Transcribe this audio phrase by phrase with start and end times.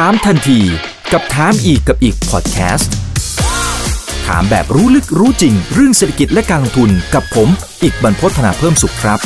[0.00, 0.60] ถามทันที
[1.12, 2.92] กับถามอีกกับอีกพอดแคสต์
[4.26, 7.48] ถามแบบรู้ลึกรู้จริง เรื่องเศรษฐกิจและการลงทุนกับผม
[7.82, 9.18] อีกบรรพฒนาเพิ่มสุขครับ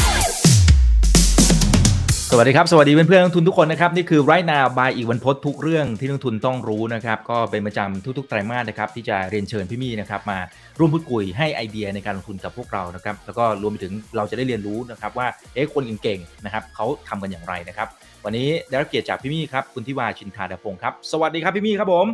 [2.31, 10.39] สวัสดีครับ สวัสดีเพื่อนเพื่อนนักทุนทุกคนนะครับ นี่คือไรนาบายอีกวันพศทุกเรื่องที่นักทุนต้องรู้นะครับ ก็เป็นประจำทุกๆไตรมาสนะครับ ที่จะเรียนเชิญพี่มี่นะครับมา
[10.79, 17.89] ร่วมพูดคุยให้ไอเดียในการลงทุนกับพวกเรานะครับแล้วก็รวมไปถึงเราจะได้เรียนรู้นะครับว่าเอ๊ะคนเก่งๆนะครับเขาทำกันอย่างไรนะครับ
[18.31, 22.07] วันนี้ได้รับเกียรติจากพี่มี่ครับ คุณทิวาชินทาดาพงศ์ครับ สวัสดีครับพี่มี่ครับผม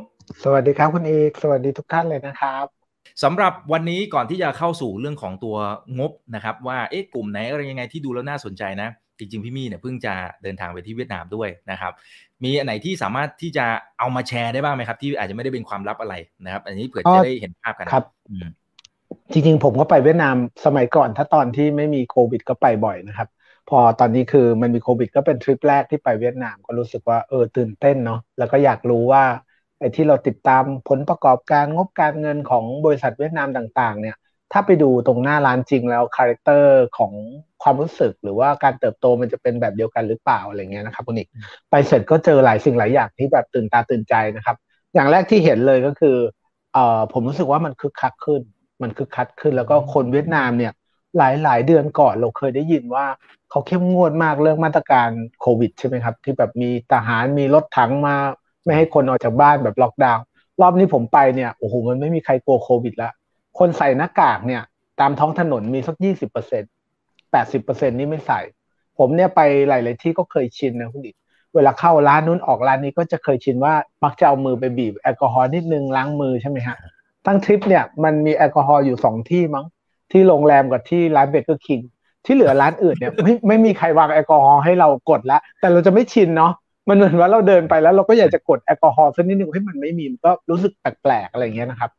[0.45, 2.67] สวัสดีครับคุณเอกสวัสดีทุกท่านเลยนะครับ
[3.23, 5.57] สำหรับวันนี้ก่อนที่จะเข้าสู่เรื่องของตัว
[5.99, 11.93] งบนะครับว่าเอ๊ะกลุ่มไหนอะไรยังไงที่ดูแล้วน่าสนใจนะ จริงๆพี่มี่เนี่ยเพิ่งจะเดินทางไปที่เวียดนามด้วยนะครับ
[12.45, 13.67] มีอันไหนที่สามารถที่จะ
[13.99, 18.47] เอามาแชร์ได้บ้างไหมครับ ที่อาจจะไม่ได้เป็นความลับอะไรนะครับ อันนี้เผื่อจะได้เห็นภาพกันครับอืม
[19.33, 23.29] จริงๆผมก็ไปเวียดนามสมัยก่อนถ้าตอนที่ไม่มีโควิดก็ไปบ่อยนะครับ
[23.69, 29.25] พอตอนนี้คือมันมีโควิด ก็เป็นทริปแรกที่ไปเวียดนามก็รู้สึกว่าเออตื่นเต้นเนาะแล้วก็อยากรู้ว่า
[29.81, 34.17] ไอ้ที่เราติดตามผลประกอบการงบการเงินของบริษัทเวียดนามต่างๆ เนี่ย
[34.53, 37.13] ถ้าไปดูตรงหน้าร้านจริงแล้ว character ของ
[37.63, 41.29] ความรู้สึกหรือว่าการเติบโตมันจะเป็นแบบเดียวกันหรือเปล่าอะไรเงี้ยนะครับคุณอีก
[41.71, 44.57] ไปเสร็จก็เจอหลายสิ่งหลายอย่างที่แบบตื่นตาตื่นใจนะครับ
[44.95, 46.17] อย่างแรกที่เห็นเลยก็คือ
[46.73, 48.43] เอ่อผมรู้สึกว่ามันคึกคักขึ้น
[48.83, 50.73] มันคึกคักขึ้น แล้วก็คนเวียดนามเนี่ย
[51.19, 53.07] หลายหลายเดือนก่อนเราเคยได้ยินว่า
[53.51, 55.09] เขาเข้มงวดมากเรื่องมาตรการ
[55.41, 58.17] โควิดใช่ไหมครับ ที่แบบมีทหารมีรถถังมา
[58.65, 60.25] ไม่ให้คนออกจากบ้านแบบล็อกดาวน์
[60.61, 63.11] รอบนี้ผมไปเนี่ยโอ้โหมันไม่มีใครกลัวโควิดละ
[63.59, 64.63] คนใส่หน้ากากเนี่ย
[65.01, 66.63] ตามท้องถนนมีสักยี่สิบเปอร์เซ็น
[67.33, 68.41] แปดสิบเปอร์เซ็นนี่ไม่ใส่
[68.99, 71.13] ผมเนี่ยไปหลาย ๆ ที่ก็เคยชินนะคุณดิ
[71.55, 76.77] เวลาเข้าร้านนู้นออกร้านนี้ก็จะเคยชินว่ามักจะเอามือไปบีบแอลกอฮอล์นิดนึงล้างมือใช่ไหมฮะ
[77.27, 79.65] ทั้งทริปเนี่ยมันมีแอลกอฮอล์อยู่สองที่มั้ง
[80.15, 81.81] ที่โรงแรมกับที่ร้าน Burger King
[82.25, 86.53] ที่เหลือร้านอื่นเนี่ยไม่ไม่มีใครวางแอลกอฮอล์ให้เรากดละแต่เราจะไม่ชินเนาะ
[86.89, 91.91] มันเหมือนว่าเราเดินไปแล้วเราก็อยากจะกดแอลกอฮอล์สักนิดนึงให้มันไม่มีมันก็รู้สึกแปลกๆอะไรเงี้ยนะครับ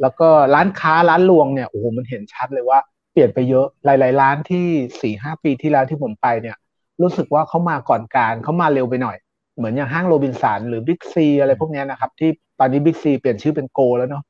[0.00, 2.78] แล้วก็ร้านค้าร้านรวงเนี่ยโอ้โหมันเห็นชัดเลยว่า
[3.12, 4.66] เปลี่ยนไปเยอะหลาย ๆ ร้านที่
[5.00, 6.56] สี่ห้าปีที่แล้วที่ผมไปเนี่ย
[7.02, 9.16] รู้สึกว่าเขามาก่อนการเขามาเร็วไปหน่อย
[9.56, 14.22] เหมือนอย่างห้างโรบินสันหรือบิ๊กซีอะไรพวกเนี้ยนะครับ ที่ตอนนี้บิ๊กซีเปลี่ยนชื่อเป็นโกแล้วเนาะ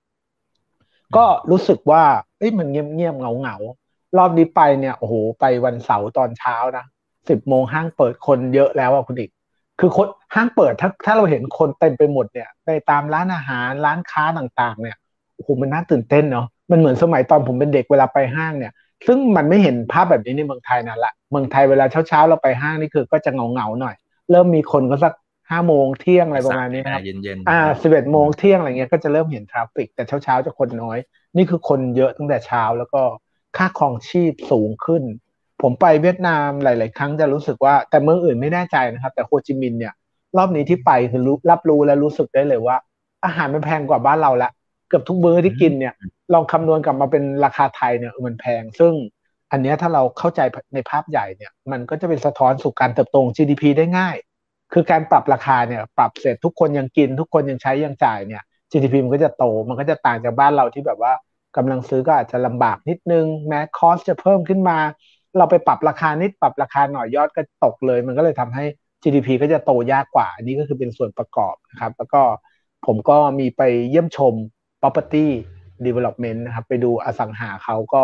[1.17, 2.05] ก็รู้สึกว่า
[2.39, 3.57] เอ้ยมันเงียบเงียบเงาเงา
[4.19, 6.85] รอบนี้ไปเนี่ยโอ้โหไปวันเสาร์ตอนเช้านะ
[7.29, 9.31] สิบโมงห้างเปิดคนเยอะแล้วอะคุณอีก
[9.81, 14.97] คือคนห้างเปิดถ้าถ้าเราเห็นคนเต็มไปหมดเนี่ยในตามร้านอาหารร้านค้าต่างๆ เนี่ย
[15.35, 18.73] โอ้โหมันน่าตื่นเต้นเนาะมันเหมือนสมัยตอนผมเป็นเด็กเวลาไปห้างเนี่ย
[19.07, 23.95] ซึ่งมันไม่เห็นภาพแบบนี้ในเมืองไทยนั่นแหละเมืองไทยเวลาเช้าๆเราไปห้างนี่คือก็จะเงาเงาๆหน่อย
[24.31, 25.15] เริ่มมีคนก็สัก
[25.55, 30.99] ห้าโมงเที่ยงอะไรประมาณนี้นะครับเย็นๆอ่าสิบเอ็ดโมงเที่ยงอะไรเงี้ยก็จะเริ่มเห็น traffic แต่เช้าๆจะคนน้อย
[31.37, 33.03] นี่คือคนเยอะตั้งแต่เช้าแล้วก็
[33.57, 35.03] ค่าครองชีพสูงขึ้น
[35.63, 39.95] ผมไปเวียดนามหลาย ๆ ครั้งจะรู้สึกว่าแต่เมืองอื่นไม่แน่ใจนะครับ แต่โฮจิมินห์เนี่ย
[40.37, 42.77] รอบนี้ที่ไปคือรู้รับรู้และรู้สึกได้เลยว่า
[43.25, 44.51] อาหารมันแพงกว่าบ้านเราละ
[44.89, 45.95] เกือบทุกมื้อที่กินเนี่ย
[46.33, 48.93] ลองคำนวณกลับมาเป็นราคาไทยเนี่ยเออมันแพง ซึ่ง
[49.53, 50.41] อันเนี้ยถ้าเราเข้าใจ
[50.75, 54.17] ในภาพใหญ่เนี่ย มันก็จะเป็นสะท้อนสู่การเติบโตของ GDP ได้ง่าย
[54.75, 61.13] คือการปรับราคาเนี่ยปรับเสร็จทุกคนยังกิน ทุกคนยังใช้ยังจ่ายเนี่ย GDP มันก็จะโตมันก็จะต่างจากบ้านเราที่แบบว่า
[61.57, 64.79] กำลังซื้อก็อาจจะลำบากนิดนึงแม้คอสจะเพิ่มขึ้นมา
[65.39, 68.65] เราไปปรับราคานิดปรับราคาหน่อยยอดก็ตกเลย มันก็เลยทำให้
[69.03, 72.23] GDP ก็จะโตยากกว่า อันนี้ก็คือเป็นส่วนประกอบนะครับ แล้วก็
[72.87, 74.35] ผมก็มีไปเยี่ยมชม
[74.81, 75.27] property
[75.87, 78.03] development นะครับ ไปดูอสังหาเขาก็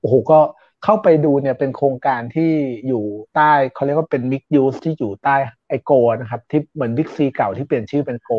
[0.00, 0.38] โอ้โหก็
[0.84, 2.50] เข้าไปดูเนี่ยเป็นโครงการที่
[2.88, 3.04] อยู่
[3.34, 5.36] ใต้เขาเรียกว่าเป็น mix use ที่อยู่ใต้
[5.68, 8.30] ไอโกนะครับที่เหมือนบิ๊กซีเก่าที่เปลี่ยนชื่อเป็นโก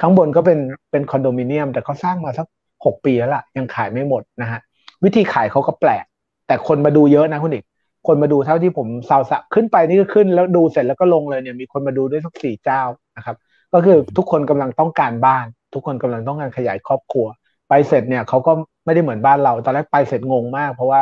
[0.00, 0.58] ข้างบนก็เป็น
[0.90, 2.46] เป็นคอนโดมิเนียม แต่เขาสร้างมาสัก
[2.84, 4.60] หกปีแล้วล่ะ ยังขายไม่หมดนะฮะ
[5.04, 6.04] วิธีขายเขาก็แปลก
[6.46, 7.64] แต่คนมาดูเยอะนะคุณอีก
[8.06, 12.82] คนมาดูเท่าที่ผมซาวสะขึ้นไปนี่ก็ขึ้นแล้วดูเสร็จแล้วก็ลงเลยเนี่ยมีคนมาดูด้วยสักสี่เจ้า
[13.16, 13.36] นะครับ
[13.72, 17.26] ก็คือทุกคนกำลังต้องการบ้าน ทุกคนกำลังต้องการขยายครอบครัว
[17.68, 18.52] ไปเสร็จเนี่ยเขาก็
[18.84, 21.00] ไม่ได้เหมือนบ้านเรา ตอนแรกไปเสร็จงงมาก เพราะว่า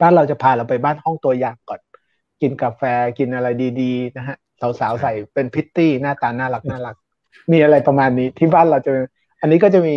[0.00, 1.80] บ้านเราจะพาเราไปบ้านห้องตัวอย่างก่อน
[2.40, 2.82] กินกาแฟ
[3.18, 3.48] กินอะไร
[3.80, 4.36] ดีๆนะฮะ
[4.80, 6.96] สาวๆใส่เป็นพิตตี้หน้าตาน่ารักน่ารัก
[7.52, 8.92] มีอะไรประมาณนี้ที่บ้านเราจะ
[9.40, 9.96] อันนี้ก็จะมี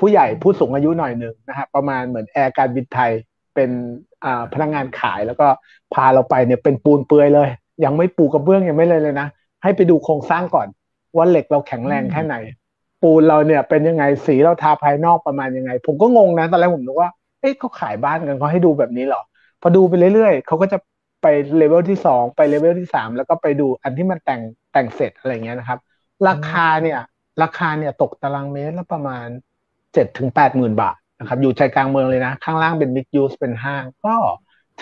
[0.00, 3.10] ผู้ใหญ่ผู้สูงอายุหน่อยหนึ่งนะฮะประมาณเหมือนแอร์การบินไทย
[3.54, 3.70] เป็น
[4.24, 5.46] อ่าพนักงานขายแล้วก็
[5.94, 7.48] พาเราไปเนี่ยเป็นปูนเปลือยเลย
[7.84, 9.28] ยังไม่ปูกระเบื้องยังไม่เลยเลยนะ
[9.62, 10.68] ให้ไปดูโครงสร้างก่อน
[11.16, 12.36] ว่าเหล็กเราแข็งแรงแค่ไหน
[13.02, 17.10] ปูนเราเนี่ยเป็นยังไงสีเราทาภายนอกประมาณยังไง ผมก็งงนะตอนแรกผมนึกว่า
[17.40, 19.22] เอ๊ะเขาขายบ้านกันเขาให้ดูแบบนี้เหรอ
[19.62, 20.78] พอดูไปเรื่อยๆเขาก็จะ
[21.22, 21.26] ไป
[21.58, 24.40] เลเวลที่สองไปเลเวลที่สามแล้วก็ไปดูอันที่มันแต่ง
[24.72, 25.78] แต่งเสร็จอะไรเงี้ยนะครับ
[26.28, 27.00] ราคาเนี่ย
[27.42, 29.26] ราคาเนี่ยตกตารางเมตรละประมาณ
[29.94, 34.14] เจ็ดถึงแปดหมื่นบาทนะครับ อยู่ใจกลางเมืองเลยนะ ข้างล่างเป็น mixed-use เป็นห้าง ก็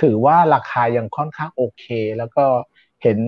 [0.01, 1.85] ถือว่าราคายังค่อนข้างโอเค
[2.19, 2.45] แล้วก็
[3.03, 3.19] เห็น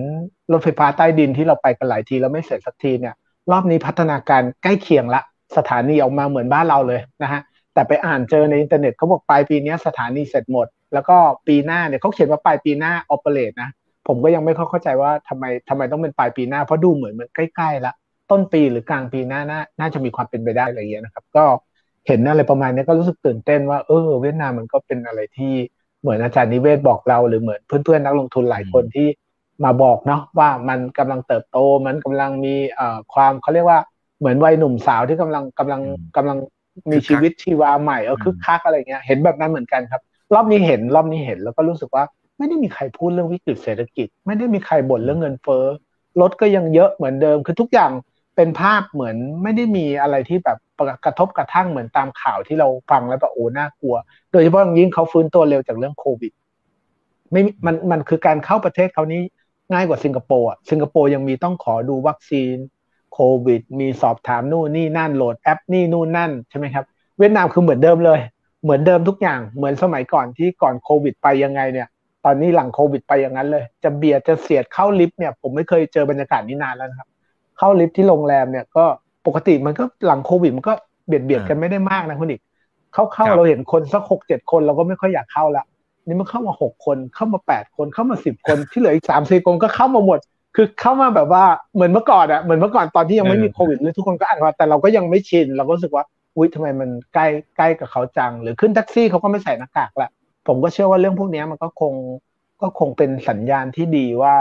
[0.51, 3.15] รถไฟฟ้าใต้ดินที่เราไปกันหลายทีแล้วไม่เสร็จสักทีเนี่ย
[3.51, 5.21] รอบนี้พัฒนาการใกล้เคียงละ
[5.57, 7.41] สถานีออกมาเหมือนบ้านเราเลยนะฮะ
[7.73, 11.17] แต่ไปอ่านเจอในอินเทอร์เน็ตเขาบอกปลายปีนี้สถานีเสร็จหมด แล้วก็
[11.47, 13.69] ปีหน้าเนี่ยเขาเขียนว่าปลายปีหน้าออเปเรตนะ
[14.07, 17.93] ผมก็ยังไม่เข้าใจว่าทำไมทำไมต้องเป็นปลายปีหน้า เพราะดูเหมือนมันใกล้ๆละ
[18.31, 21.45] ต้นปีหรือกลางปีหน้าน่าน่าจะมีความเป็นไปได้อะไรอย่างเงี้ยนะครับ ก็
[22.07, 25.53] เห็นอะไรประมาณนี้ก็รู้สึกตื่นเต้นว่าเออเวียดนามมันก็เป็นอะไรที่
[26.01, 29.07] เหมือนอาจารย์นิเวศบอกเรา หรือเหมือนเพื่อนๆนักลงทุนหลายคนที่
[29.63, 33.79] มาบอกเนาะว่ามันกำลังเติบโต มันกำลังมีเอ่อความเขาเรียกว่า
[34.19, 35.81] เหมือนวัยหนุ่มสาวที่กำลังกำลัง
[36.17, 36.37] กำลัง
[36.91, 40.01] มีชีวิตชีวาใหม่เออคึกคักอะไรเงี้ยเห็นแบบนั้นเหมือนกันครับ
[40.33, 42.03] รอบนี้เห็นรอบนี้เห็นแล้วก็รู้สึกว่า
[42.37, 45.65] ไม่ได้มีใครพูดเรื่องวิกฤตเศรษฐกิจ ไม่ได้มีใครบ่นเรื่องเงินเฟ้อ
[46.21, 47.91] รถก็ยังเยอะเหมือนเดิม คือทุกอย่าง
[48.35, 50.57] เป็นภาพเหมือนไม่ได้มีอะไรที่แบบ
[51.05, 53.95] กระทบกระทั่งเหมือนตามข่าวที่เราฟังแล้วแบบโอ้น่ากลัว
[54.31, 56.31] โดยเฉพาะอย่างยิ่งเขาฟื้นตัวเร็วจากเรื่องโควิด
[57.31, 59.21] ไม่มันมันคือการเข้าประเทศเขานี้
[59.73, 62.55] ง่ายกว่าสิงคโปร์อะสิงคโปร์ยังมีต้องขอดูวัคซีน
[63.13, 66.85] โควิด มีสอบถามนู่นนี่นั่นโหลดแอปนี่นู่นนั่นใช่ไหมครับ
[67.17, 68.19] เวียดนามคือเหมือนเดิมเลย
[68.63, 71.87] เหมือนเดิมทุกอย่างเหมือนสมัยก่อนที่ก่อนโควิดไปยังไงเนี่ย
[72.25, 77.07] ตอนนี้หลังโควิดไปอย่างนั้นเลย จะเบียดจะเสียดเข้าลิฟต์เนี่ยผมไม่เคยเจอบรรยากาศนี้นานแล้วนะครับ
[77.57, 78.85] เข้าลิฟต์ที่โรงแรมเนี่ยก็
[79.27, 80.73] ปกติมันก็หลังโควิดมันก็
[81.07, 82.41] เบียดเบียดกันไม่ได้มากนะคุณอีก
[82.93, 85.63] เข้าเข้าเราเห็นคนสักหกเจ็ดคนเราก็ไม่ค่อยอยากเข้าละ
[86.05, 90.19] นี่มันเข้ามาหกคนเข้ามาแปดคนเข้ามาสิบคนที่เหลืออีกสามสี่คนก็เข้ามาหมด
[90.55, 91.43] คือเข้ามาแบบว่า
[91.73, 96.03] เหมือนเมื่อก่อนอะเหมือนเมื่อก่อนตอนที่ยังไม่มีโควิดเลยทุกคนก็อ่านว่าแต่เราก็ยังไม่ชินเราก็รู้สึกว่า
[96.35, 97.27] อุ้ยทำไมมันใกล้
[97.57, 100.09] ใกล้กับเขาจัง หรือขึ้นแท็กซี่เขาก็ไม่ใส่หน้ากากละ
[100.47, 101.93] ผมก็เชื่อว่าเรื่องพวกนี้มันก็คง
[102.61, 104.35] ก็คงเป็นสัญญาณที่ดีว่า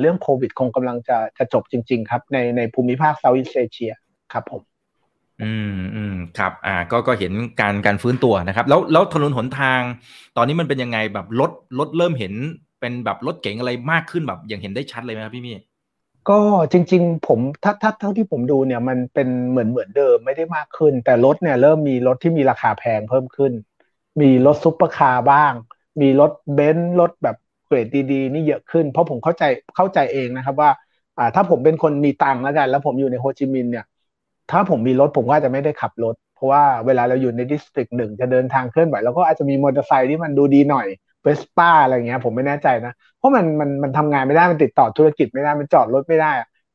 [0.00, 3.92] เรื่องโควิดคงกำลังจะจะจบจริง ๆ ครับ ในในภูมิภาคเซาท์อีสเอเชีย
[4.32, 4.62] ครับผม
[5.42, 9.80] อืมอืมครับอ่าก็ก็เห็นการการฟื้นตัวนะครับ แล้วแล้วถนนหนทาง
[10.36, 12.32] ตอนนี้มันเป็นยังไงแบบรถรถเริ่มเห็น
[12.80, 15.56] เป็นแบบรถเก๋งอะไรมากขึ้นแบบอย่างเห็นได้ชัดเลยไหมครับพี่มี่
[16.30, 16.40] ก็
[16.72, 23.52] จริง ๆ ผมถ้าถ้าเท่าที่ผมดูเนี่ยมันเป็นเหมือนเหมือนเดิมไม่ได้มากขึ้น แต่รถเนี่ยเริ่มมีรถที่มีราคาแพงเพิ่มขึ้น
[24.20, 25.52] มีรถซุปเปอร์คาร์บ้าง
[26.00, 27.36] มีรถเบนซ์รถแบบ
[27.66, 29.44] เกรดดีๆนี่เยอะขึ้น เพราะผมเข้าใจ
[29.76, 30.70] เข้าใจเองนะครับว่า
[31.18, 33.84] อ่าถ้าผมเป็นคนมีตังค์แล้วกัน แล้วผมอยู่ในโฮจิมินห์เนี่ย
[34.50, 40.86] ถ้าผมมีรถผมก็จะไม่ได้ขับรถ เพราะว่าเวลาเราอยู่ใน district หนึ่งจะเดินทางเคลื่อนไหวแล้วก็อาจจะมีมอเตอร์ไซค์ที่มันดูดีหน่อย
[41.24, 46.32] เวสป้าอะไรเงี้ย ผมไม่แน่ใจนะ เพราะมันมันมันทำงานไม่ได้มันติดต่อธุรกิจไม่ได้มันจอดรถไม่ได้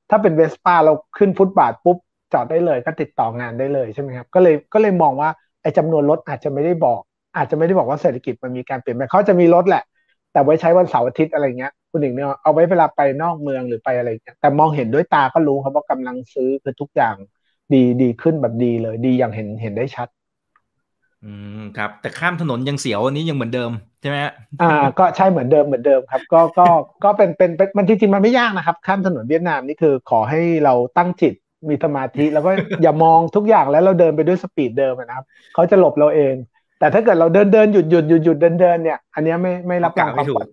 [0.09, 1.97] ถ้าเป็นเวสป้าเราขึ้นฟุตบาทปุ๊บ
[2.33, 5.29] จอดได้เลย ก็ติดต่องานได้เลยใช่ไหมครับก็เลยก็เลยมองว่า
[5.61, 7.01] ไอ้จำนวนรถอาจจะไม่ได้บอก
[7.35, 9.83] อาจจะไม่ได้บอกว่าเศรษฐกิจมันมีการเปลี่ยนแปลงเขาจะมีรถแหละ
[10.31, 17.15] แต่ไว้ใช้วันเสาร์อาทิตย์อะไรเงี้ยคุณหญิงเนี่ยเอาไว้เวลาไปนอกเมืองหรือไปอะไรเงี้ยแต่มองเห็นด้วยตาก็รู้ครับว่ากำลังซื้อคือทุกอย่าง
[17.73, 20.07] ดีดีขึ้นแบบดีเลยดีอย่างเห็นเห็นได้ชัด
[21.25, 24.17] อืมครับ แต่ข้ามถนนยังเสียวอันนี้ยังเหมือนเดิมใช่ไหม
[24.61, 26.67] อ่า ก็ใช่เหมือนเดิมเหมือนเดิมครับ ก็ก็
[27.03, 31.33] ก็เป็นเป็นมันจริงๆมันไม่ยากนะครับ ข้ามถนนเวียดนามนี่คือขอให้เราตั้งจิต
[31.69, 32.51] มีสมาธิแล้วก็
[32.81, 36.33] อย่ามองทุกอย่างแล้วเราเดินไปด้วยสปีดเดิมนะครับเขาจะหลบเราเอง
[36.79, 40.47] แต่ถ้าเกิดเราเดินเดินหยุดหยุดหยุดหยุดเดินเดินเนี่ยอันนี้ไม่ไม่รับรองความปลอด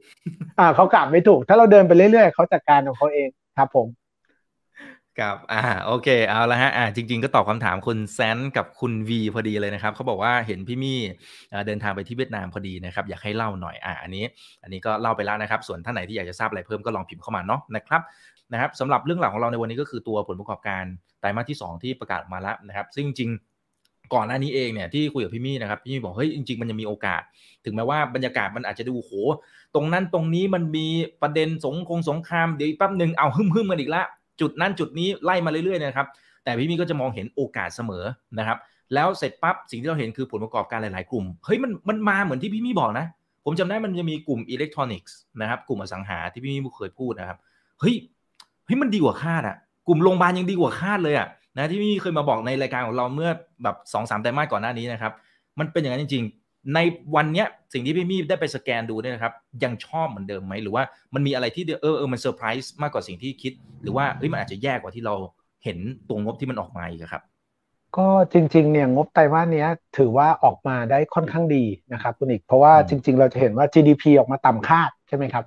[0.58, 3.28] อ่าเขากลับไม่ถูก ถ้าเราเดินไปเรื่อยๆเขาจัดการของเขาเอง
[3.58, 3.86] ครับผม
[5.20, 10.98] ครับอ่าโอเคเอาละฮะอ่าจริง ๆ ก็ตอบคำถามคุณแซนกับคุณวีพอดีเลยนะครับเขาบอกว่าเห็นพี่มี่
[11.66, 14.24] เดินทางไปที่เวียดนามพอดีนะครับอยากให้เล่าหน่อยอ่าอันนี้
[14.62, 18.02] อันนี้ก็เล่าไปแล้วนะครับ ส่วนท่านไหนที่อยากจะทราบอะไรเพิ่มก็ลองพิมพ์เข้ามาเนาะนะครับ
[18.52, 20.84] นะครับสำหรับเรื่องหลักของเราในวันนี้ก็คือตัวผลประกอบการ
[21.20, 23.30] ไตรมาสที่ 2 ที่ประกาศออกมาแล้วนะครับ ซึ่งจริง
[24.14, 27.22] ก่อนหน้านี้เองเนี่ยที่คุยกับพี่มี่นะครับพี่มี่บอกเฮ้ยจริง ๆ มันยังมีโอกาส
[27.64, 29.12] ถึงแม้ว่าบรรยากาศมันอาจจะดูโห
[29.74, 30.86] ตรงนั้นตรงนี้มันมี
[31.22, 34.06] ประเด็นสงคงสงครามเดี๋ยวแป๊บหนึ่งเอาหึ่มๆกันอีกล้ว
[34.40, 36.06] จุดนั้นจุดนี้ไล่มาเรื่อยๆนะครับ
[36.44, 38.04] แต่พี่มีก็จะมองเห็นโอกาสเสมอ
[38.38, 38.58] นะครับ
[38.94, 43.06] แล้วเสร็จปั๊บสิ่งที่เราเห็นคือผลประกอบการหลาย ๆ กลุ่ม เฮ้ยมันมันมาเหมือนที่พี่มีบอกนะ
[43.44, 47.38] ผมจำได้มันจะมีกลุ่มอิเล็กทรอนิกส์นะครับ กลุ่มอสังหาที่พี่มีเคยพูดนะครับ
[47.80, 47.94] เฮ้ย
[48.66, 49.56] เฮ้ยมันดีกว่าคาดอะ
[49.88, 53.30] กลุ่มโรงพยาบาลยังดีกว่าคาดเลยอะนะที่พี่เคยมาบอกในรายการของเราเมื่อ
[53.62, 55.12] แบบสองสามไตรมาสก่อนหน้านี้นะครับ
[55.58, 56.41] มันเป็นอย่างนั้นจริงๆ
[56.74, 56.78] ใน
[57.14, 59.32] วันเนี้ยสิ่งที่พี่มีได้ไปสแกนดูเนี่ยนะครับ
[59.64, 60.82] ยังชอบเหมือนเดิมไหมหรือว่า
[61.14, 63.52] มันมีอะไรที่เออเออมันเซอร์ไพรส์มากกว่าสิ่งที่คิด
[63.82, 65.14] หรือว่าเฮ้ยมันอาจจะแย่กว่าที่เรา
[65.64, 65.78] เห็น
[66.08, 67.22] ตัวงบที่มันออกมาอีกครับ
[67.96, 69.66] ก็จริงๆเนี่ยงบไตรมาสนี้
[69.98, 75.44] ถือว่าออกมาได้ค่อนข้างดีนะครับคุณอีกเพราะว่าจริง ๆ เราจะเห็นว่า GDP ออกมาต่ำคาดใช่ไหมครับ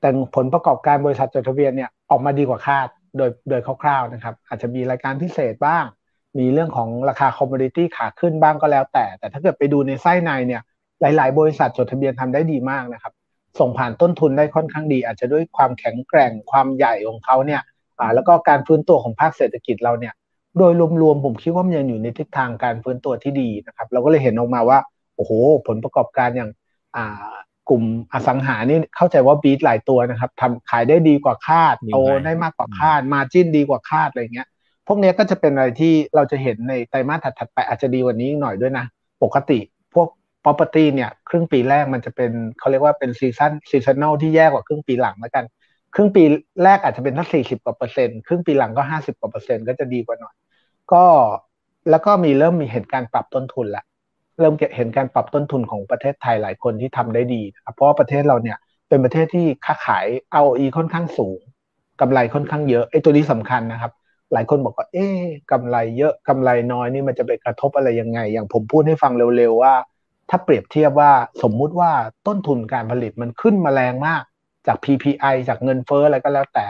[0.00, 5.84] แต่ผลประกอบการบริษัทจดทะเบียนเนี่ยออกมาดีกว่าคาดโดยโดยคร่าวๆนะครับอาจจะมีรายการพิเศษบ้าง
[6.38, 10.62] มีเรื่องของราคา commodity ขาขึ้นบ้างก็แล้วแต่ แต่ถ้าเกิดไปดูในไส้ในเนี่ย
[11.00, 13.12] หลาย ๆ บริษัทจดทะเบียนทำได้ดีมากนะครับ
[13.60, 17.60] ส่งผ่านต้นทุนได้ค่อนข้างดี อาจจะด้วยความแข็งแกร่งความใหญ่ของเขาเนี่ย
[18.00, 20.14] อ่าแล้วก็การฟื้นตัวของภาคเศรษฐกิจเราเนี่ย
[20.58, 24.78] โดยรวมๆผมคิดว่ามันยังอยู่ในทิศทางการฟื้นตัวที่ดีนะครับ เราก็เลยเห็นออกมาว่า
[25.16, 25.32] โอ้โห
[25.66, 26.50] ผลประกอบการอย่าง
[26.96, 27.32] อ่า
[27.68, 27.82] กลุ่ม
[28.12, 34.48] อสังหานี่เข้าใจว่า beat หลายตัวนะครับทำขายได้ดีกว่าคาดโตได้มากกว่าคาด margin ดีกว่าคาดอะไรเงี้ย
[34.88, 38.84] พวกนี้ก็จะเป็นอะไรที่เราจะเห็นในไตรมาสถัดๆไปอาจจะดีกว่านี้หน่อยด้วยนะ
[39.22, 39.58] ปกติ
[39.94, 40.08] พวก
[40.44, 45.44] property เนี่ยครึ่งปีแรกมันจะเป็นเขาเรียกว่าเป็น season seasonal ที่แย่กว่าครึ่งปีหลังแล้วกัน
[45.94, 46.22] ครึ่งปี
[46.64, 50.34] แรกอาจจะเป็นทั้งสี่สิบกว่าเปอร์เซ็นต์ครึ่งปีหลังก็ห้าสิบกว่าเปอร์เซ็นต์ก็จะดีกว่าหน่อย
[50.92, 51.04] ก็
[51.90, 53.84] แล้วก็มีเริ่มมีเหตุการปรับต้นทุนละ
[54.40, 60.06] เริ่มเห็นการปรับต้นทุนของประเทศไทยหลายคนที่ทำได้ดีนะครับเพราะว่าประเทศเราเนี่ยเป็นประเทศที่ค้าขาย
[60.42, 61.38] ROE ค่อนข้างสูง
[62.00, 63.92] กำไรค่อนข้างเยอะไอ้ตัวนี้สำคัญนะครับ
[64.32, 65.06] หลายคนบอกว่า เอ๊
[65.50, 69.74] กำไรเยอะกำไรน้อยนี่มันจะไปกระทบอะไรยังไง อย่างผมพูดให้ฟังเร็วๆว่า
[70.30, 71.90] ถ้าเปรียบเทียบว่าสมมุติว่า
[72.26, 74.22] ต้นทุนการผลิตมันขึ้นมาแรงมาก
[74.66, 76.66] จาก PPI จากเงินเฟ้ออะไรก็แล้วแต่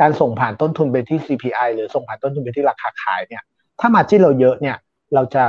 [0.00, 3.42] การส่งผ่านต้นทุนไปที่ CPI หรือส่งผ่านต้นทุนไปที่ราคาขายเนี่ย
[3.80, 4.76] ถ้ามาที่เราเยอะเนี่ย
[5.14, 5.44] เราจะ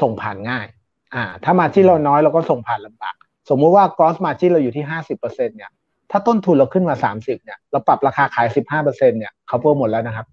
[0.00, 0.66] ส่งผ่านง่าย
[1.14, 3.14] อ่า ถ้ามาที่เราน้อยเราก็ส่งผ่านลำบาก
[3.50, 4.84] สมมุติว่า gross margin เราอยู่ที่
[5.16, 5.26] 50%
[5.56, 5.70] เนี่ย
[6.10, 8.46] ถ้าต้นทุนเราขึ้นมา 30เนี่ย เราปรับราคาขาย
[8.82, 10.26] 15%เนี่ย cover หมดแล้วนะครับ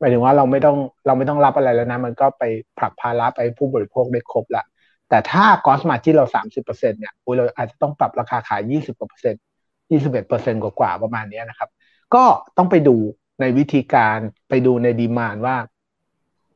[0.00, 0.76] หมายถึงว่าเราไม่ต้อง
[1.06, 2.42] เราไม่ต้องรับอะไรแล้วนะ มันก็ไป
[2.78, 4.64] ผลักภาระไปผู้บริโภคได้ครบละ
[5.08, 9.42] แต่ถ้า gross margin เรา 30%เนี่ยอุ้ยเราอาจจะต้องปรับราคาขาย 20กว่าเปอร์เซ็นต์
[9.90, 11.68] 21%กว่าๆประมาณนี้นะครับ
[12.14, 12.24] ก็
[12.56, 12.96] ต้องไปดู
[13.40, 15.56] ในวิธีการไปดูใน demand ว่า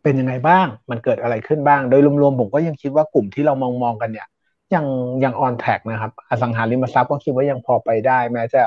[0.02, 4.28] เป็นยังไงบ้าง มันเกิดอะไรขึ้นบ้าง โดยรวมๆผมก็ยังคิดว่ากลุ่มที่เรามองมองกันเนี่ย
[4.74, 4.84] ยัง
[5.24, 8.62] ยัง on track นะครับ อสังหาริมทรัพย์ก็คิดว่ายังพอไปได้ แม้จะ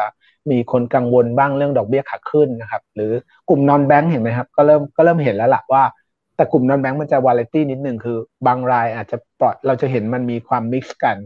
[0.51, 3.11] มีคนกังวลบ้างเรื่องดอกเบี้ยขาขึ้นนะครับ หรือ
[3.49, 5.83] กลุ่ม non-bank เห็นไหมครับ ก็เริ่มก็เริ่มเห็นแล้วล่ะว่า
[6.35, 11.17] แต่กลุ่ม non-bank มันจะวาเลตี้นิดนึงคือบางรายอาจจะปลอดเราจะเห็นมันมีความ mix กัน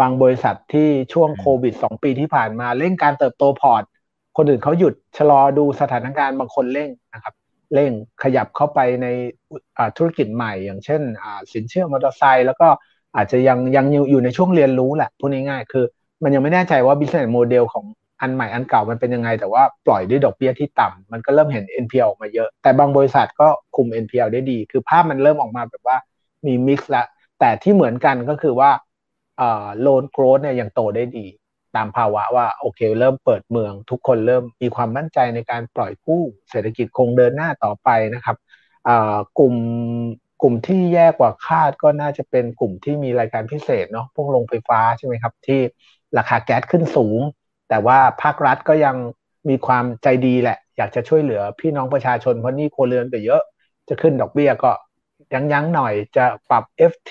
[0.00, 3.82] บางบริษัทที่ช่วงโควิด2ปีที่ผ่านมาเร่งการเติบโตพอร์ต
[4.36, 7.34] คนอื่นเขาหยุดชะลอดูสถานการณ์บางคนเร่งนะครับ
[7.74, 7.90] เร่ง
[8.22, 9.06] ขยับเข้าไปใน
[9.96, 11.00] ธุรกิจใหม่ อย่างเช่น
[11.52, 12.68] สินเชื่อมอเตอร์ไซค์แล้วก็
[13.16, 15.84] อาจจะยังยังอยู่ในช่วงเรียนรู้แหละพูดง่ายๆคือ
[16.22, 17.84] มันยังไม่แน่ใจว่า business model ของ
[18.24, 25.96] อันใหม่อันเก่ามันเป็นยังไง แต่ว่าปล่อยด้วยดอกเบี้ยที่ต่ำมันก็เริ่มเห็น NPL ออกมาเยอะ แต่บางบริษัทก็คุม NPL ได้ดี คือภาพมันเริ่มออกมาแบบว่า
[26.46, 27.04] มีมิกซ์ละ
[27.40, 28.70] แต่ที่เหมือนกันก็คือว่า
[29.38, 31.26] เอ่อ loan growth เนี่ยยังโตได้ดี
[31.76, 38.36] ตามภาวะว่าโอเค เริ่มเปิดเมือง ทุกคนเริ่มมีความมั่นใจในการปล่อยกู้เศรษฐกิจคงเดินหน้าต่อไปนะครับ
[39.38, 39.54] กลุ่ม
[40.42, 45.60] กลุ่มที่แย่กว่าคาดก็น่าจะเป็นกลุ่มที่มีรายการพิเศษเนาะพวกโรงไฟฟ้าใช่ไหมครับ ที่
[46.18, 47.20] ราคาแก๊สขึ้นสูง
[47.74, 48.96] แต่ว่าภาครัฐก็ยัง
[49.48, 53.42] มีความใจดีแหละ อยากจะช่วยเหลือพี่น้องประชาชนเพราะนี่โครเรือนก็เยอะ
[53.88, 54.70] จะขึ้นดอกเบี้ยก็
[55.32, 57.10] ยั้งๆหน่อยจะปรับ FT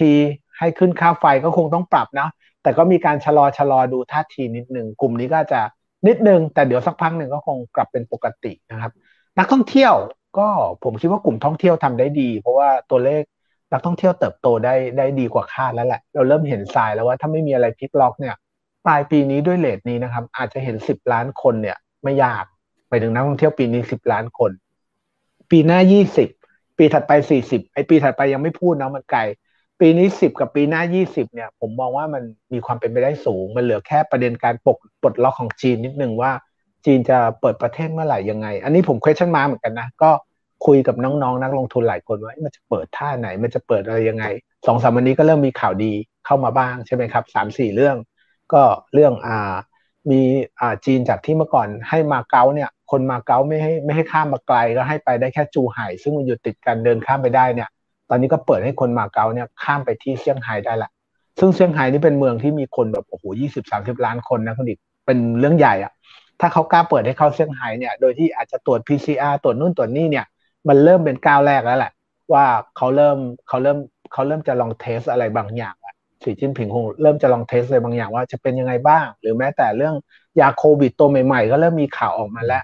[0.58, 2.27] ให้ขึ้นค่าไฟก็คงต้องปรับนะ
[2.63, 5.62] แต่ก็มีการชะลอชะลอดูท่าทีนิดหนึ่งกลุ่มนี้ก็จะ
[6.08, 8.91] นิดนึง แต่เดี๋ยวสักพักหนึ่งก็คงกลับเป็นปกตินะครับ
[9.39, 9.93] นักท่องเที่ยว
[10.38, 10.48] ก็
[10.84, 13.24] ผมคิดว่ากลุ่มท่องเที่ยวทำได้ดี เพราะว่าตัวเลข
[13.72, 18.36] นักท่องเที่ยวเติบโตได้ได้ดีกว่าคาดแล้วแหละ เราเริ่มเห็นทรายแล้วว่าถ้าไม่มีอะไรพลิกล็อกเนี่ย
[18.86, 22.46] ปลายปีนี้ด้วยเลทนี้นะครับ อาจจะเห็นสิบล้านคนเนี่ย ไม่ยาก
[22.90, 24.52] ไปถึงนักท่องเที่ยวปีนี้สิบล้านคน
[25.52, 26.30] ปีหน้ายี่สิบ
[26.78, 29.22] ปีถัดไปสี่สิบไอปีถัดไปยังไม่พูดนะมันไกล
[29.80, 32.24] ปีนี้สิบกับปีหน้ายี่สิบเนี่ย ผมมองว่ามัน
[32.54, 36.32] มีความเป็นไปได้สูง มันเหลือแค่ประเด็นการปกปลดล็อกของจีนนิดนึงว่า
[36.86, 40.12] จีนจะเปิดประเทศเมื่อไหร่ยังไง อันนี้ผม question มาเหมือนกันนะก็
[40.66, 44.25] คุยกับน้องๆนักลงทุนหลายคนว่ามันจะเปิดท่าไหน มันจะเปิดอะไรยังไง
[44.66, 45.94] สองสามวันนี้ก็เริ่มมีข่าวดี
[46.25, 47.96] เข้ามาบ้างใช่ไหมครับสามสี่เรื่อง
[48.53, 49.53] ก็เรื่องอ่า
[50.12, 50.21] มี
[50.59, 57.69] อ่าจีนจากที่เมื่อก่อนให้มาเก๊าเนี่ย คนมาเก๊าไม่ให้ไม่ให้ข้ามมาไกลก็ให้ไปได้แค่จูไห่ซึ่งมันอยู่ติดกันเดินข้ามไปได้เนี่ย
[58.09, 60.89] ตอนนี้ก็เปิดให้คนมาเก๊าเนี่ยข้ามไปที่เซี่ยงไฮ้ได้ละ
[61.39, 65.91] ซึ่งเซี่ยงไฮ้นี่เป็นเมืองที่มีคนแบบโอ้โหยี่สิบสามสิบล้านคนนะคุณดิเป็นเรื่องใหญ่อะ
[66.39, 70.25] ถ้าเขากล้าเปิดให้เข้าเซี่ยงไฮ้เนี่ยโดยที่อาจจะตรวจ PCR ตรวจนู่นตรวจนี่เนี่ย
[70.67, 71.91] มันเริ่มเป็นก้าวแรกแล้วแหละ
[72.33, 72.45] ว่า
[72.77, 73.77] เขาเริ่มเขาเริ่ม
[74.13, 75.75] เขาเริ่มจะลอง test อะไรบางอย่าง
[76.24, 79.96] สีจิ้นผิงคงเริ่มจะลอง test อะไรบางอย่างว่าจะเป็นยังไงบ้าง หรือแม้แต่เรื่อง
[80.39, 82.63] ยาโควิดตัวใหม่ๆ ก็เริ่มมีข่าวออกมาแล้ว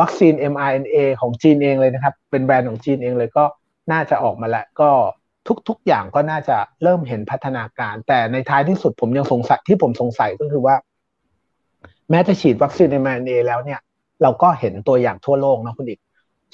[0.00, 3.44] วัคซีน mRNA ของจีนเองเลยนะครับ เป็นแบรนด์ของจีนเองเลยก็
[3.92, 4.90] น่าจะออกมาแล้วก็
[5.68, 10.76] ทุกๆอย่างก็น่าจะเริ่มเห็นพัฒนาการ แต่ในท้ายที่สุดผมยังสงสัยที่ผมสงสัยก็คือว่า
[12.10, 13.80] แม้จะฉีดวัคซีนในม n a แล้วเนี่ย
[14.22, 16.00] เราก็เห็นตัวอย่างทั่วโลกนะคุณดิก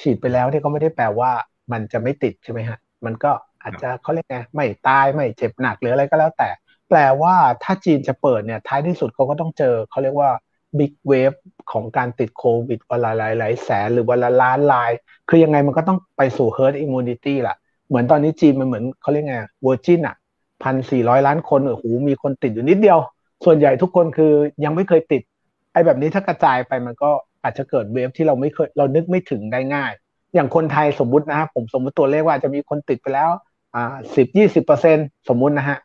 [0.01, 1.31] ฉีดไปแล้วเนี่ยก็ไม่ได้แปลว่า
[1.73, 6.49] มันจะไม่ติดใช่ไหมฮะมันก็ อาจจะเขาเรียกไงไม่ตายไม่เจ็บหนักหรืออะไรก็แล้วแต่
[6.89, 10.31] แปลว่าถ้าจีนจะเปิดเนี่ยท้ายที่สุดเขาก็ต้องเจอเขาเรียกว่า
[10.79, 11.33] big wave
[11.73, 14.91] ของการติดโควิดวันละหลายหลายแสนหรือวันละล้านราย
[15.29, 17.57] คือยังไงมันก็ต้องไปสู่ herd immunity ล่ะ
[17.89, 20.17] เหมือนตอนนี้จีนมันเหมือนเขาเรียกไง virgin อะ
[20.63, 22.99] พันสี่ร้อยล้านคนโอ้โหมีคนติดอยู่นิดเดียว
[23.45, 24.33] ส่วนใหญ่ทุกคนคือ
[24.65, 25.23] ยังไม่เคยติด
[25.73, 27.11] ไอ้แบบนี้ถ้ากระจายไปมันก็
[27.43, 29.93] อาจจะเกิดเวฟที่เราไม่เคยเรานึกไม่ถึงได้ง่าย
[30.35, 33.31] อย่างคนไทยสมมตินะผมสมมติตัวเลขว่าจะมีคนติดไปแล้ว
[33.75, 34.97] อ่าสิบยี่สิบเปอร์เซ็น
[35.29, 35.79] สมมุตินะฮะ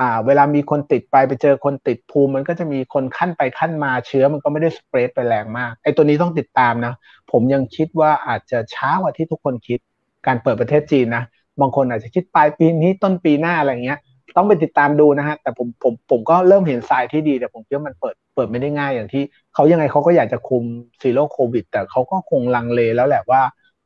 [0.00, 6.94] อ่า เวลามีคนติดไปไปเจอคนติดภูมิ มันก็จะมีคนขั้นไปขั้นมาเชื้อมันก็ไม่ได้สเปรดไปแรงมากไอ้ตัวนี้ต้องติดตามนะ
[7.32, 9.78] ผมยังคิดว่าอาจจะช้ากว่าที่ทุกคนคิด
[10.26, 11.24] การเปิดประเทศจีนนะ
[11.60, 13.98] บางคนอาจจะคิดปลายปีนี้ต้นปีหน้าอะไรเงี้ย
[14.36, 19.22] ต้องไปติดตามดูนะฮะแต่ผมผมผมก็เริ่มเห็นทรายที่ดีแต่ผมคิดว่ามันเปิดเปิดไม่ได้ง่ายอย่างที่
[19.54, 20.64] เขายังไงเขาก็อยากจะคุม
[21.00, 23.40] zero โควิด แต่เขาก็คงลังเลแล้วแหละว่า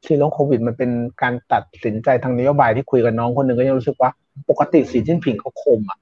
[0.07, 0.91] zero โควิดมันเป็น
[1.23, 4.11] การตัดสินใจทางนโยบายที่คุยกับน้องคนหนึ่งก็ยังรู้สึกว่า
[4.51, 5.99] ปกติสีจิ้นผิงเขาคมอะ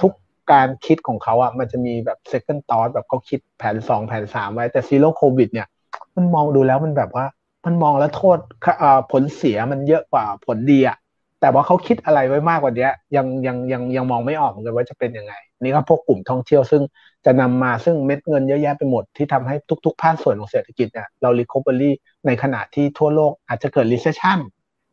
[0.00, 0.12] ทุก
[0.52, 5.66] การคิดของเขาอะมันจะมีแบบ second thought แบบเขาคิดแผนสองแผนสามไว้ แต่ zero โควิดเนี่ย
[6.16, 7.24] มันมองดูแล้วมันแบบว่า
[7.66, 8.38] มันมองแล้วโทษ
[9.12, 10.96] ผลเสียมันเยอะกว่าผลดีอะ
[11.40, 16.82] แต่ว่าเขาคิดอะไรไว้มากกว่านี้ยังยังยังยังมองไม่ออกเหมือนกันว่าจะเป็นยังไง นี่ก็พวกกลุ่มท่องเที่ยวซึ่ง
[17.26, 21.90] จะนำมาซึ่งเม็ดเงินเยอะแยะไปหมดที่ทำให้ทุกๆ ภาคส่วนของเศรษฐกิจเนี่ยเรา recovery
[22.26, 24.38] ในขณะที่ทั่วโลกอาจจะเกิด recession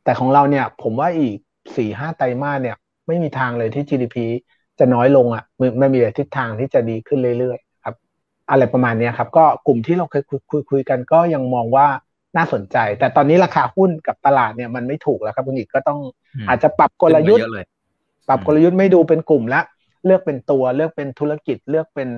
[0.04, 1.36] แต่ของเราเนี่ยผมว่าอีก
[1.76, 2.76] สี่ห้าไตรมาสเนี่ย
[3.08, 4.18] ไม่มีทางเลยที่ GDP
[4.80, 5.44] จะน้อยลงอะ
[5.80, 7.96] ไม่มีทิศทางที่จะดีขึ้นเรื่อยๆครับ
[8.50, 11.88] อะไรประมาณนี้ครับ ก็กลุ่มที่เราเคยคุยคุยคุยกันก็ยังมองว่า
[12.38, 16.00] น่าสนใจ แต่ตอนนี้ราคาหุ้นกับตลาดเนี่ยมันไม่ถูกแล้วครับคุณอีกก็ต้อง
[16.48, 17.44] อาจจะปรับกลยุทธ์
[18.28, 19.62] ปรับกลยุทธ์ไม่ดูเป็นกลุ่มละ
[20.06, 22.10] เลือกเป็นตัวเลือกเป็นธุรกิจเลือกเป็น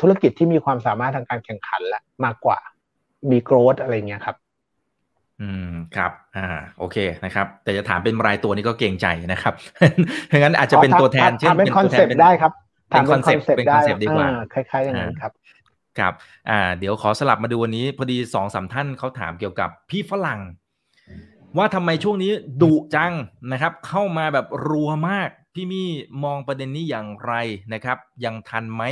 [0.00, 2.58] ธุรกิจที่มีความสามารถทางการแข่งขันละมากกว่า
[3.30, 4.36] มี growth อะไรเงี้ยครับ
[5.40, 6.46] อืมครับ อ่า
[6.78, 9.54] โอเคนะครับ แต่จะถามเป็นรายตัวนี้ก็เกรงใจนะครับ
[10.38, 12.52] งั้นอาจจะเป็นตัวแทนเช่นเป็น concept ได้ครับ
[12.90, 15.32] เป็น concept เป็น concept ดีกว่าคล้ายๆอย่างนั้นครับ
[15.98, 16.12] ครับ
[16.50, 20.40] อ่า เดี๋ยวขอสลับมาดูวันนี้ พอดีสองสามท่านเขาถามเกี่ยวกับพี่ฝรั่ง
[21.56, 23.12] ว่าทำไมช่วงนี้ดุจัง
[23.52, 25.88] นะครับ เข้ามาแบบรัวมาก พี่มี่
[26.24, 27.34] มองประเด็นนี้อย่างไร
[27.72, 28.84] นะครับ ยังทันไหม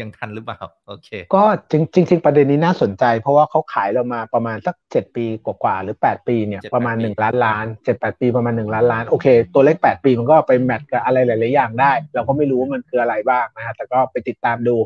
[0.00, 14.76] ยังทันหรือเปล่าโอเค ก็จริงจริงประเด็นนี้น่าสนใจ เพราะว่าเขาขายเรามาประมาณสักเจ็ดปีกว่าๆหรือแปดปีเนี่ยประมาณหนึ่งล้านล้านเจ็ดแปดปีประมาณหนึ่งล้านล้านโอเค ตัวเลขแปดปีมันก็ไปแมทกับอะไรหลายๆอย่างได้ เราก็ไม่รู้ว่ามันคืออะไรบ้างนะฮะแต่ก็ไปติดตามดู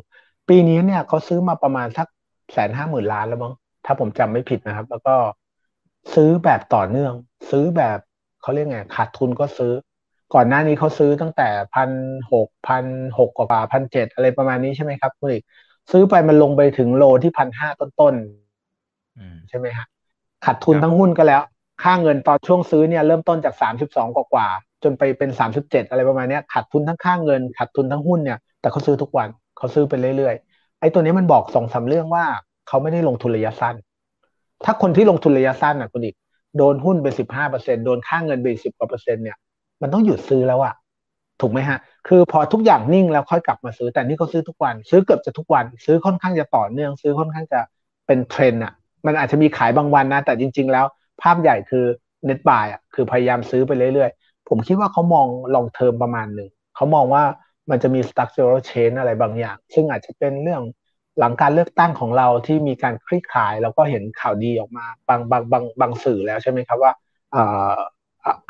[0.49, 2.07] ปีนี้เนี่ยเขาซื้อมาประมาณสัก
[2.53, 5.15] แสนห้าหมื่นล้านแล้วมั้งถ้าผมจำไม่ผิดนะครับ แล้วก็
[6.15, 7.13] ซื้อแบบต่อเนื่อง
[7.51, 7.99] ซื้อแบบ
[8.43, 9.73] เขาเรียกไงขาดทุนก็ซื้อ
[10.35, 11.91] ก่อนหน้านี้เขาซื้อตั้งแต่พัน
[12.33, 12.85] หกพัน
[13.19, 15.45] หกกว่าพันเจ็ดอะไรประมาณนี้ใช่ไหมครับคุณอีก
[15.93, 19.87] ซื้อไปมันลงไปถึงโลที่พันห้าต้นๆใช่ไหมฮะ
[20.45, 21.43] ขาดทุนทั้งหุ้นก็แล้ว
[21.83, 24.49] ค่าเงินตอนช่วงซื้อเนี่ยเริ่มต้นจากสามสิบสองกว่า
[24.83, 32.25] จนไปเป็นสามสิบเจ็ดอะไรประมาณนี้ขาดทุนทั้งค่าเงินขาดทุนทั้งหุ้นเนี่ยแต่เขาซื้อทุกวันเขาซื้อไปเรื่อยๆไอ้ตัวนี้มันบอกสองสาเรื่องว่า
[32.69, 33.75] เขาไม่ได้ลงทุนระยะสั้น
[34.65, 36.17] ถ้าคนที่ลงทุนระยะสั้นอะคุณอีก
[36.57, 39.37] โดนหุ้นไปสิบห้าเปอร์เซ็นโดนค่าเงินไปสิบกว่าเปอร์เซ็นต์เนี่ย
[39.83, 40.75] มันต้องหยุดซื้อแล้วอะ
[41.41, 47.61] ถูกไหมฮะ คือพอทุกอย่างนิ่งแล้วค่อยกลับมาซื้อแต่นี่เขาซื้อทุกวัน ซื้อเกือบจะทุกวัน ซื้อค่อนข้างจะต่อเนื่อง ซื้อค่อนข้างจะ
[48.07, 48.73] เป็นเทรนอะ
[49.07, 50.87] มันอาจจะมีขายบางวันนะ แต่จริง ๆ แล้ว
[51.23, 51.85] ภาพใหญ่คือ
[52.27, 57.23] เน็ตบายอะคือพยายามซื้อไปเรื่อยๆ ผมคิดว่าเขามองลองเทอมประมาณหนึ่งเขามองว่า
[57.71, 60.63] มันจะมี structural change อะไรบางอย่าง ซึ่งอาจจะเป็นเรื่อง
[61.19, 66.93] หลังการเลือกตั้งของเราที่มีการคลี่คลาย แล้วก็เห็นข่าวดีออกมาบางบางบางบางสื่อแล้วใช่ไหมครับว่า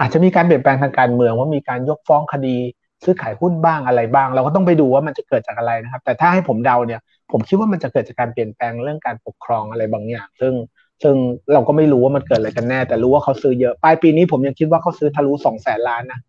[0.01, 2.57] อาจจะมีการเปลี่ยนแปลงทางการเมืองว่ามีการยกฟ้องคดี
[3.05, 7.01] ซื้อขายหุ้นบ้างอะไรบ้าง เราก็ต้องไปดูว่ามันจะเกิดจากอะไรนะครับ แต่ถ้าให้ผมเดาเนี่ย
[7.33, 10.55] ผมคิดว่ามันจะเกิดจากการเปลี่ยนแปลงเรื่องการปกครองอะไรบางอย่าง ซึ่ง
[11.03, 11.15] ซึ่ง
[11.53, 16.21] เราก็ไม่รู้ว่ามันเกิดอะไรกันแน่ แต่รู้ว่าเขาซื้อเยอะปลายปีนี้ผมยังคิดว่าเขาซื้อทะลุสองแสนล้านนะ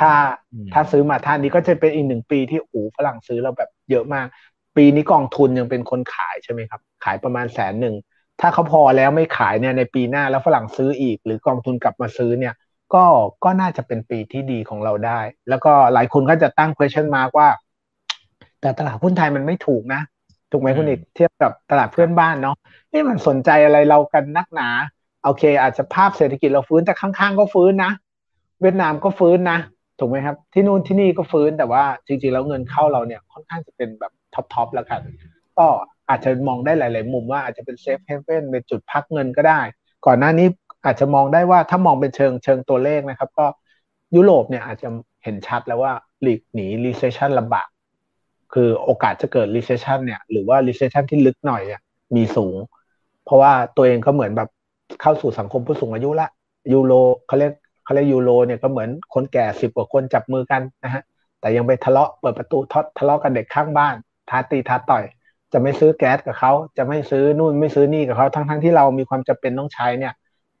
[0.00, 0.12] ถ้า
[0.72, 4.26] ถ้าซื้อมาท่านนี้ก็จะเป็นอีกหนึ่งปีที่อูฝรั่งซื้อเราแบบเยอะมาก
[4.76, 7.94] ปีนี้กองทุนยังเป็นคนขายใช่ไหมครับ ขายประมาณแสนหนึ่ง
[8.40, 12.54] ถ้าเขาพอแล้วไม่ขายเนี่ยในปีหน้าแล้วฝรั่งซื้ออีก หรือกองทุนกลับมาซื้อเนี่ย
[12.94, 13.04] ก็
[13.44, 17.48] ก็น่าจะเป็นปีที่ดีของเราได้ แล้วก็หลายคนก็จะตั้ง question mark ว่า
[18.60, 20.00] แต่ตลาดหุ้นไทยมันไม่ถูกนะ
[20.50, 22.56] ถูกไหมคุณเอกเทียบกับตลาดเพื่อนบ้านเนาะ
[22.92, 24.68] นี่มันสนใจอะไรเรากันนักหนา
[25.24, 27.92] โอเค อาจจะภาพเศรษฐกิจเราฟื้นแต่ข้างๆ ก็ฟื้นนะ
[28.60, 29.58] เวียดนามก็ฟื้นนะ
[29.98, 35.00] ถูกไหมครับ ที่นู่นที่นี่ก็ฟื้นแต่ว่าจริงๆแล้วเงินเข้าเราเนี่ยค่อนข้างจะเป็นแบบ top ๆแล้วกัน
[35.58, 35.66] ก็
[36.12, 39.60] อาจจะมองได้หลาย ๆ มุมว่าอาจจะเป็น safe haven เป็นจุดพักเงินก็ได้
[40.06, 40.46] ก่อนหน้านี้
[40.84, 43.46] อาจจะมองได้ว่าถ้ามองเป็นเชิงเชิงตัวเลขนะครับ ก็
[44.16, 44.88] ยุโรปเนี่ยอาจจะ
[45.24, 47.68] เห็นชัดแล้วว่าหลีกหนี recession ลำบาก
[48.52, 51.80] คือโอกาสจะเกิด recession เนี่ยหรือว่า recession ที่ลึกหน่อยเนี่ย
[52.16, 52.56] มีสูง
[53.24, 54.48] เพราะว่าตัวเองก็เหมือนแบบ
[55.00, 56.28] เข้าสู่สังคมผู้สูงอายุละ
[56.72, 56.92] ยูโร
[57.26, 57.52] เขาเรียก
[57.84, 61.02] เขาเรียกยูโรเนี่ยก็เหมือนคนแก่สิบกว่าคนจับมือกันนะฮะ
[61.40, 63.94] แต่ยังไปทะเลาะเปิดประตูททะเลาะกันเด็กข้างบ้าน
[64.30, 65.04] ท้าตีท้าต่อย
[65.52, 70.12] จะไม่ซื้อแก๊สกับเขาจะไม่ซื้อนู่นไม่ซื้อนี่กับเขาทั้งทั้งที่เรามีความจำเป็นต้องใช้เนี่ย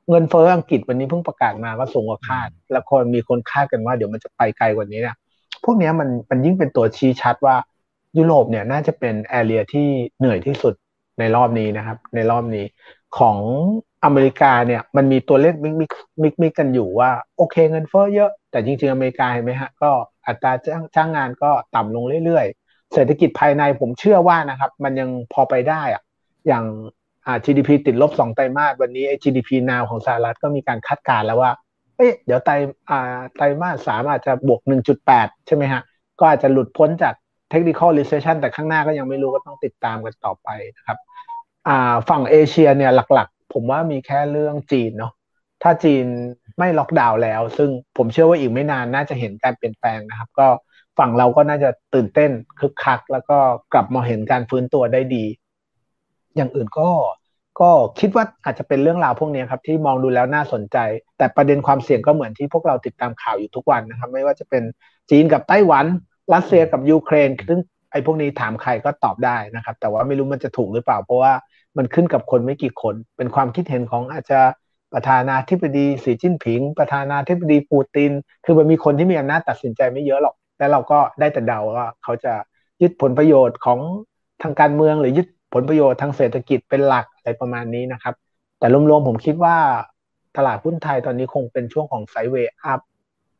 [0.08, 5.16] เงินเฟ้ออังกฤษวันนี้เพิ่งประกาศมาก็สูงกว่าคาด แล้วคนมีคนคาดกันว่าเดี๋ยวมันจะไปไกลกว่านี้เนี่ย
[5.64, 7.56] พวกนี้มันมันยิ่งเป็นตัวชี้ชัดว่า
[8.18, 9.86] ยุโรปเนี่ยน่าจะเป็น area ที่
[10.18, 10.74] เหนื่อยที่สุด
[11.18, 12.64] ในรอบนี้นะครับ ในรอบนี้
[13.18, 13.38] ของ
[14.04, 15.90] อเมริกาเนี่ยมันมีตัวเลข mix mix
[16.22, 19.90] mix mix กันอยู่ว่าโอเคเงินเฟ้อเยอะ แต่จริงๆอเมริกาเห็นไหมฮะก็
[20.26, 22.61] อัตราจ้างจ้างงานก็ต่ำลงเรื่อยๆ
[22.92, 26.02] เศรษฐกิจภายในผมเชื่อว่านะครับ มันยังพอไปได้อะ
[26.46, 26.64] อย่าง
[27.26, 31.50] อ่า GDP ติดลบสองไตรมาสวันนี้ GDP now ของสหรัฐก็มีการคาดการณ์แล้วว่า
[31.96, 32.52] เอ๊ะเดี๋ยวไตร
[32.90, 34.60] อ่าไตรมาสสามอาจจะบวก
[35.04, 35.82] 1.8 ใช่ไหมฮะ
[36.18, 37.14] ก็อาจจะหลุดพ้นจาก
[37.52, 40.98] technical recession แต่ข้างหน้าก็ยังไม่รู้ก็ต้องติดตามกันต่อไปนะครับ
[41.68, 45.12] อ่าฝั่งเอเชียเนี่ยหลักๆ ผมว่ามีแค่เรื่องจีนเนาะ
[45.62, 46.04] ถ้าจีน
[46.58, 50.46] ไม่ล็อกดาวน์แล้ว ซึ่งผมเชื่อว่าอีกไม่นานน่าจะเห็นการเปลี่ยนแปลงนะครับ ก็
[50.98, 53.38] ฝั่งเราก็น่าจะตื่นเต้นคึกคัก แล้วก็
[53.72, 55.24] กลับมาเห็นการฟื้นตัวได้ดี
[56.36, 56.88] อย่างอื่นก็
[57.60, 60.76] ก็คิดว่าอาจจะเป็นเรื่องราวพวกนี้ครับที่มองดูแล้วน่าสนใจ
[61.18, 64.62] แต่ประเด็นความเสี่ยงก็เหมือนที่พวกเราติดตามข่าวอยู่ทุกวันนะครับ ไม่ว่าจะเป็น
[65.10, 65.86] จีนกับไต้หวัน
[66.34, 67.60] รัสเซียกับยูเครนซึ่ง
[67.92, 71.32] ไอ้พวกนี้ถามใครก็ตอบได้นะครับ แต่ว่าไม่รู้มันจะถูกหรือเปล่า เพราะว่า
[71.76, 74.40] มันขึ้นกับคนไม่กี่คน เป็นความคิดเห็นของอาจจะ
[74.92, 78.12] ประธานาธิบดีสีจิ้นผิง ประธานาธิบดีปูติน
[78.44, 82.34] คือมันมีคนที่มีอำนาจตัดสินใจไม่เยอะหรอก แล้วเราก็ได้แต่เดาว่าเขาจะ
[82.82, 83.78] ยึดผลประโยชน์ของ
[84.42, 88.14] ทางการเมืองหรือยึดผลประโยชน์ทางเศรษฐกิจเป็นหลักอะไรประมาณนี้นะครับ
[88.58, 89.56] แต่รวมๆผมคิดว่า
[90.36, 92.80] ตลาดหุ้นไทยตอนนี้คงเป็นช่วงของ sideway up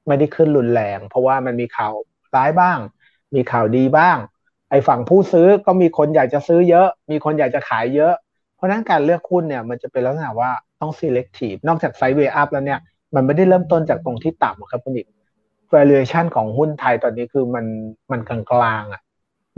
[0.06, 1.92] ไม่ได้ขึ้นรุนแรง เพราะว่ามันมีข่าว
[2.36, 2.78] ร้ายบ้าง
[3.34, 4.16] มีข่าวดีบ้าง
[4.70, 8.14] ไอ้ฝั่งผู้ซื้อก็มีคนอยากจะซื้อเยอะ มีคนอยากจะขายเยอะ
[8.56, 12.80] เพราะนั้นการเลือกหุ้นเนี่ยมันจะเป็นลักษณะว่าต้อง selective นอกจาก sideway up แล้วเนี่ย
[13.14, 15.06] มันไม่ได้เริ่มต้นจากตรงที่ต่ำครับคุณอีก
[15.76, 17.66] valuation ของหุ้นไทยตอนนี้คือมัน
[18.12, 18.38] มันกลา
[18.82, 19.02] งๆอะ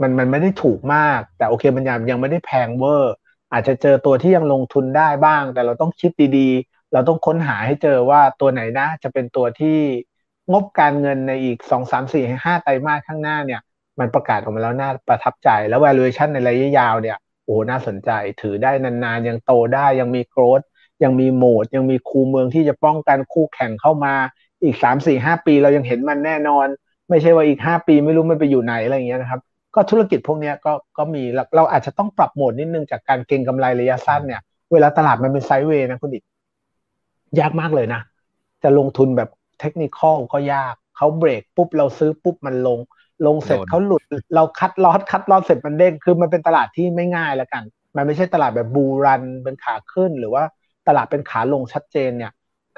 [0.01, 3.13] มันมันไม่ได้ถูกมาก แต่โอเคมันยังยังไม่ได้แพงเวอร์
[3.51, 9.77] อาจจะเจอตัวที่ยังลงทุนได้บ้าง แต่เราต้องคิดดีๆ เราต้องค้นหาให้เจอว่าตัวไหนนะ จะเป็นตัวที่
[10.51, 13.61] งบการเงินในอีกสองสามสี่ห้าไตรมาสข้างหน้าเนี่ย
[13.99, 20.61] มันประกาศออกมาแล้วน่าประทับใจแล้ว valuation ในระยะยาวเนี่ยโอ้น่าสนใจถือได้นานๆ ยังโตได้ยังมีโกรด
[21.03, 24.15] ยังมีโหมด ยังมีคูเมืองที่จะป้องกันคู่แข่งเข้ามา
[24.65, 26.67] อีกสามสี่ห้าปีเรายังเห็นมันแน่นอน
[27.09, 29.41] ไม่ใช่ว่าอีกห้าปีไม่รู้มันไปอยู่ไหนอะไรอย่างเงี้ยนะครับ
[29.75, 31.23] ก็ธุรกิจพวกนี้ก็ก็มี
[31.55, 34.41] เราอาจจะต้องปรับโหมดนิดนึงจากการเก็งกำไรระยะสั้นเนี่ย
[34.73, 36.19] เวลาตลาดมันเป็นไซด์เวย์นะคุณดิ
[37.39, 38.01] ยากมากเลยนะ
[38.63, 42.79] จะลงทุนแบบเทคนิคอลก็ยากเขาเบรกปุ๊บเราซื้อปุ๊บมันลง
[43.25, 44.03] ลงเสร็จเขาหลุด
[44.35, 47.63] เราคัดลอสคัดลอสเสร็จมันเด้งคือมันเป็นตลาดที่ไม่ง่ายแล้วกัน
[47.95, 50.43] มันไม่ใช่ตลาดแบบบูรันเป็นขาขึ้นหรือว่า
[50.87, 52.31] ตลาดเป็นขาลงชัดเจนเนี่ย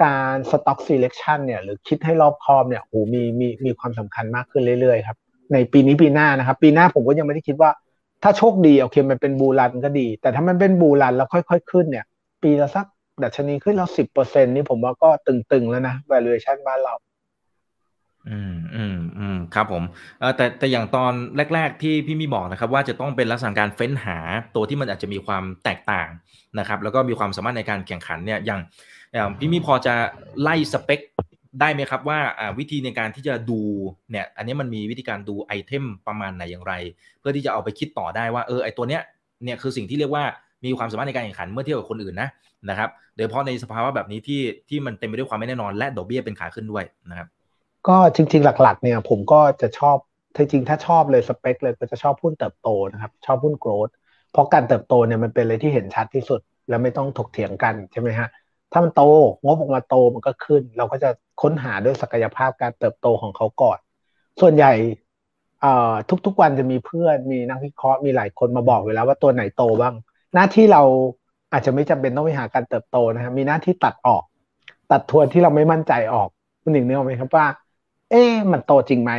[0.04, 5.18] การ stock selection เนี่ยหรือคิดให้รอบคอบเนี่ยโอ้มีมีมีความสำคัญมากขึ้นเรื่อยๆครับ
[5.54, 7.72] ในปีนี้ปีหน้านะครับ ปีหน้าผมก็ยังไม่ได้คิดว่า
[8.24, 12.06] ถ้าโชคดีโอเคมันเป็นบูรันก็ดี แต่ถ้ามันเป็นบูรันแล้วค่อย ๆ ขึ้นเนี่ย
[12.44, 12.88] ปีละสัก
[13.24, 16.94] ดัชนีขึ้นแล้วสิบเปอร์เซ็นนี่ผมว่าก็ตึงๆแล้วนะ valuation บ้านเรา
[18.30, 19.84] อืมอืมอืมครับผม
[20.20, 21.14] เออแต่แต่อย่างตอน
[21.54, 24.18] แรก ๆ ที่พี่มีบอกนะครับ ว่าจะต้องเป็นลักษณะการเฟ้นหา
[24.56, 26.10] ตัวที่มันอาจจะมีความแตกต่าง
[26.60, 28.60] นะครับ แล้วก็มีความสามารถในการแข่งขันเนี่ยอย่าง
[29.39, 29.93] พี่มีพอจะ
[30.41, 31.00] ไล่สเปค
[31.60, 32.20] ได้ไหมครับว่า
[32.60, 33.60] วิธีในการที่จะดู
[34.12, 36.74] เนี่ยอันนี้มันมีวิธีการดู item ประมาณไหนอย่างไร
[37.20, 39.02] เพื่อที่จะเอาไปคิดต่อได้ว่าเออไอตัวเนี้ย
[39.43, 40.24] เนี่ยคือสิ่งที่เรียกว่า
[40.65, 42.30] มีความสามารถในการแข่งขันเมื่อเทียบกับคนอื่นนะ
[42.70, 47.28] นะครับโดยเฉพาะในสภาวะแบบนี้ที่ที่มันเต็มไปด้วยความไม่แน่นอน และดอกเบี้ยเป็นขาขึ้นด้วยนะครับ
[47.88, 49.98] ก็จริง ๆ หลัก ๆ เนี่ยผมก็จะชอบ
[50.36, 53.90] จริงๆถ้าชอบเลยสเปคเลยก็จะชอบหุ้นเติบโตนะครับชอบหุ้น growth
[54.32, 56.39] เพราะการเติบโตเนี่ยมันเป็นอะไรที่เห็นชัดที่สุด
[56.70, 58.28] แล้วไม่ต้องถกเถียงกันใช่ไหมฮะ
[58.72, 59.04] ถ้ามันโต
[59.44, 61.10] งบออกมาโตมันก็ขึ้น เราก็จะ
[61.42, 63.78] ค้นหาด้วยศักยภาพการเติบโตของเขาก่อน
[64.42, 64.72] ส่วนใหญ่
[66.26, 69.96] ทุกๆวันจะมีเพื่อนมีนักวิเคราะห์มีหลายคนมาบอกเวลาว่าตัวไหนโตบ้าง
[70.34, 70.82] หน้าที่เรา
[71.52, 74.24] อาจจะไม่จำเป็นต้องไปหาการเติบโตนะครับมีหน้าที่ตัดออก
[74.92, 76.30] ตัดทวนที่เราไม่มั่นใจออก
[76.62, 77.46] คุณหนึ่งนึกออกไหมครับว่า
[78.12, 79.12] เอ๊มันโตจริงไหม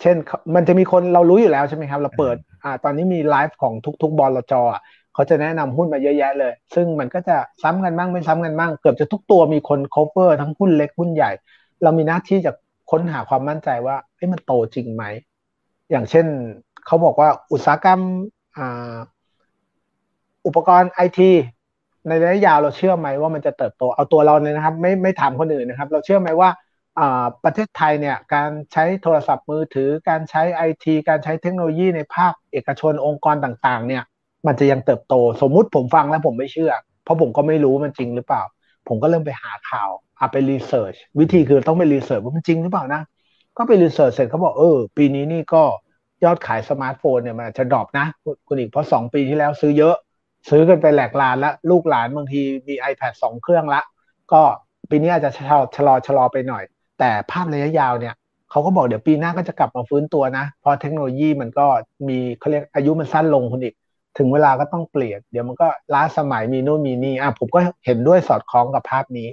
[0.00, 0.16] เช่น
[0.54, 4.80] มันจะมีคนเรารู้อยู่แล้วใช่ไหมครับ เราเปิดอ่าตอนนี้มีไลฟ์ของทุกๆบอลจอะ
[5.14, 11.30] เขาจะแนะนำหุ้นมาเยอะแยะเลย ซึ่งมันก็จะซ้ำกันบ้างไม่ซ้ำกันบ้างเกือบจะทุกตัวมีคน cover ทั้งหุ้นเล็กหุ้นใหญ่
[11.82, 12.52] เรามีหน้าที่จะ
[12.90, 15.04] ค้นหาความมั่นใจว่าเอ้มันโตจริงไหม
[15.90, 16.26] อย่างเช่น
[16.86, 18.00] เขาบอกว่าอุตสาหกรรม
[20.46, 21.30] อุปกรณ์ไอที
[22.08, 26.50] ในระยะยาวเราเชื่อไหมว่ามันจะเติบโตเอาตัวเราเลยนะครับ ไม่ไม่ถามคนอื่นนะครับ เราเชื่อไหมว่า
[27.44, 34.02] ประเทศไทยเนี่ยการใช้โทรศัพท์มือถือ การใช้ไอทีการใช้เทคโนโลยีในภาคเอกชนองค์กรต่างๆ เนี่ย
[34.46, 36.72] มันจะยังเติบโต สมมุติผมฟังแล้วผมไม่เชื่อ
[37.04, 38.42] เพราะผมก็ไม่รู้มันจริงหรือเปล่า
[38.88, 43.02] ผมก็เริ่มไปหาข่าวอาไป research วิธีคือต้องไป research ว่ามันจริงหรือเปล่านะ
[43.56, 45.62] ก็ไป research เสร็จเขาบอกเออ ปีนี้นี่ก็
[46.24, 48.06] ยอดขายสมาร์ทโฟนเนี่ยมันจะ drop นะ
[48.46, 49.96] คุณอีกเพราะสองปีที่แล้วซื้อเยอะ
[50.48, 53.80] ซื้อกันไปแหลกลาญแล้วลูกหลานบางทีมี iPad สองเครื่องละ
[54.32, 54.42] ก็
[54.90, 56.64] ปีนี้อาจจะชะลอชะลอชะลอไปหน่อย
[56.98, 58.14] แต่ภาพระยะยาวเนี่ย
[58.50, 61.66] เขาก็บอกเดี๋ยวปีหน้าก็จะกลับมาฟื้นตัวนะ เพราะเทคโนโลยีมันก็
[62.08, 63.74] มีเขาเรียกอายุมันสั้นลงคุณอีก
[64.18, 69.28] ถึงเวลาก็ต้องเปลี่ยน เดี๋ยวมันก็ล้าสมัยมีนู่นมีนี่อะผมก็เห็นด้วยสอดคล้องกับภาพนี้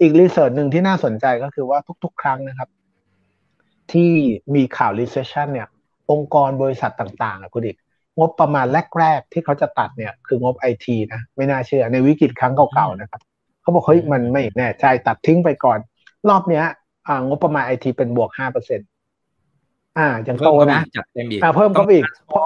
[0.00, 2.68] อีกรีเสิร์ชหนึ่งที่น่าสนใจก็คือว่าทุก ๆ ครั้งนะครับ
[3.92, 4.10] ที่
[4.54, 5.68] มีข่าว recession เนี่ย
[6.10, 7.76] องค์กรบริษัทต่างๆอะคุณดิก
[8.18, 8.66] งบประมาณ
[8.98, 13.20] แรก ๆ ที่เขาจะตัดเนี่ยคืองบไอทีนะไม่น่าเชื่อ ในวิกฤตครั้งเก่าๆนะครับ
[13.62, 15.78] เขาบอกเฮ้ยมันไม่แน่ใจตัดทิ้งไปก่อน
[16.28, 16.64] รอบเนี้ย
[17.08, 18.88] อ่างบประมาณไอทีเป็นบวกห้าเปอร์เซ็นต์
[19.98, 22.42] อ่ายังโตนะจัดเต็มอีกอ่าเพิ่มเข้าไปอีกพร้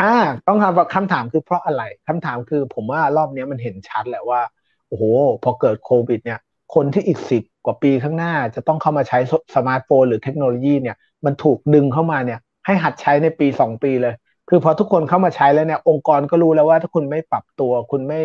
[0.00, 0.06] อ่า
[0.46, 4.40] ต้องถามว่าคำถามคือเพราะอะไรคำถามคือผมว่ารอบนี้มันเห็นชัดแหละว่า
[4.88, 5.04] โอ้โห
[5.42, 6.38] พอเกิดโควิด เนี่ย
[6.74, 9.18] คนที่อีกสิบกว่าปีข้างหน้าจะต้องเข้ามาใช้
[9.54, 14.14] สมาร์ทโฟนหรือเทคโนโลยีเนี่ย มันถูกดึงเข้ามาเนี่ย ให้หัดใช้ในปีสองปีเลย
[14.48, 18.20] คือพอทุกคนเข้ามาใช้แล้วเนี่ย องค์กรก็รู้แล้วว่าถ้าคุณไม่ปรับตัว คุณไม่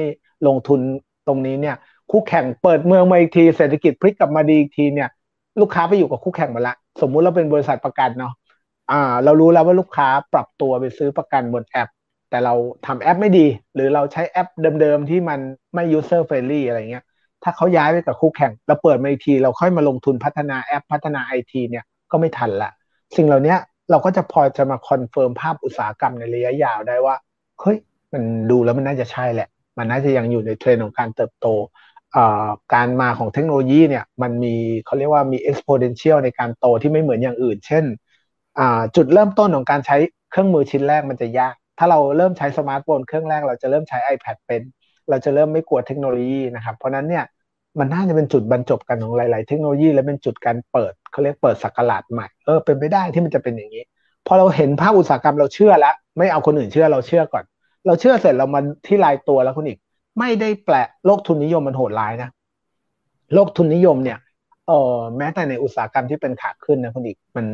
[0.47, 0.79] ลงทุน
[1.27, 1.75] ตรงนี้เนี่ย
[2.11, 5.09] คู่แข่งเปิดเมืองมาอีกที เศรษฐกิจพลิกกลับมาดีอีกทีเนี่ย
[5.61, 8.33] ลูกค้าไปอยู่กับคู่แข่งหมดละ สมมุติเราเป็นบริษัทประกันเนาะ
[8.91, 11.89] อ่า เรารู้แล้วว่าลูกค้าปรับตัวไปซื้อประกันบนแอป
[12.29, 12.53] แต่เรา
[12.85, 13.45] ทำแอปไม่ดี
[13.75, 14.47] หรือเราใช้แอป
[14.81, 15.39] เดิมๆที่มัน
[15.75, 17.03] ไม่ user friendly อะไรเงี้ย
[17.43, 22.71] ถ้าเขาย้ายไปกับคู่แข่ง เราเปิดมาอีกที เราค่อยมาลงทุนพัฒนาแอปพัฒนาไอทีเนี่ยก็ไม่ทันละ
[23.15, 23.55] สิ่งเหล่านี้
[23.89, 27.15] เราก็จะพอจะมา confirm ภาพอุตสาหกรรมในระยะยาวได้ว่า
[27.59, 27.77] เฮ้ย
[28.13, 31.47] มันดูแล้วมันน่าจะใช่แหละ มันน่าจะยังอยู่ในเทรนด์ของการเติบโต
[32.73, 37.85] การมาของเทคโนโลยีเนี่ยมันมีเขาเรียกว่ามี exponential ในการโตที่ไม่เหมือนอย่างอื่น เช่น
[38.95, 39.97] จุดเริ่มต้นของการใช้
[40.31, 44.61] เครื่องมือชิ้นแรกมันจะยาก ถ้าเราเริ่มใช้สมาร์ทโฟนเครื่องแรกเราจะเริ่มใช้ iPad เป็น
[45.09, 47.23] เราจะเริ่มไม่กลัวเทคโนโลยีนะครับ เพราะนั้นเนี่ย
[47.79, 53.83] มันน่าจะเป็นจุดบรรจบกันของหลาย ๆ เทคโนโลยีและเป็นจุดการเปิดเขาเรียกเปิดศักราชใหม่เออเป็นไปได้ที่มันจะเป็นอย่างนี้
[54.27, 57.43] พอเราเห็นภาพอุตสาหกรรมเราเชื่อแล้วไม่เอาคนอื่นเชื่อเราเชื่อก่อน
[57.85, 59.79] เราเชื่อเสร็จเรามาที่รายตัวแล้วคุณอีก
[60.19, 62.29] ไม่ได้แปลโลกทุนนิยมมันโหดร้ายนะ
[63.33, 64.17] โลกทุนนิยมเนี่ย
[64.67, 67.45] เออแม้แต่ในอุตสาหกรรมที่เป็นขาขึ้นนะคุณอีกมัน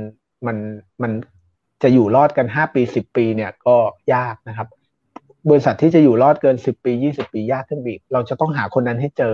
[0.45, 0.57] มัน
[1.01, 1.11] มัน
[1.83, 3.75] จะอยู่รอดกันห้าปีสิบปีเนี่ยก็
[4.13, 4.67] ยากนะครับ
[5.49, 9.33] บริษัทที่จะอยู่รอดเกินสิบปียี่สิบปียากขึ้นอีก เราจะต้องหาคนนั้นให้เจอ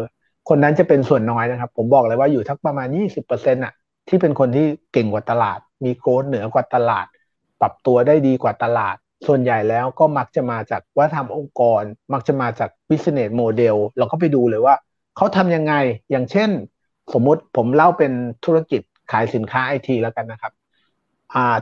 [0.49, 3.73] คนนั้นจะเป็นส่วนน้อยนะครับ ผมบอกเลยว่าอยู่ทักประมาณยี่สิบเปอร์เซ็นต์อะ
[4.07, 7.05] ที่เป็นคนที่เก่งกว่าตลาด มีโกดเหนือกว่าตลาด
[7.61, 8.95] ปรับตัวได้ดีกว่าตลาด
[9.27, 11.81] ส่วนใหญ่แล้วก็มักจะมาจากว่าทำองค์กร
[12.13, 14.75] มักจะมาจาก business model เราก็ไปดูเลยว่า
[15.17, 15.73] เขาทำยังไง
[16.11, 16.49] อย่างเช่น
[17.13, 18.11] สมมุติผมเล่าเป็น
[18.45, 20.51] ธุรกิจขายสินค้าไอทีแล้วกันนะครับ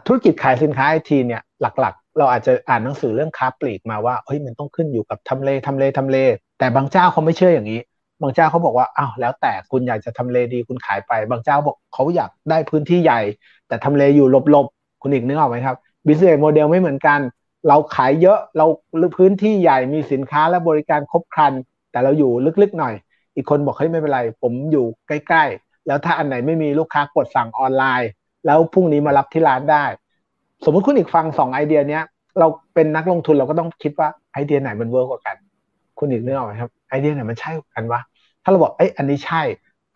[0.05, 6.17] ธุรกิจขายสินค้าไอทีเนี่ยหลักๆ เราอาจจะอ่านหนังสือเรื่องค้าปลีกมาว่าเฮ้ยมันต้องขึ้นอยู่กับทำเลทำเลทำเล
[6.59, 7.79] แต่บางเจ้าเขาไม่เชื่ออย่างนี้
[8.21, 13.21] บางเจ้าเขาบอกว่าอ้าวแล้วแต่คุณอยากจะทำเลดีคุณขายไป บางเจ้าบอกเขาอยากได้พื้นที่ใหญ่
[13.67, 15.75] แต่ทำเลอยู่หลบๆคุณอีกนึกออกไหมครับ
[16.05, 17.19] business model ไม่เหมือนกัน
[17.67, 18.65] เราขายเยอะเรา
[19.17, 21.53] พื้นที่ใหญ่มีสินค้าและบริการครบครัน
[21.91, 22.93] แต่เราอยู่ลึกๆหน่อย
[23.35, 28.09] อีกคนบอกเฮ้ยไม่เป็นไร ผมอยู่ใกล้ ๆ แล้วถ้าอันไหนไม่มีลูกค้ากดสั่งออนไลน์
[28.45, 29.85] แล้วพรุ่งนี้มารับที่ร้านได้
[30.65, 32.03] สมมุติคุณอีกฟังสองไอเดียเนี้ย
[32.39, 35.35] เราเป็นนักลงทุนเราก็ต้องคิดว่าไอเดียไหนมัน work กว่ากัน
[35.99, 38.01] คุณอีกเรื่องไหมครับไอเดียไหนมันใช่กว่ากันวะ
[38.43, 39.41] ถ้าเราบอกเอ้ยอันนี้ใช่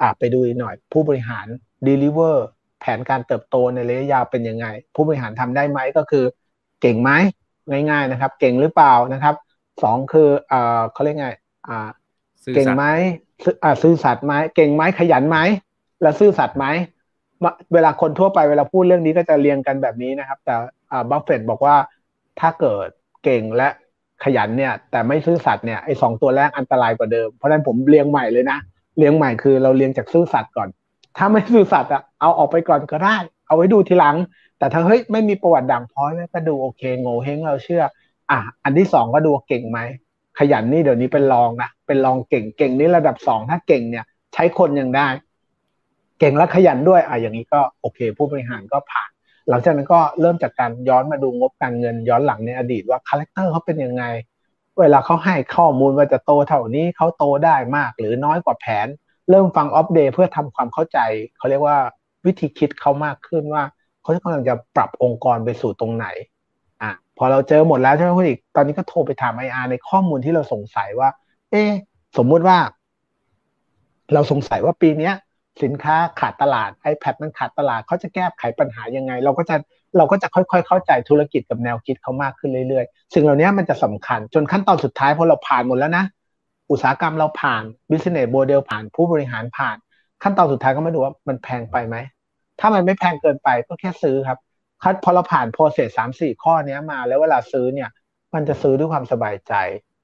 [0.02, 1.46] อ่าไปดูอีกหน่อย ผู้บริหาร
[1.88, 2.36] deliver
[2.80, 6.24] แผนการเติบโตในระยะยาวเป็นยังไง ผู้บริหารทำได้ไหมก็คือ
[6.82, 7.12] เก่งไหม
[7.72, 9.36] ง่าย ๆนะครับ เก่งหรือเปล่านะครับ
[9.84, 11.30] สองคืออ่าเขาเรียกไง
[11.68, 11.90] อ่า
[12.56, 12.86] เก่งไหม
[13.64, 15.38] อ่าซื่อสัตย์ไหมเก่งไหมขยันไหม
[16.02, 16.66] และซื่อสัตย์ไหม
[17.73, 20.56] เวลาคนทั่วไปเวลาพูดเรื่องนี้ก็จะเรียงกันแบบนี้นะครับ แต่
[21.10, 21.75] บัฟเฟตบอกว่า
[22.39, 22.88] ถ้าเกิด
[23.23, 23.69] เก่งและ
[24.23, 28.58] ขยันเนี่ย แต่ไม่ซื่อสัตย์เนี่ยไอ้สองตัวแรกอันตรายกว่าเดิมเพราะฉะนั้นผมเรียงใหม่เลยนะ
[28.97, 30.69] เรียงใหม่คือเราเรียงจากซื่อสัตย์ก่อน
[31.17, 33.15] ถ้าไม่ซื่อสัตย์อะเอาออกไปก่อนก็ได้
[33.47, 34.15] เอาไว้ดูทีหลัง
[34.60, 37.84] แต่ถ้าเฮ้ยไม่มีประวัติด่างพร้อยก็ดูโอเคโหงวเฮ้งเราเชื่อ
[38.32, 39.80] อะอันที่สองก็ดูเก่งไหม
[40.39, 45.08] ขยันนี่เดี๋ยวนี้เป็นรองนะเป็นรองเก่งเก่งนี่ระดับสองถ้าเก่งเนี่ย ใช้คนยังได้
[46.20, 49.10] เก่งและขยันด้วยอะอย่างนี้ก็โอเค ผู้บริหารก็ผ่าน
[49.50, 54.04] หลังจากนั้นก็เริ่มจากการย้อนมาดูงบการเงินย้อนหลังในอดีตว่า character เขาเป็นยังไง
[54.80, 58.88] เวลาเขาให้ข้อมูลว่าจะโตเท่านี้เขาโตได้มากหรือน้อยกว่าแผน
[59.30, 61.00] เริ่มฟังอัปเดตเพื่อทำความเข้าใจ
[61.38, 61.78] เขาเรียกว่า
[62.26, 63.64] วิธีคิดเขามากขึ้นว่า
[64.02, 66.08] เขากำลังจะปรับองค์กรไปสู่ตรงไหน
[66.82, 71.10] อะพอเราเจอหมดแล้วใช่ไหมคุณอีกตอนนี้ก็โทรไปถามไออาร์ในข้อมูลที่เราสงสัยว่า
[71.52, 71.72] เออ
[72.18, 72.58] สมมุติว่า
[74.14, 75.12] เราสงสัยว่าปีนี้
[75.63, 79.56] สินค้าขาดตลาด iPad มันขาดตลาดเขาจะแก้ไขปัญหายังไง เราก็จะ
[79.98, 86.06] เราก็จะค่อยๆ เข้าใจธุรกิจกับแนวคิดเขามากขึ้นเรื่อยๆ สิ่งเหล่านี้มันจะสำคัญจนขั้นตอนสุดท้ายพอเราผ่านหมดแล้วนะ
[86.72, 89.78] อุตสาหกรรมเราผ่าน business model ผ่านผู้บริหารผ่าน
[90.24, 91.95] ขั้นตอนสุดท้ายก็มาดูว่ามันแพงไปไหม
[92.60, 94.39] ถ้ามันไม่แพงเกินไปก็แค่ซื้อครับ
[94.84, 97.89] คัดพอเราผ่านโปรเซสสามสี่ข้อนี้มา แล้วเวลาซื้อเนี่ย
[98.34, 99.54] มันจะซื้อด้วยความสบายใจ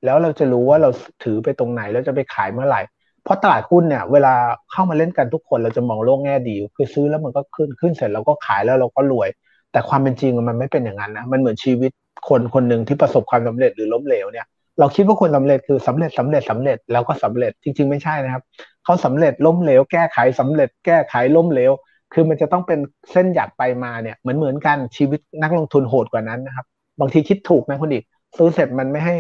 [0.06, 0.90] แล้วเราจะรู้ว่าเรา
[1.24, 2.82] ถือไปตรงไหนแล้วจะไปขายเมื่อไหร่
[3.26, 4.34] เพราะตลาดหุ้นเนี่ย เวลา
[4.72, 9.30] เข้ามาเล่นกันทุกคนเราจะมองโลกแง่ดี คือซื้อแล้วมันก็ขึ้นขึ้นเสร็จเราก็ขายแล้วเราก็รวย
[9.72, 11.92] แต่ความเป็นจริงมันไม่เป็นอย่างนั้นนะมันเหมือนชีวิต
[12.30, 14.46] คนคนหนึ่งที่ประสบความสำเร็จหรือล้มเหลวเนี่ย
[14.80, 18.44] เราคิดว่าคนสาเร็จคือสำเร็จสำเร็จสำเร็จแล้วก็สำเร็จจริง ๆ ไม่ใช่นะครับ
[18.84, 21.72] เขาสำเร็จล้มเหลวแก้ไขสำเร็จแก้ไขล้มเหลว
[22.14, 22.80] คือมันจะต้องเป็น
[23.12, 26.66] เส้นหยักไปมาเนี่ยเหมือนเหมือนกันชีวิตนักลงทุนโหดกว่านั้นนะครับ
[27.00, 28.04] บางทีคิดถูกนะคุณอีก
[28.38, 29.16] ซื้อเสร็จมันไม่ให้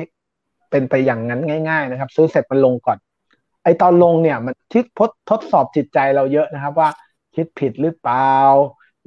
[0.71, 2.97] เป็นไปอย่างนั้นง่าย ๆ นะครับ ซื้อเสร็จมันลงก่อน
[3.65, 4.85] ไอตอนลงเนี่ยมันทิศ
[5.29, 6.89] ทดสอบจิตใจเราเยอะนะครับว่า
[7.35, 8.35] คิดผิดหรือเปล่า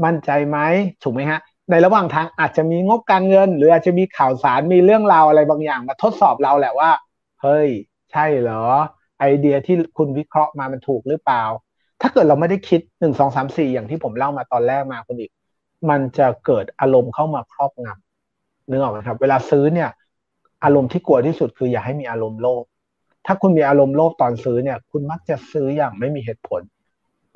[0.05, 0.59] มั่นใจไหม
[1.03, 1.41] ถูกไหมฮะ
[1.71, 6.91] ในระหว่างทางอาจจะมีงบการเงิน หรืออาจจะมีข่าวสารมีเรื่องราวอะไรบางอย่างมาทดสอบเราแหละว่า
[7.43, 7.69] เฮ้ย
[8.13, 8.65] ใช่เหรอ
[9.21, 11.43] ไอเดียที่คุณวิเคราะห์มามันถูกหรือเปล่า
[12.01, 15.31] ถ้าเกิดเราไม่ได้คิดหนึ่งสองสามสี่อย่างที่ผมเล่ามาตอนแรกมาคุณอีก
[15.91, 19.91] มันจะเกิดอารมณ์เข้ามาครอบงำนึกออกไหมครับ เวลาซื้อเนี่ย
[20.65, 22.65] อารมณ์ที่กลัวที่สุดคืออย่าให้มีอารมณ์โลภ
[23.31, 26.63] ถ้าคุณมีอารมณ์โลภตอนซื้อเนี่ย คุณมักจะซื้ออย่างไม่มีเหตุผล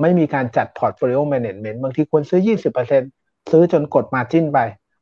[0.01, 4.59] ไม่มีการจัด portfolio management บางทีควรซื้อ 20%ซื้อจนกด margin ไป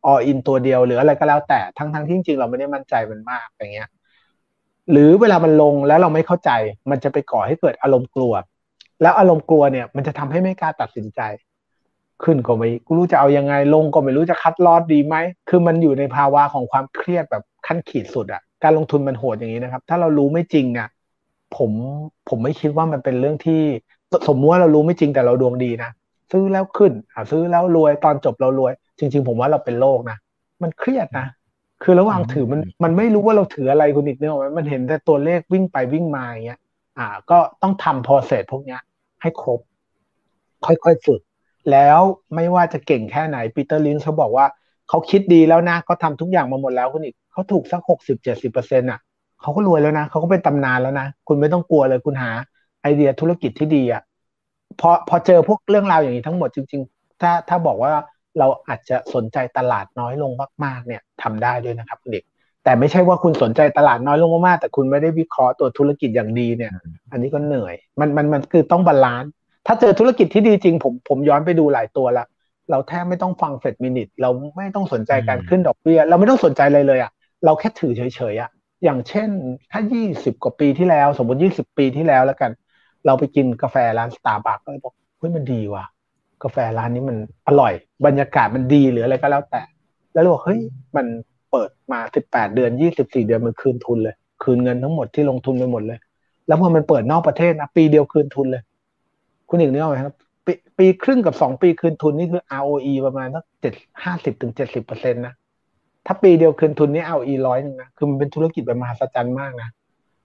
[0.07, 3.89] all in ตัวเดียวหรืออะไรก็แล้วแต่ทั้งทั้งที่จริงเราไม่ได้มั่นใจมันมากอย่างเงี้ย
[4.91, 6.51] หรือเวลามันลงแล้วเราไม่เข้าใจ
[6.91, 8.33] มันจะไปก่อให้เกิดอารมณ์กลัว
[9.03, 11.21] แล้วอารมณ์กลัวเนี่ย มันจะทำให้ไม่กล้าตัดสินใจ
[12.25, 15.17] ขึ้นก็ไม่รู้จะเอายังไงลงก็ไม่รู้จะ cut loss ดีไหม
[15.49, 20.89] คือมันอยู่ในภาวะของความเครียดแบบขั้นขีดสุดอะ การลงทุนมันโหดอย่างนี้นะครับ ถ้าเรารู้ไม่จริงเนี่ย
[21.57, 21.71] ผม
[22.29, 23.63] ผมไม่คิดว่ามันเป็นเรื่องที่
[24.29, 25.91] สมมติว่าเรารู้ไม่จริงแต่เราดวงดีนะ
[26.33, 30.17] ซื้อแล้วขึ้นอ่าซื้อแล้วรวยตอนจบเรารวย จริง ๆ ผมว่าเราเป็นโรคนะ
[30.63, 31.27] มันเครียดนะ
[31.83, 36.61] คือระหว่างถือมันมันไม่รู้ว่าเราถืออะไรคุณอีกเนอะไหมมันเห็นแต่ตัวเลขวิ่งไปวิ่งมาอย่างเงี้ย
[36.99, 38.81] อ่า ก็ต้องทำพอเสร็จพวกเนี้ย
[39.23, 39.61] ให้ครบ
[40.67, 41.21] ค่อยๆฝึก
[41.73, 42.01] แล้ว
[42.35, 44.47] ไม่ว่าจะเก่งแค่ไหนปีเตอร์ลินเขาบอกว่า
[44.89, 49.01] เขาคิดดีแล้วนะเขาทาทุกอย่างมาหมดแล้วคุณอีก เขาถูกสักหกสิบเจ็ดสิบเปอร์เซ็นต์อะ
[49.43, 52.31] เขาก็รวยแล้วนะเขาก็เป็นตำนานแล้วนะ คุณไม่ต้องกลัวเลยคุณหา
[52.83, 54.03] ไอเดียธุรกิจที่ดีอะ
[54.81, 57.93] พอพอเจอพวกเรื่องราวอย่างนี้ทั้งหมดจริง ๆ ถ้าถ้าบอกว่า
[58.39, 60.33] เราอาจจะสนใจตลาดน้อยลง
[60.65, 62.25] มากๆ เนี่ยทำได้ด้วยนะครับคุณเด็ก
[62.65, 66.73] แต่ไม่ใช่ว่าคุณสนใจตลาดน้อยลงมากๆแต่คุณไม่ได้วิเคราะห์ตัวธุรกิจอย่างดีเนี่ย
[67.13, 69.31] อันนี้ก็เหนื่อย มันมันมันคือต้อง balance
[69.67, 72.25] ถ้าเจอธุรกิจที่ดีจริง ผมผมย้อนไปดูหลายตัวละ
[72.71, 77.11] เราแทบไม่ต้องฟัง Fed minutes เราไม่ต้องสนใจการขึ้นดอกเบี้ยเราไม่ต้องสนใจอะไรเลยอะ่ะ
[77.45, 78.51] เราแค่ถือเฉยๆอะ่ะ
[78.85, 79.29] อย่างเช่น
[79.73, 79.81] ถ้า
[80.13, 82.51] 20 กว่าปีที่แล้ว สมมติ 20 ปีที่แล้วแล้วกัน
[83.07, 85.85] เราไปกินกาแฟร้านสตาร์บัคก็เลยบอกเฮ้ยมันดีว่ะ
[86.43, 87.17] กาแฟร้านนี้มัน
[87.49, 87.73] อร่อย
[88.07, 89.63] บรรยากาศมันดีหรืออะไรก็แล้วแต่
[90.13, 90.61] แล้วเราบอกเฮ้ย
[90.97, 91.07] มัน
[91.51, 95.99] เปิดมา 18 เดือน 24 เดือนมันคืนทุนเลย คืนเงินทั้งหมดที่ลงทุนไปหมดเลย
[96.47, 98.63] แล้วพอมันเปิดนอกประเทศนะปีเดียวคืนทุนเลย
[99.49, 100.15] คุณอีกนึกออกไหมครับ
[100.47, 103.75] ปีปีครึ่งกับสองปีคืนทุนนี่คือ ROE ประมาณสักเจ็ด
[104.05, 105.35] ห้าสิบถึงเจ็ดสิบเปอร์เซ็นต์นะ
[106.07, 109.69] ถ้าปีเดียวคืนทุนนี่ ROE ร้อยหนึ่งนะคือมันเป็นธุรกิจแบบมหัศจรรย์มากนะ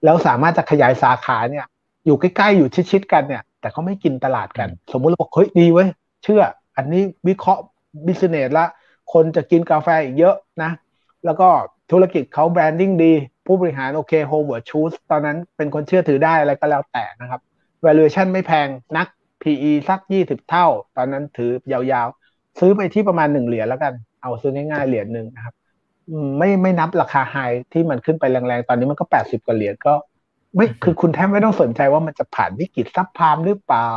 [0.04, 1.66] แล้วสามารถจะขยายสาขาเนี่ย
[2.06, 5.88] อยู่ใกล้ๆอยู่ชิดๆกันเนี่ย แต่เขาไม่กินตลาดกัน สมมุติเราบอกเฮ้ยดีเว้ย
[6.24, 6.42] เชื่อ
[6.76, 7.62] อันนี้วิเคราะห์
[8.06, 8.66] business ละ
[9.12, 10.70] คนจะกินกาแฟอีกเยอะนะ
[11.24, 11.48] แล้วก็
[11.92, 13.12] ธุรกิจเขา branding ดี
[13.46, 17.40] ผู้บริหารโอเค Howard Schultz ตอนนั้นเป็นคนเชื่อถือได้อะไรก็แล้วแต่นะครับ
[17.84, 19.06] valuation ไม่แพงนัก
[19.42, 25.54] PE สักยี่สิบเท่า ตอนนั้นถือยาวๆ ซื้อไปที่ประมาณหนึ่งเหรียญแล้วกัน เอาซื้อง่ายๆ เหรียญหนึ่งนะครับ
[26.38, 27.36] ไม่ไม่นับราคาไฮ
[27.72, 29.94] ที่มันขึ้นไปแรงๆ ตอนนี้มันก็แปดสิบกว่าเหรียญก็
[30.56, 33.88] ไม่คือคุณแทบไม่ต้องสนใจว่ามันจะผ่านวิกฤตซับพามหรือเปล่า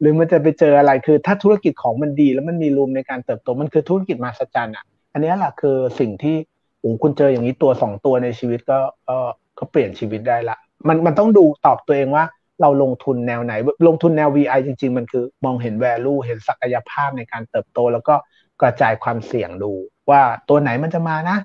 [0.00, 6.36] หรือมันจะไปเจออะไรคือ ถ้าธุรกิจของมันดี แล้วมันมีรูมในการเติบโตมันคือธุรกิจมาสจันอะ อันนี้แหละคือสิ่งที่
[6.80, 8.78] โอ้คุณเจออย่างนี้ตัวสองตัวในชีวิตก็
[9.08, 9.16] ก็
[9.58, 10.56] ก็เปลี่ยนชีวิตได้ละ
[10.88, 12.24] มันมันต้องดูตอบตัวเองว่า
[12.60, 13.52] เราลงทุนแนวไหน
[13.86, 18.14] ลงทุนแนว VI จริง ๆ มันคือ มองเห็น value เห็นศักยภาพในการเติบโต แล้วก็
[18.62, 19.72] กระจายความเสี่ยงดู
[20.10, 21.38] ว่าตัวไหนมันจะมานะ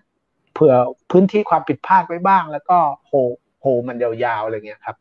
[0.54, 0.74] เผื่อ
[1.12, 3.12] พื้นที่ความผิดพลาดไว้บ้าง แล้วก็โฮ
[3.62, 4.96] โฮมันยาวๆอะไรเงี้ยครับ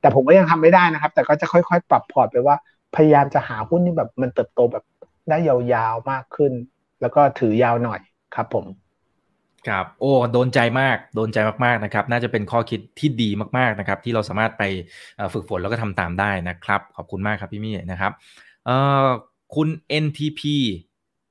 [0.00, 2.56] แต่ผมก็ยังทำไม่ได้นะครับ แต่ก็จะค่อยๆ ปรับพอร์ตไปว่า
[2.96, 4.84] พยายามจะหาหุ้นที่แบบมันเติบโตแบบ
[5.28, 6.52] ได้ยาวๆมากขึ้น
[7.00, 8.00] แล้วก็ถือยาวหน่อย
[8.34, 8.66] ครับ ผม
[9.68, 14.62] ครับโอ้โดนใจมากโดนใจมากๆนะครับ น่าจะเป็นข้อคิดที่ดีมากๆนะครับ ที่เราสามารถไป
[15.34, 18.12] ฝึกฝนแล้วก็ทำตามได้นะครับ ขอบคุณมากครับพี่มี่นะครับ
[18.66, 19.06] เอ่อ
[19.54, 19.68] คุณ
[20.04, 20.40] NTP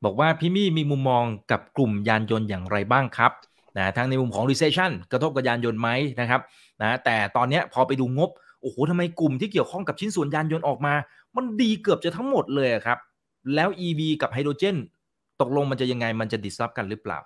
[0.04, 3.32] บอกว่าพี่มี่มีมุมมองกับกลุ่มยานยนต์อย่างไรบ้างครับ
[3.78, 6.42] นะทั้งในมุมของ recession กระทบกับยานยนต์ไหมนะครับ
[6.82, 8.30] นะแต่ตอนนี้พอไปดูงบ
[8.62, 10.94] โอ้โหทำไมกลุ่มที่เกี่ยวข้องกับชิ้นส่วนยานยนต์ออกมา
[11.36, 12.98] มันดีเกือบจะทั้งหมดเลยครับ
[13.56, 14.78] แล้ว EV กับไฮโดรเจน
[15.42, 17.20] ตกลงมันจะยังไงมันจะ disrupt กันหรือเปล่า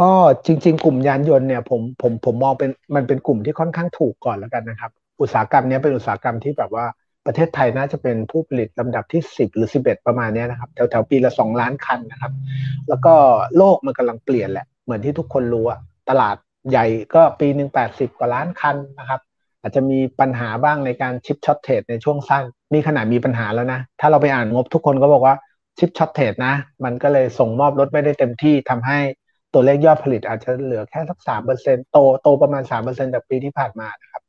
[0.00, 0.10] ก็
[0.46, 6.84] จริง ๆ กลุ่มยานยนต์เนี่ยผมผมผมมองเป็นมันเป็นกลุ่มที่ค่อนข้างถูกก่อนแล้วกันนะครับ อุตสาหกรรมนี้เป็นอุตสาหกรรมที่แบบว่า
[7.26, 12.32] ประเทศไทยน่าจะเป็นผู้ผลิตลำดับที่ 10 หรือ 11 ประมาณนี้นะครับ แถวแถวปีละ 2 ล้านคันนะครับ
[12.88, 13.14] แล้วก็
[13.56, 15.78] โลกมันกำลังเปลี่ยนแหละ เหมือนที่ทุกคนรู้อะ
[16.10, 16.36] ตลาด
[16.70, 19.20] ใหญ่ก็ปีหนึ่ง80กว่าล้านคันนะครับ
[19.60, 25.34] อาจจะมีปัญหาบ้างในการ chip shortage ในช่วงสั้นนี่ขนาดมีปัญหาแล้วนะ ถ้าเราไปอ่านงบทุกคนก็บอกว่า
[25.78, 28.98] chip shortage นะ มันก็เลยส่งมอบรถไม่ได้เต็มที่ทำให้
[29.52, 34.22] ตัวเลขยอดผลิตอาจจะเหลือแค่สักสามเปอร์เซ็นโตโตประมาณสามเปอร์เซ็นจากปีที่ผ่านมานะครับ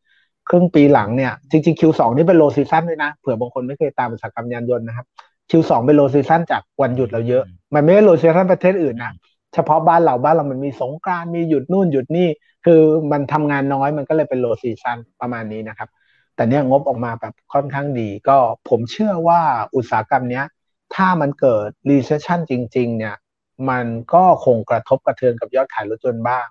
[0.50, 5.06] ครึ่งปีหลังเนี่ยจริงๆ Q2 นี่เป็น low season ด้วยนะเผื่อบางคนไม่เคยตามอุตสาหกรรมยานยนต์นะครับ
[5.50, 7.44] Q2 เป็น low season จากวันหยุดเราเยอะ
[7.74, 9.14] มันไม่ได้ low season ประเทศอื่นนะ
[9.54, 12.28] เฉพาะบ้านเราบ้านเรามันมีสงกรานต์มีหยุดนู่นหยุดนี่
[12.66, 12.82] คือ
[13.12, 15.90] มันทำงานน้อยมันก็เลยเป็น low season ประมาณนี้นะครับ
[16.36, 18.38] แต่เนี้ยงบออกมาแบบค่อนข้างดี ก็
[18.70, 19.42] ผมเชื่อว่า
[19.76, 20.46] อุตสาหกรรมเนี้ย
[20.96, 23.16] ถ้ามันเกิด recession จริง ๆ เนี่ย
[23.70, 26.48] มันก็คงกระทบกระเทือนกับยอดขายรถยนต์บ้าง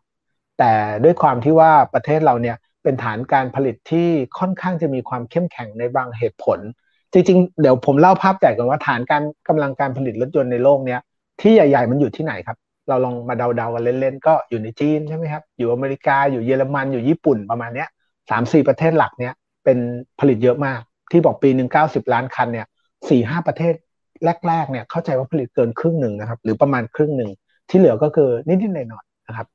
[0.58, 0.72] แต่
[1.04, 6.58] ด้วยความที่ว่าประเทศเราเนี่ยเป็นฐานการผลิตที่ค่อนข้างจะมีความเข้มแข็งในบางเหตุผล
[7.12, 11.00] จริงๆ เดี๋ยวผมเล่าภาพใหญ่ก่อนว่าฐานการกำลังการผลิตรถยนต์ในโลกเนี้ย
[11.40, 12.56] ที่ใหญ่ ๆ มันอยู่ที่ไหนครับ
[12.88, 17.88] เราลองมาเดาๆกันเล่นๆก็อยู่ในจีนใช่ไหมครับ อยู่อเมริกาอยู่เยอรมันอยู่ญี่ปุ่นประมาณเนี้ย
[18.30, 19.34] สามสี่ประเทศหลักเนี้ย
[19.64, 19.78] เป็น
[20.20, 20.80] ผลิตเยอะมาก
[21.10, 22.66] ที่บอกปีหนึ่งเก้าสิบล้านคันเนี่ย
[23.08, 23.74] สี่ห้าประเทศ
[24.46, 27.30] แรกๆเนี่ยเข้าใจว่าผลิตเกินครึ่งหนึ่งนะครับ หรือประมาณครึ่งหนึ่ง
[27.70, 29.46] ที่เหลือก็คือนิดๆหน่อยๆนะครับ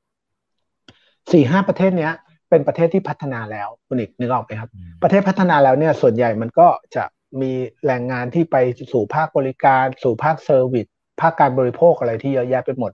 [1.32, 2.12] สี่ห้าประเทศเนี้ย
[2.50, 4.70] เป็นประเทศที่พัฒนาแล้วคุณอิกนึกออกไหมครับ
[5.02, 7.04] ประเทศพัฒนาแล้วเนี่ยส่วนใหญ่มันก็จะ
[7.40, 7.52] มี
[7.86, 8.56] แรงงานที่ไป
[8.92, 10.86] สู่ภาคบริการ สู่ภาค service
[11.20, 12.92] ภาคการบริโภคอะไรที่เยอะแยะไปหมด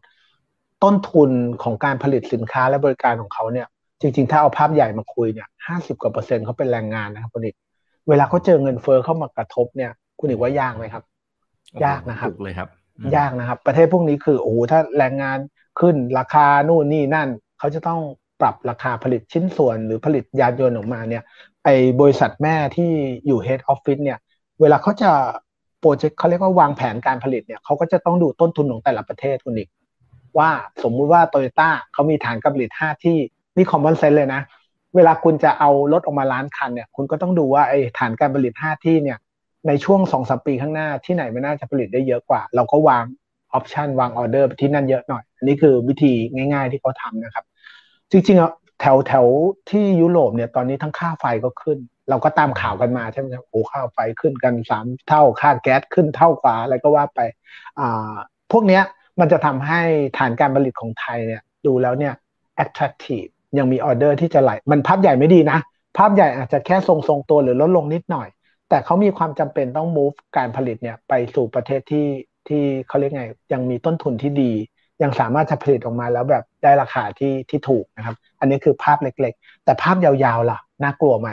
[0.84, 1.30] ต้นทุน
[1.62, 3.66] ของการผลิตสินค้าและบริการของเขาเนี่ย
[4.00, 7.56] จริง ๆ ถ้าเอาภาพใหญ่มาคุยเนี่ยห้าสิบกว่าเปอร์เซ็นต์เขาเป็นแรงงานนะครับคุณอีก
[8.08, 11.04] เวลาเขาเจอเงินเฟอ้อเข้ามากระทบเนี่ย คุณอีกว่ายากไหมครับ
[11.84, 12.68] ยากนะครับเลยครับ
[13.16, 15.38] ยากนะครับ ประเทศพวกนี้คือโอ้โหถ้าแรงงาน
[15.80, 17.28] ขึ้นราคานู่นนี่นั่น
[17.58, 18.00] เขาจะต้อง
[18.40, 21.22] ปรับราคาผลิตชิ้นส่วน หรือผลิตยานยนต์ออกมาเนี่ย
[21.64, 21.68] ไอ
[22.00, 22.90] บริษัทแม่ที่
[23.26, 24.18] อยู่ head office เนี่ย
[24.60, 25.10] เวลาเขาจะ
[25.80, 29.68] โปรเจกต์เขาเรียกว่าวางแผนการผลิตเนี่ยเขาก็จะต้องดูต้นทุนของแต่ละประเทศคุณอีก
[30.38, 30.50] ว่า
[30.82, 33.18] สมมุติว่าโตโยต้าเขามีฐานการผลิต 5 ที่
[33.56, 34.42] นี่ common sense เลยนะ
[34.96, 39.18] เวลาคุณจะเอารถออกมาล้านคันเนี่ย คุณก็ต้องดูว่าไอ้ฐานการผลิต 5 ที่เนี่ย
[39.66, 43.04] ในช่วง2อสปีข้างหน้าที่ไหนไม่น่าจะผลิตได้เยอะกว่า เราก็วาง
[43.52, 47.44] option วางออเดอร์ที่นั่นเยอะหน่อย อันนี้คือวิธีง่าย ๆที่เขาทำนะครับ
[48.10, 49.26] จริงๆอะแถวแถว
[49.70, 51.78] ที่ยุโรปเนี่ยตอนนี้ทั้งค่าไฟก็ขึ้น
[52.10, 57.20] เราก็ตามข่าวกันมาใช่ไหมครับโอ้ค่าไฟขึ้นกันสามเท่าค่าแก๊สขึ้นเท่ากว่าอะไรก็ว่าไป
[57.80, 58.14] อ่า
[58.52, 58.82] พวกเนี้ย
[59.20, 59.80] มันจะทำให้
[60.18, 62.14] ฐานการผลิตของไทยเนี่ยดูแล้วเนี่ย
[62.62, 65.58] attractive ยังมีออเดอร์ที่จะไหล มันภาพใหญ่ไม่ดีนะ
[65.98, 68.28] ภาพใหญ่อาจจะแค่ทรงๆตัวหรือลดลงนิดหน่อย
[68.68, 72.06] แต่เขามีความจำเป็นต้อง move การผลิตเนี่ยไปสู่ประเทศที่
[72.48, 74.52] ที่เขาเรียกไง ยังมีต้นทุนที่ดี
[75.02, 81.28] ยังสามารถจะผลิตออกมาแล้วแบบได้ราคาที่ที่ถูกนะครับ อันนี้คือภาพเล็กๆ แต่ภาพยาวๆล่ะน่ากลัวไหม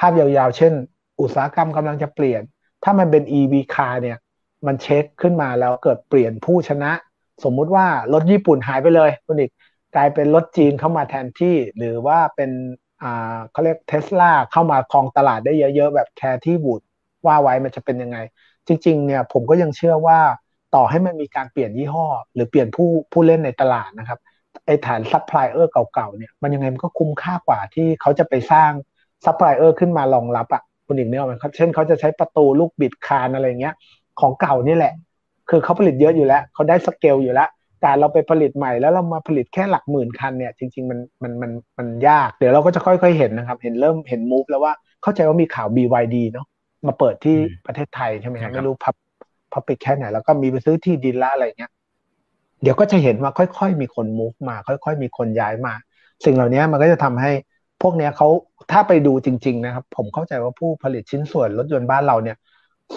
[0.00, 0.72] ภาพยาวๆ เช่น
[1.20, 2.42] อุตสาหกรรมกำลังจะเปลี่ยน
[2.84, 4.18] ถ้ามันเป็น EV car เนี่ย
[4.66, 6.92] มันเช็คขึ้นมาแล้วเกิดเปลี่ยนผู้ชนะ
[7.44, 9.50] สมมุติว่ารถญี่ปุ่นหายไปเลยคุณอีก
[9.94, 12.50] กลายเป็นรถจีนเข้ามาแทนที่ หรือว่าเป็น
[13.02, 16.80] อ่าเขาเรียกเทสลาเข้ามาครองตลาดได้เยอะๆ แบบแคร์ที่บูด
[17.26, 18.18] ว่าไว้มันจะเป็นยังไง
[18.68, 20.18] จริงๆเนี่ยผมก็ยังเชื่อว่า
[20.74, 24.18] ต่อให้มันมีการเปลี่ยนยี่ห้อ หรือเปลี่ยนผู้ผู้เล่นในตลาดนะครับ
[24.66, 28.70] ไอ้ฐานซัพพลายเออร์เก่าๆเนี่ยมันยังไงมันก็คุ้มค่ากว่าที่เขาจะไปสร้าง
[29.24, 33.74] ซัพพลายเออร์ขึ้นมารองรับอะ่ะคุณอีกเนี่ยมันเช่นเขาจะใช้ประตูลูกบิดคานอะไรเงี้ย
[34.20, 34.94] ของเก่านี่แหละ
[35.50, 37.48] คือเขาผลิตเยอะอยู่แล้วเขาได้สเกลอยู่แล้ว
[37.84, 44.72] การเราไปผลิตใหม่แล้วเรามาผลิตแค่หลักหมื่นคันเนี่ยจริง ๆ มันมันมันมันยาก เดี๋ยวเราก็จะค่อยๆเห็นนะครับ เห็นเริ่มเห็น move แล้วว่า
[45.02, 46.46] เข้าใจว่ามีข่าว BYD เนาะ
[46.86, 47.36] มาเปิดที่
[47.66, 48.94] ประเทศไทยใช่ไหมครับไม่รู้พับ
[49.52, 51.70] พับปิดแค่ไหน แล้วก็มีไปซื้อที่ดินละอะไรเงี้ย
[52.62, 55.74] เดี๋ยวก็จะเห็นว่าค่อยๆมีคน move มา ค่อย ๆ มีคนย้ายมา
[56.24, 57.32] สิ่งเหล่านี้มันก็จะทำให้
[57.82, 58.28] พวกเนี้ยเขา
[58.72, 62.36] ถ้าไปดูจริง ๆ นะครับ ผมเข้าใจว่าผู้ผลิตชิ้นส่วนรถยนต์บ้านเราเนี่ย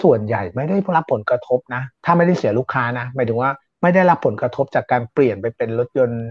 [0.02, 3.50] ส่วนใหญ่ไม่ได้รับผลกระทบนะ ถ้าไม่ได้เสียลูกค้านะหมายถึงว่า
[3.82, 6.22] ไม่ได้รับผลกระทบจากการเปลี่ยนไปเป็นรถยนต์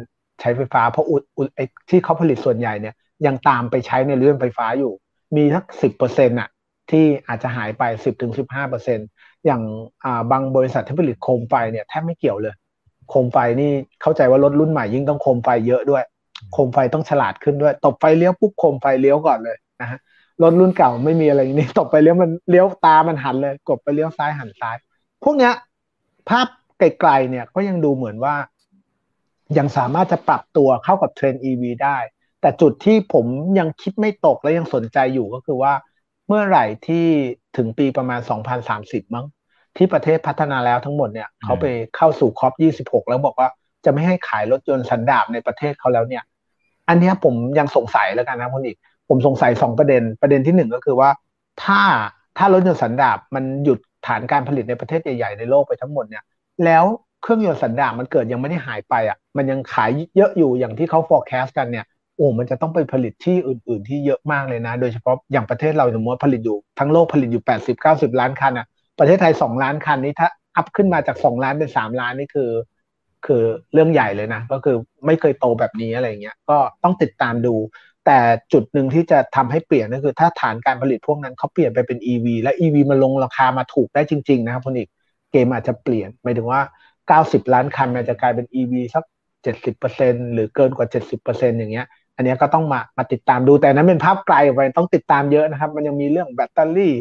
[0.41, 1.59] ใช้ไฟฟ้า เพราะอุดไอ
[1.89, 2.95] ที่เขาผลิตส่วนใหญ่เนี่ย
[3.25, 4.93] ยังตามไปใช้ในเรื่องไฟฟ้าอยู่
[5.35, 6.49] มีสักสิบเปอร์เซ็นต์อะ
[6.91, 9.07] ที่อาจจะหายไปสิบถึงสิบห้าเปอร์เซ็นต์
[9.45, 9.61] อย่าง
[10.03, 12.55] อ่าบางบริษัทที่ผลิตโคมไฟเนี่ยแทบไม่เกี่ยวเลย
[13.09, 16.03] โคมไฟนี่เข้าใจว่ารถรุ่นใหม่ยิ่งต้องโคมไฟเยอะด้วย
[16.53, 19.99] โคมไฟต้องฉลาดขึ้นด้วย ตบไฟเลี้ยวปุ๊บโคมไฟเลี้ยวก่อนเลยนะฮะ
[20.43, 24.75] รถรุ่นเก่าไม่มีอะไรนี่ตบไปเลี้ยวมันเลี้ยวตามันหันเลยกดไปเลี้ยวซ้ายหันซ้าย
[25.23, 25.53] พวกเนี้ย
[26.29, 26.47] ภาพ
[26.79, 28.35] ไกลๆเนี่ยก็ยังดูเหมือนว่า
[29.57, 31.97] ยังสามารถจะปรับตัวเข้ากับเทรนด์ EV ได้
[32.41, 33.25] แต่จุดที่ผม
[33.59, 35.73] ยังคิดไม่ตกและยังสนใจอยู่ก็คือว่า
[36.27, 37.05] เมื่อไหร่ที่
[37.57, 38.19] ถึงปีประมาณ
[38.67, 39.25] 2030 มั้ง
[39.77, 41.65] ที่ประเทศพัฒนาแล้วทั้งหมดเนี่ยเขาไป
[41.95, 43.49] เข้าสู่คอป26 แล้วบอกว่า
[43.85, 46.23] จะไม่ให้ขายรถยนต์สันดาปในประเทศเขาแล้วเนี่ย
[46.89, 48.77] อันนี้ผมยังสงสัยแล้วกันนะคุณอีก
[49.09, 51.09] ผมสงสัยสองประเด็น ประเด็นที่หนึ่งก็คือว่า
[51.63, 51.81] ถ้า
[52.37, 56.23] ถ้ารถยนต์สันดาปมันหยุดฐานการผลิตในประเทศใหญ่ๆในโลกไปทั้งหมดเนี่ย
[56.65, 56.85] แล้ว
[57.21, 61.85] เครื่องยนต์สันดาปมันเกิดยังไม่ได้หายไปอะ มันยังขายเยอะอยู่อย่างที่เขา forecast กันเนี่ย
[62.15, 68.67] โอ้มันจะต้องไปผลิตที่อื่น ๆ ที่เยอะมากเลยนะ โดยเฉพาะอย่างประเทศเราสมมติว่าผลิตอยู่ทั้งโลกผลิตอยู่ 80 90 ล้านคันอะ
[68.99, 72.49] ประเทศไทย 2 ล้านคันนี้ถ้าอัพขึ้นมาจาก 2 ล้านเป็น 3 ล้านนี่คือ
[73.25, 73.43] คือ
[73.73, 74.75] เรื่องใหญ่เลยนะ ก็คือ
[75.05, 77.53] ไม่เคยโตแบบนี้อะไรเงี้ยก็ต้องติดตามดู
[78.05, 78.19] แต่
[78.53, 84.89] จุดหนึ่งที่จะทำให้เปลี่ยนก็คือ ถ้าฐานการผลิตพวกนั้นเขาเปลี่ยนไปเป็น EV และ EV มันลงราคามาถูกได้จริง ๆ นะครับคุณอีก
[85.31, 86.61] เกมอาจจะเปลี่ยนหมายถึงว่า
[87.41, 89.03] 90 ล้านคันมันจะกลายเป็น EV สัก
[89.43, 90.87] 70%หรือเกินกว่า
[91.23, 96.93] 70%อย่างเงี้ย อันนี้ก็ต้องมามาติดตามดูแต่นั้นเป็นภาพไกลไปต้องติดตามเยอะนะครับ มันยังมีเรื่องแบตเตอรี่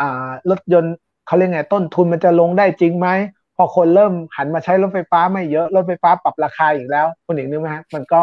[0.00, 0.94] อ่ารถยนต์
[1.26, 3.08] เขาเรียกไงต้นทุนมันจะลงได้จริงไหม
[3.56, 8.22] พอคนเริ่มหันมาใช้รถไฟฟ้าไม่เยอะรถไฟฟ้าปรับราคาอีกแล้วคุณอีกนึกไหมฮะมันก็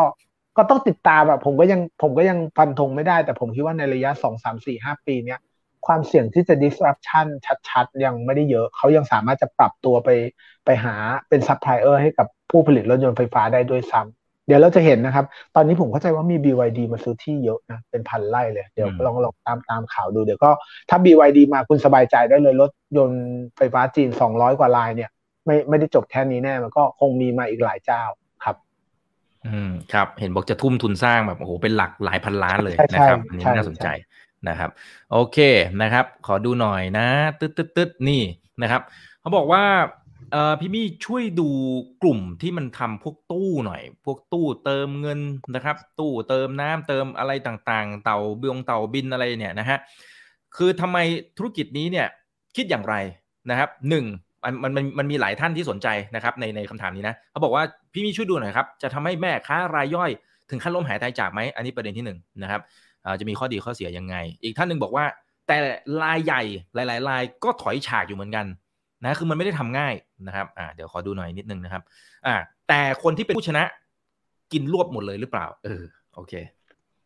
[0.58, 5.40] ก็ต้องติดตามแบบผมก็ยังผมก็ยังฟันธงไม่ได้ แต่ผมคิดว่าในระยะสองสามสี่ห้าปีเนี้ย
[5.88, 7.28] ความเสี่ยงที่จะ disruption
[7.70, 10.10] ชัดๆ ยังไม่ได้เยอะ เขายังสามารถจะปรับตัวไป
[10.66, 10.96] ไปหา
[11.30, 15.26] เป็นซัพพลายเออร์ให้กับผู้ผลิตรถยนต์ไฟฟ้าได้ด้วยซ้ำเดี๋ยวเราจะเห็นนะครับ
[15.56, 20.52] ตอนนี้ผมเข้าใจว่ามี BYD มาซื้อที่เยอะนะ เป็นพันไร่เลย เดี๋ยวลองลองตามตามข่าวดู เดี๋ยวก็
[20.90, 23.24] ถ้า BYD มาคุณสบายใจได้เลยรถยนต์
[23.58, 25.10] ไฟฟ้าจีน 200 กว่าลายเนี่ย
[25.46, 28.29] ไม่ไม่ได้จบแค่นี้แน่ มันก็คงมีมาอีกหลายเจ้าครับ
[29.48, 33.88] อืมครับ เห็นบอกจะทุ่มทุนสร้างแบบโอ้โหเป็นหลักหลายพันล้านเลยนะครับอันนี้น่าสนใจ
[34.50, 34.70] นะครับ
[35.12, 35.38] โอเค
[35.82, 37.08] นะครับ ขอดูหน่อยนะ
[37.40, 38.22] ตึ๊ดตึ๊ดตึ๊ดนี่
[38.62, 38.82] นะครับ
[39.22, 39.64] เขาบอกว่า
[40.32, 41.50] เอ่อพี่มี่ช่วยดู
[42.02, 45.20] กลุ่มที่มันทำพวกตู้หน่อย พวกตู้เติมเงิน
[45.56, 49.78] นะครับ ตู้เติมน้ำเติมอะไรต่างๆ เต่าเบืองเต่าบินอะไรเนี่ยนะฮะ
[50.56, 50.98] คือทำไม
[51.38, 52.08] ธุรกิจนี้เนี่ย
[52.56, 52.96] คิดอย่างไร
[53.50, 54.06] นะครับหนึ่ง
[54.44, 57.64] มันมันมันมันมีหลายท่านที่สนใจนะครับในในคำถามนี้นะเขาบอกว่า
[57.94, 60.12] พี่มีช่วยดูหน่อยครับจะทำให้แม่ค้ารายย่อย
[60.50, 62.62] ถึงขั้นล้มหายตายจากไหมอันนี้ประเด็นที่หนึ่งนะครับ
[63.20, 65.06] จะมีข้อดีข้อเสียยังไง อีกท่านหนึ่งบอกว่า
[65.48, 65.58] แต่
[66.04, 66.42] รายใหญ่
[66.76, 68.46] หลายๆรายก็ถอยฉากอยู่เหมือนกัน
[69.04, 69.94] นะคือมันไม่ได้ทำง่าย
[70.28, 71.84] นะครับอ่าเดี๋ยวขอดูหน่อยนิดนึงนะครับ
[72.26, 72.36] อ่า
[72.68, 73.64] แต่คนที่เป็นผู้ชนะ
[74.54, 75.84] กินรวบหมดเลยหรือเปล่าเออ
[76.16, 76.34] โอเค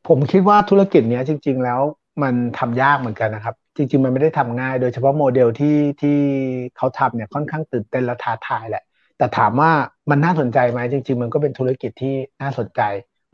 [0.07, 1.81] ผมคิดว่าธุรกิจเนี้ยจริง ๆ แล้ว
[2.22, 6.18] มันทำยากเหมือนกันนะครับ จริงๆ มันไม่ได้ทำง่าย โดยเฉพาะโมเดลที่ที่
[6.78, 8.84] เขาทำเนี่ยค่อนข้างตื่นเต้นและท้าทายแหละ
[9.18, 9.72] แต่ถามว่า
[10.09, 12.82] มันน่าสนใจไหมจริง ๆ มันก็เป็นธุรกิจที่น่าสนใจ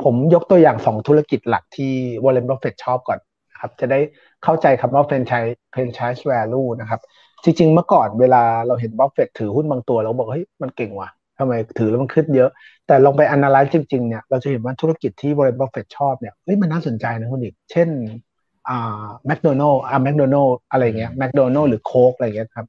[0.03, 3.19] ผมยกตัวอย่างสองธุรกิจหลักที่วอร์เรนบัฟเฟตต์ชอบก่อน
[3.59, 3.99] ครับจะได้
[4.43, 6.99] เข้าใจคำว่า franchise franchise value นะครับ
[7.43, 11.09] จริง ๆ เมื่อก่อนเวลาเราเห็นบัฟเฟตต์ถือหุ้นบางตัวเราบอกเฮ้ยมันเก่งว่ะ
[11.39, 12.49] ทำไมถือแล้วมันขึ้นเยอะ
[12.88, 17.89] แต่ลองไป analyze จริงๆเนี่ยเราจะเห็นว่าธุรกิจที่บริษัทบัฟเฟตต์ชอบเนี่ยเฮ้ยมันน่าสนใจนะคุณอีก เช่น
[18.70, 22.65] อ่าแมคโดนัลด์อ่าแมคโดนัลด์อะไรเงี้ยแมคโดนัลด์หรือโค้กอะไรเงี้ยครับ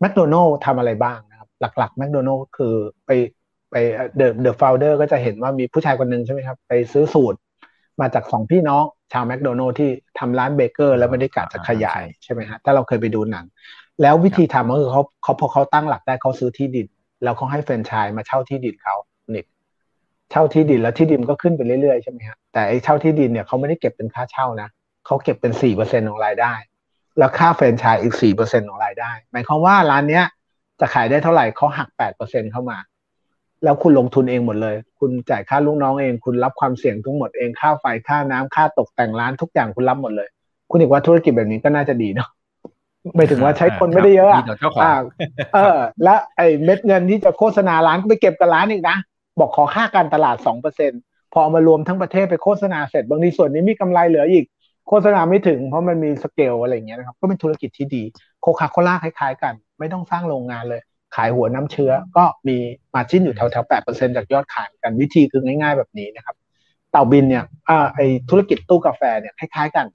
[0.00, 2.74] แมคโดนัลด์ทำอะไรบ้างนะครับ หลักๆแมคโดนัลด์คือ
[3.06, 3.10] ไป
[3.70, 3.74] ไป
[4.16, 7.38] The The Founder ก็จะเห็นว่ามีผู้ชายคนหนึ่งใช่ไหมครับ ไปซื้อสูตร
[8.00, 9.88] มาจากสองพี่น้องชาวแมคโดนัลด์ที่
[10.18, 13.44] ทำร้านเบอร์เกอร์ แล้วไม่ได้กะจะขยายใช่ไหมฮะถ้าเราเคยไปดูหนัง
[14.02, 16.86] แล้ววิธีทำก็คือเขาเขาพอเขาตั้งหลักได้เขาซื้อที่ดิน
[17.22, 18.96] แล้วเขาให้แฟรนไชส์มาเช่าที่ดินเขา
[19.34, 19.44] นี่
[20.30, 24.68] เช่าที่ดินแล้วที่ดินก็ขึ้นไปเรื่อยๆใช่ไหมฮะแต่ไอ้เช่าที่ดินเนี่ยเขาไม่ได้เก็บเป็นค่าเช่านะ
[25.10, 26.52] เขาเก็บเป็นสี่เปอร์เซ็นของรายได้
[27.18, 30.24] แล้วค่าแฟรนไชส์อีกสี่เปอร์เซ็นของรายได้ หมายความว่าร้านเนี้ย
[30.80, 32.78] จะขายได้เท่าไหร่เขาหักแปดเปอร์เซ็นเข้ามา
[33.64, 40.28] แล้วคุณลงทุนเองหมดเลย คุณจ่ายค่าลูกน้องเอง คุณรับความเสี่ยงทั้งหมดเองค่าไฟค่าน้ำค่าตกแต่งร้านทุกอย่างคุณรับหมดเลย
[40.70, 42.28] คุณอีกว่าธุรกิจแบบนี้ก็น่าจะดีเนาะ
[43.14, 44.44] ไม่ถึงว่าใช้คนไม่ได้เยอะอะ
[45.54, 48.96] เออ แล้วไอ้เม็ดเงินที่จะโฆษณาร้านก็ไปเก็บกับร้านอีกนะ
[49.40, 50.92] บอกขอค่าการตลาดสองเปอร์เซ็น
[51.32, 54.44] พอเอามารวมทั้งประเทศไปโฆษณาเสร็จบางทีส่วนนี้มีกำไรเหลืออีก
[54.92, 58.02] โฆษณาไม่ถึงเพราะมันมีสเกลอะไรอย่างเงี้ยนะครับ ก็เป็นธุรกิจที่ดี
[58.40, 60.80] โคคาโคล่าคล้ายๆ กัน ไม่ต้องสร้างโรงงานเลย
[61.16, 62.56] ขายหัวน้ำเชื้อ ก็มี
[62.94, 66.36] มาจิ้นอยู่แถวๆแปดเปอร์เซ็นจากยอดขายกันวิธีคือง่าย ๆแบบนี้นะครับ
[66.90, 69.86] เต่าบินเนี่ยอ่าไอธุรกิจตู้กาแฟเนี่ยคล้าย ๆ กัน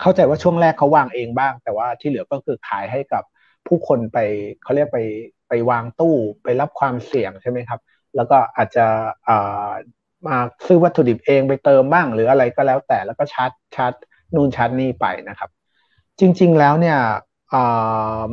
[0.00, 3.22] เข้าใจว่าช่วงแรกเขาวางเองบ้าง แต่ว่าที่เหลือก็คือขายให้กับ
[3.66, 4.18] ผู้คนไป
[4.62, 5.00] เขาเรียกไป
[5.48, 7.80] ไปวางตู้ไปรับความเสี่ยงใช่ไหมครับ
[8.16, 8.86] แล้วก็อาจจะ
[10.28, 13.92] มาซื้อวัตถุดิบเองไปเติมบ้าง หรืออะไรก็แล้วแต่แล้วก็ชาร์จชาร์จ
[14.34, 15.50] นู่นชาร์จนี่ไปนะครับ
[16.20, 16.98] จริง ๆแล้วเนี่ย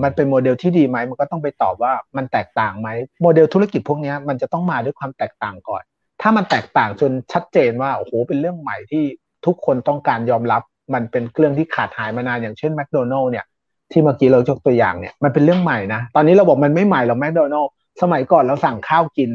[0.04, 2.90] มันเป็นโมเดลที่ดีไหมมันก็ต้องไปตอบว่ามันแตกต่างไหม
[3.22, 5.84] โมเดลธุรกิจพวกนี้มันจะต้องมาด้วยความแตกต่างก่อน
[6.22, 9.04] ถ้ามันแตกต่างจนชัดเจนว่าโอ้โหเป็นเรื่องใหม่ที่
[9.46, 10.62] ทุกคนต้องการยอมรับ
[10.94, 13.46] มันเป็นเรื่องที่ขาดหายมานานอย่างเช่นแมคโดนัลล์เนี่ย
[13.92, 17.72] ที่เมื่อกี้เรายกตัวอย่างเนี่ยมันเป็นเรื่องใหม่นะ ตอนนี้เราบอกมันไม่ใหม่หรอกแมคโดนัลล์
[18.02, 19.32] สมัยก่อนเราสั่งข้าวกิน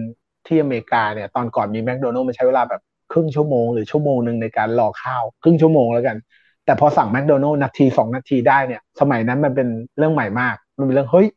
[0.48, 2.82] ที่อเมริกาเนี่ยตอนก่อนมีแมคโดนัลล์มันใช้เวลาแบบ
[3.12, 6.16] ครึ่งชั่วโมงหรือชั่วโมงหนึ่งในการรอข้าวครึ่งชั่วโมงแล้วกัน
[6.64, 9.68] แต่พอสั่งแมคโดนัลล์นาทีสองนาทีได้เนี่ย สมัยนั้นมันเป็น
[9.98, 11.28] เรื่องใหม่มาก มันเป็นเรื่องเฮ้ย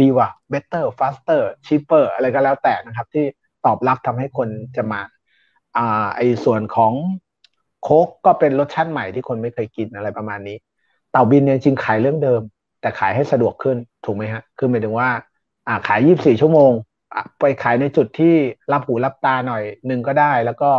[0.00, 3.24] ดีว่ะ better faster cheaper อะไรก็แล้วแต่นะครับ ที่
[3.66, 5.00] ตอบรับทำให้คนจะมา
[5.76, 6.92] อ่าไอส่วนของ
[7.82, 10.56] โค้กก็เป็นรสชาติใหม่ที่คนไม่เคยกินอะไรประมาณนี้
[11.12, 12.42] เต่าบินเนี่ยจริงขายเรื่องเดิม
[12.80, 15.08] แต่ขายให้สะดวกขึ้นถูกไหมฮะ คือหมายถึงว่า
[15.66, 16.72] อ่าขายยี่บสี่ชั่วโมง
[17.40, 18.34] ไปขายในจุดที่
[18.72, 20.70] รับหูรับตาหน่อยหนึ่งก็ได้ แล้วก็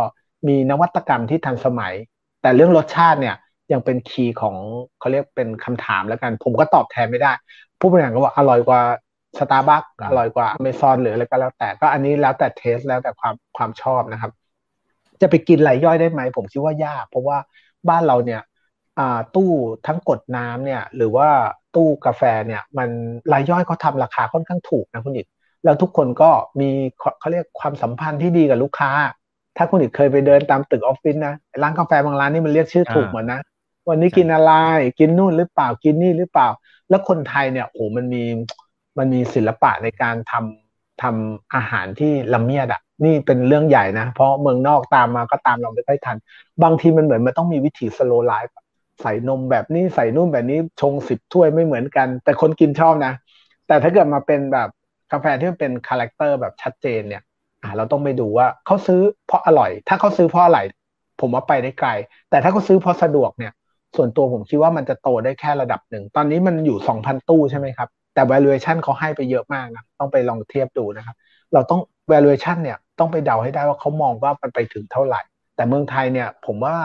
[0.48, 1.94] มีนวัตกรรมที่ทันสมัย
[2.42, 3.36] แต่เรื่องรสชาติเนี่ย
[3.72, 4.56] ยังเป็นคีย์ของ
[4.98, 7.32] เขาเรียกเป็นคำถามแล้วกัน ผมก็ตอบแทนไม่ได้
[7.80, 8.80] ผู้บริหารก็ว่าอร่อยกว่า
[9.38, 14.32] สตาร์บัคอร่อยกว่าอเมซอนหรืออะไรก็แล้วแต่ก็อันนี้แล้วแต่เทสแล้วแต่ความความชอบนะครับ
[15.20, 17.38] จะไปกินไหลย่อยได้ไหม ผมคิดว่ายาก เพราะว่า
[17.88, 18.40] บ้านเราเนี่ย
[19.34, 19.52] ตู้
[19.86, 21.28] ทั้งกดน้ำเนี่ย หรือว่า
[21.74, 22.88] ตู้กาแฟเนี่ย มัน
[23.32, 25.26] รายย่อยเขาทาราคาค่อนข้างถูกนะคุณอิด
[25.64, 26.30] แล้วทุกคนก็
[26.60, 26.70] มี
[27.20, 28.90] เขาเรียกความสัมพันธ์ที่ดีกับลูกค้า
[29.56, 33.40] ถ้าคุณอีกเคยไปเดินตามตึกออฟฟิศนะร้านกาแฟบางร้านนี่มันเรียกชื่อถูกหมดนะ
[33.88, 34.52] วันนี้กินอะไร
[34.98, 36.48] กินนู่นหรือเปล่ากินนี่หรือเปล่า
[36.88, 38.22] แล้วคนไทยเนี่ยโอ้มันมี
[38.98, 46.16] มันมีศิลปะในการทำทำอาหารที่ละเมียดอะนี่เป็นเรื่องใหญ่นะ เพราะเมืองนอกตามมาก็ตามเราไม่ค่อยทัน
[46.62, 48.54] บางทีมันเหมือนมันต้องมีวิถีสโลไลฟ์
[49.02, 53.12] ใส่นมแบบนี้ใส่นู่นแบบนี้ชงสิบถ้วยไม่เหมือนกัน แต่คนกินชอบนะ
[53.66, 54.68] แต่ถ้าเกิดมาเป็นแบบ
[55.12, 57.22] กาแฟที่มันเป็น character แบบชัดเจนเนี่ย
[57.62, 60.58] อ่าเราต้องไปดูว่าเขาซื้อเพราะอร่อย ถ้าเขาซื้อเพราะอะไร
[61.20, 61.90] ผมว่าไปได้ไกล
[62.30, 63.52] แต่ถ้าเขาซื้อเพราะสะดวกเนี่ย
[63.96, 71.16] ส่วนตัวผมคิดว่ามันจะโตได้แค่ระดับหนึ่ง ตอนนี้มันอยู่สองพันตู้ใช่ไหมครับ แต่ valuation เขาให้ไปเยอะมากนะต้องไปลองเทียบดูนะครับ
[71.52, 71.80] เราต้อง
[72.12, 75.20] valuation เนี่ยต้องไปเดาให้ได้ว่าเขามองว่ามันไปถึงเท่าไหร่
[75.56, 76.76] แต่เมืองไทยเนี่ยผมว่า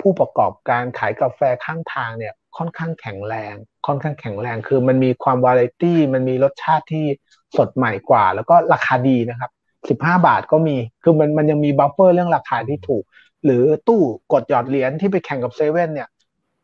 [0.00, 3.54] ผู้ประกอบการขายกาแฟข้างทางเนี่ย ค่อนข้างแข็งแรง
[3.86, 7.04] ค่อนข้างแข็งแรง คือมันมีความวาไรตี้ มันมีรสชาติที่
[7.56, 9.50] สดใหม่กว่า แล้วก็ราคาดีนะครับ
[10.00, 13.04] 15บาทก็มี คือมันมันยังมี buffer เรื่องราคาที่ถูก
[13.44, 14.00] หรือตู้
[14.32, 16.08] กดหยอดเหรียญที่ไปแข่งกับเซเว่นเนี่ย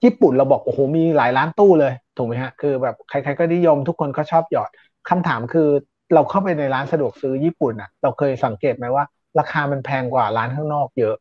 [0.04, 4.70] ญี่ปุ่นเราบอกโอ้โหมีหลายล้านตู้เลย ถูกไหมฮะ คือแบบใครๆก็นิยมทุกคนก็ชอบหยอด
[5.08, 5.68] คำถามคือ
[6.14, 9.04] เราเข้าไปในร้านสะดวกซื้อญี่ปุ่นอะ เราเคยสังเกตไหมว่า
[9.38, 11.16] ราคามันแพงกว่าร้านข้างนอกเยอะ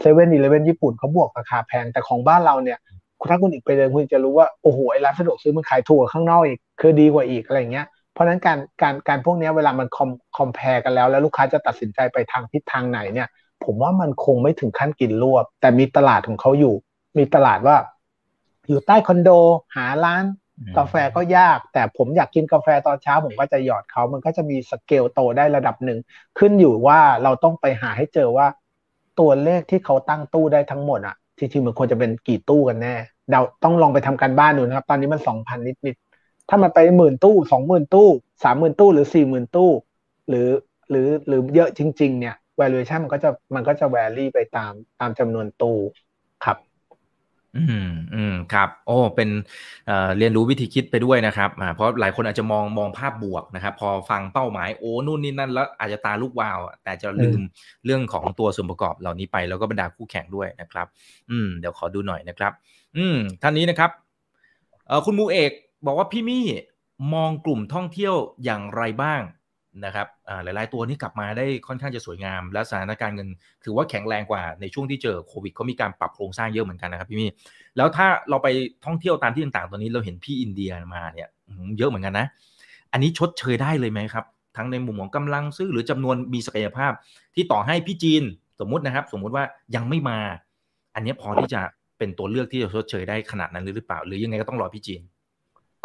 [0.00, 2.78] เซเว่นอีเลเว่นญี่ปุ่นเขาบวกราคาแพงแต่ของบ้านเราเนี่ย
[3.30, 13.28] ถ้าคุณอีกไปเดินคุณจะรู้ว่าโอ้โหไอ้ร้านสะดวกซื้อมันขายถูกข้างนอกอีกคือดีกว่าอีกอะไรเงี้ยเพราะนั้นการการการพวกนี้เวลามันคอมคอมเพลกันแล้วแล้วลูกค้าจะตัดสินใจไปทางทิศทางไหนเนี่ย
[13.64, 16.74] ผมว่ามันคงไม่ถึงขั้นกินรวบ แต่มีตลาดของเขาอยู่
[17.18, 17.76] มีตลาดว่า
[18.68, 19.30] อยู่ใต้คอนโด
[19.76, 20.24] หาร้าน
[20.78, 25.98] กาแฟก็ยาก แต่ผมอยากกินกาแฟตอนเช้า ผมก็จะหยอดเขามันก็จะมีสเกลโตได้ระดับหนึ่ง
[26.38, 28.46] ขึ้นอยู่ว่าเราต้องไปหาให้เจอว่า
[29.20, 32.94] ตัวเลขที่เขาตั้งตู้ได้ทั้งหมดอะ จริงมันควรจะเป็นกี่ตู้กันแน่
[33.30, 38.08] เราต้องลองไปทำการบ้านดูนะครับ ตอนนี้มันสองพันนิดๆถ้ามันไปหมื่นตู้สองหมื่นตู้
[38.44, 39.70] สามหมื่นตู้หรือสี่หมื่นตู้
[40.28, 40.48] หรือ
[40.90, 45.76] หรือหรือเยอะจริง ๆ เนี่ย valuation มันก็จะมันก็จะแวรี่ไปตามตามจำนวนตู้
[47.56, 49.30] อืมอืมครับ โอ้เป็น
[49.86, 57.40] เอ่อเรียนรู้วิธีคิดไปด้วยนะครับอ่าเพราะหลายคนอาจจะมองมองภาพบวกนะครับ พอฟังเป้าหมายโอ้นู่นนี่นั่นแล้วอาจจะตาลูกวาว แต่จะลืม
[57.84, 60.86] เรื่องของตัวส่วนประกอบเหล่านี้ไปแล้วก็บรรดาคู่แข่งด้วยนะครับ
[61.30, 62.52] อืมเดี๋ยวขอดูหน่อยนะครับ
[62.96, 63.90] อืมท่านนี้นะครับ
[64.86, 65.50] เอ่อคุณมูเอก
[65.86, 66.46] บอกว่าพี่มี่
[67.14, 69.22] มองกลุ่มท่องเที่ยวอย่างไรบ้าง
[69.84, 70.06] นะครับ
[70.44, 73.28] หลาย ๆ ตัวนี่กลับมาได้ค่อนข้างจะสวยงาม และสถานการณ์เงิน
[73.64, 77.30] ถือว่าแข็งแรงกว่าในช่วงที่เจอโควิดเขามีการปรับโครงสร้างเยอะเหมือนกันนะครับพี่มี่
[77.76, 78.48] แล้วถ้าเราไป
[78.84, 81.28] ท่องเที่ยวตามที่ต่าง ๆ ตอนนี้เราเห็นพี่อินเดียมาเนี่ย
[81.78, 82.26] เยอะเหมือนกันนะ
[82.92, 84.24] อันนี้ชดเชยได้เลยไหมครับ
[84.56, 86.92] ทั้งในมุมของกำลังซื้อหรือจำนวนมีศักยภาพ
[87.34, 88.22] ที่ต่อให้พี่จีน
[88.60, 89.44] สมมุตินะครับ สมมุติว่า
[89.74, 90.18] ยังไม่มา
[90.94, 91.60] อันนี้พอที่จะ
[91.98, 95.02] เป็นตัวเลือกที่จะชดเชยได้ขนาดนั้นหรือเปล่า หรือยังไงก็ต้องรอพี่จีน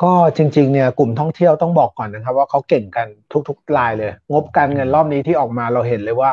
[0.02, 3.08] ก็จริงๆเนี่ยกลุ่มท่องเที่ยวต้องบอกก่อนนะครับ ว่าเขาเก่งกัน
[3.48, 6.32] ทุกๆรายเลย งบการเงินรอบนี้ที่ออกมาเราเห็นเลยว่า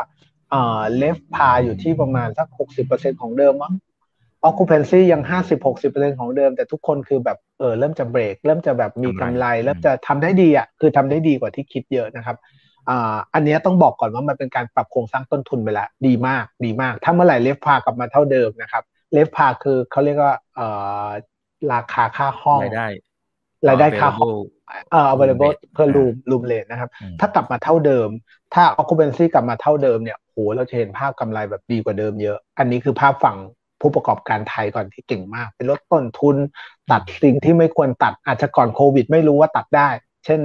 [0.50, 3.74] เอ่อเลฟพาอยู่ที่ประมาณสักหกสิบเปอร์เซ็นของเดิมมั้ง
[4.42, 12.36] ออคูเพนซียังห้าสิบหกสิบเปอร์เซ็นของเดิม แต่ทุกคนคือแบบเออเริ่มจะเบรก เริ่มจะแบบมีกำไร เริ่มจะทำได้ดีอะคือทำได้ดีกว่าที่คิดเยอะนะครับ
[12.88, 20.66] อ่าอันนี้ต้องบอกก่อนว่ามันเป็นการปรับโครงสร้างต้นทุนไปแล้วดีมากดีมาก ถ้าเมื่อไหร่เลฟพากลับมาเท่าเดิมนะครับเลฟพาคือเขาเรียกว่าเอ่
[21.06, 21.08] อ
[21.72, 22.88] ราคาค่าห้องรายได้
[23.68, 24.30] รายได้ค่าห้อง
[24.90, 26.90] เอ่อ available per room room rate นะครับ
[27.20, 28.08] ถ้ากลับมาเท่าเดิม
[28.54, 33.36] ถ้า occupancy กลับมาเท่าเดิมเนี่ยโหเราจะเห็นภาพกำไรแบบดีกว่าเดิมเยอะ อันนี้คือภาพฝั่ง
[33.80, 36.36] ผู้ประกอบการไทยก่อนที่เก่งมาก เป็นลดต้นทุน
[36.90, 39.88] ตัดสิ่งที่ไม่ควรตัดอาจจะก่อนโควิด ไม่รู้ว่าตัดได้
[40.24, 40.40] เช่น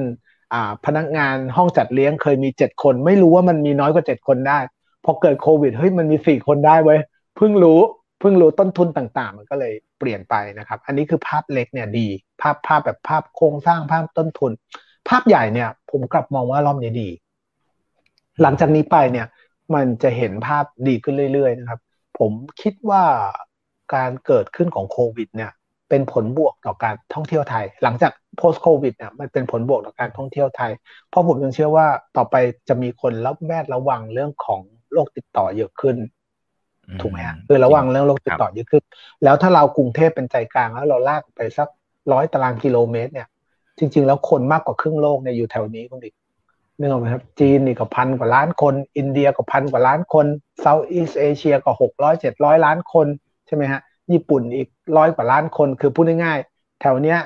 [0.86, 4.60] พนักงานห้องจัดเลี้ยงเคยมีเจ็ดคน ไม่รู้ว่ามันมีน้อยกว่าเจ็ดคนได้
[5.06, 7.00] พอเกิดโควิดเฮ้ยมันมีสี่คนได้เว้ย
[7.38, 7.80] เพิ่งรู้
[8.22, 12.08] เพิ่งรู้ต้นทุนต่างๆ มันก็เลยเปลี่ยนไปนะครับ อันนี้คือภาพเล็กเนี่ยดี
[12.42, 14.52] ภาพภาพแบบภาพโครงสร้างภาพต้นทุน
[15.10, 17.10] ภาพใหญ่เนี่ย ผมกลับมองว่ารอบนี้ดี
[18.42, 19.28] หลังจากนี้ไปเนี่ย
[19.76, 21.80] มันจะเห็นภาพดีขึ้นเรื่อยๆนะครับ
[22.20, 23.04] ผมคิดว่า
[23.96, 25.52] การเกิดขึ้นของโควิด เนี่ย
[25.90, 30.72] เป็นผลบวกต่อการท่องเที่ยวไทย หลังจาก post covid เนี่ยมันเป็นผลบวกต่อการท่องเที่ยวไทย
[31.10, 32.36] เพราะผมยังเชื่อว่าต่อไป
[32.70, 34.62] จะมีคนรับแวดระวังเรื่องของ
[34.92, 35.96] โรคติดต่อเยอะขึ้น
[37.02, 38.84] ถูกไหมฮะคือระวังเรื่องโรคติดต่อเยอะขึ้น
[39.24, 41.68] แล้วถ้าเรากรุงเทพเป็นใจกลางแล้วเราลากไปสัก
[42.12, 43.28] ร้อยตารางกิโลเมตร เนี่ย
[43.78, 46.10] จริง ๆ แล้วคนมากกว่าครึ่งโลกเนี่ยอยู่แถวนี้คุณดิ
[46.80, 50.26] นึกออกไหมครับ จีนนี่ก็พันกว่าล้านคน อินเดียก็พันกว่าล้านคน
[50.60, 53.08] เซาท์อีสเอเชียก็หกร้อยเจ็ดร้อยล้านคน
[53.48, 54.68] ใช่ไหมฮะญี่ปุ่นอีก
[54.98, 57.20] ร้อยกว่าล้านคนคือพูดง่ายๆแถวเนี้ย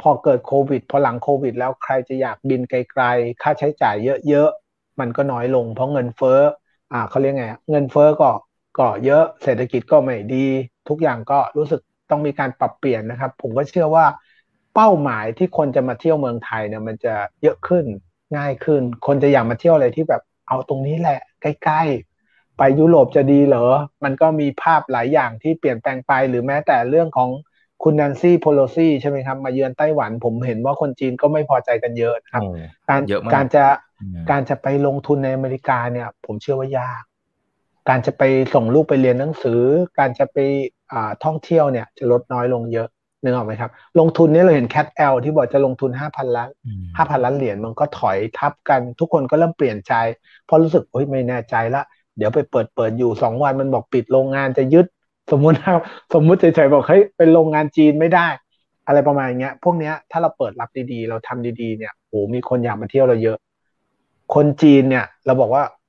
[0.00, 3.96] พอเกิดโควิด พอหลังโควิด แล้วใครจะอยากบินไกลๆ ค่าใช้จ่าย
[4.28, 6.40] เยอะๆ มันก็น้อยลง เพราะเงินเฟ้อ
[6.92, 8.30] อ่าเขาเรียกไง เงินเฟ้อก็
[8.78, 10.46] ก็เยอะเศรษฐกิจก็ไม่ดี
[10.88, 14.06] ทุกอย่างก็รู้สึกต้องมีการปรับเปลี่ยนนะครับ ผมก็เชื่อว่า
[14.74, 17.84] เป้าหมายที่คนจะมาเที่ยวเมืองไทยเนี่ยมันจะเยอะขึ้น
[18.36, 23.66] ง่ายขึ้น คนจะอยากมาเที่ยวอะไรที่แบบเอาตรงนี้แหละ ใกล้ๆ ไปยุโรปจะดีเหรอ
[24.04, 27.30] มันก็มีภาพหลายอย่างที่เปลี่ยนแปลงไปหรือแม้แต่เรื่องของ
[27.82, 32.42] คุณนันซี่โพโลซี่ใช่ไหมครับ มาเยือนไต้หวันผมเห็นว่าคนจีนก็ไม่พอใจกันเยอะครับ
[32.88, 33.02] การ
[33.34, 33.64] การจะ
[34.30, 37.02] การจะไปลงทุนในอเมริกาเนี่ย ผมเชื่อว่ายาก
[37.88, 38.22] การจะไป
[38.54, 39.60] ส่งลูกไปเรียนหนังสือ
[39.98, 40.38] การจะไป
[41.24, 42.88] ท่องเที่ยวเนี่ยจะลดน้อยลงเยอะ
[43.22, 43.70] นึกออกไหมครับ
[44.00, 46.50] ลงทุนนี้เราเห็น CATL ที่บอกจะลงทุนห้าพันล้าน
[46.96, 49.94] ห้าพันล้านเหรียญมันก็ถอยทับกัน ทุกคนก็เริ่มเปลี่ยนใจ
[50.46, 51.82] เพราะรู้สึกเฮ้ยไม่แน่ใจละ
[52.16, 54.86] เดี๋ยวไปเปิดเปิดอยู่สองวันมันบอกปิดโรงงานจะยึด
[55.30, 55.56] สมมุติ
[56.14, 58.26] สมมุติเฉยๆบอกเฮ้ยเป็นโรงงานจีนไม่ได้
[58.86, 63.38] อะไรประมาณเงี้ย พวกเนี้ยถ้าเราเปิดรับดีๆ เราทำดีๆ เนี่ยโอ้มีคนอยากมาเที่ยวเราเยอะ
[64.34, 65.81] คนจีนเนี่ย เราบอกว่าอ่า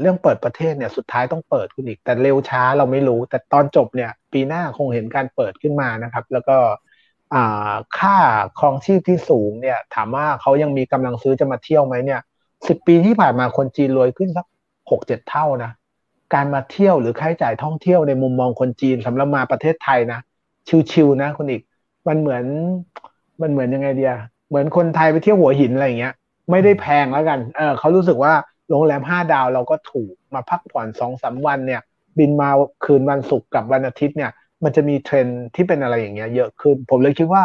[0.00, 6.56] เรื่องเปิดประเทศเนี่ยสุดท้ายต้องเปิดคุณอีก แต่เร็วช้าเราไม่รู้ แต่ตอนจบเนี่ย ปีหน้าคงเห็นการเปิดขึ้นมานะครับ แล้วก็
[7.98, 8.16] ค่า
[8.58, 12.20] ครองชีพที่สูงเนี่ย ถามว่าเขายังมีกำลังซื้อจะมาเที่ยวไหมเนี่ย
[12.68, 14.46] สิบปีที่ผ่านมาคนจีนรวยขึ้นสัก
[14.90, 15.70] หกเจ็ดเท่านะ
[16.34, 20.20] การมาเที่ยวหรือค่าใช้จ่ายท่องเที่ยวในมุมมองคนจีนสำหรับมาประเทศไทยนะ
[20.92, 21.62] ชิวๆนะคุณอีก
[22.08, 22.44] มันเหมือน
[23.42, 24.14] มันเหมือนยังไงเดีย
[24.48, 26.14] เหมือนคนไทยไปเที่ยวหัวหินอะไรอย่างเงี้ย
[26.50, 28.32] ไม่ได้แพงแล้วกันเออเขารู้สึกว่า
[28.70, 31.82] โรงแรมห้าดาวเราก็ถูกมาพักผ่อนสองสาวันเนี่ย
[32.18, 32.48] บินมา
[32.84, 34.30] คืนวันศุกร์กับวันอาทิตย์เนี่ย
[34.64, 37.42] มันจะมีเทรนที่เป็นอะไรอย่างเงี้ยเยอะขึ้น ผมเลยคิดว่า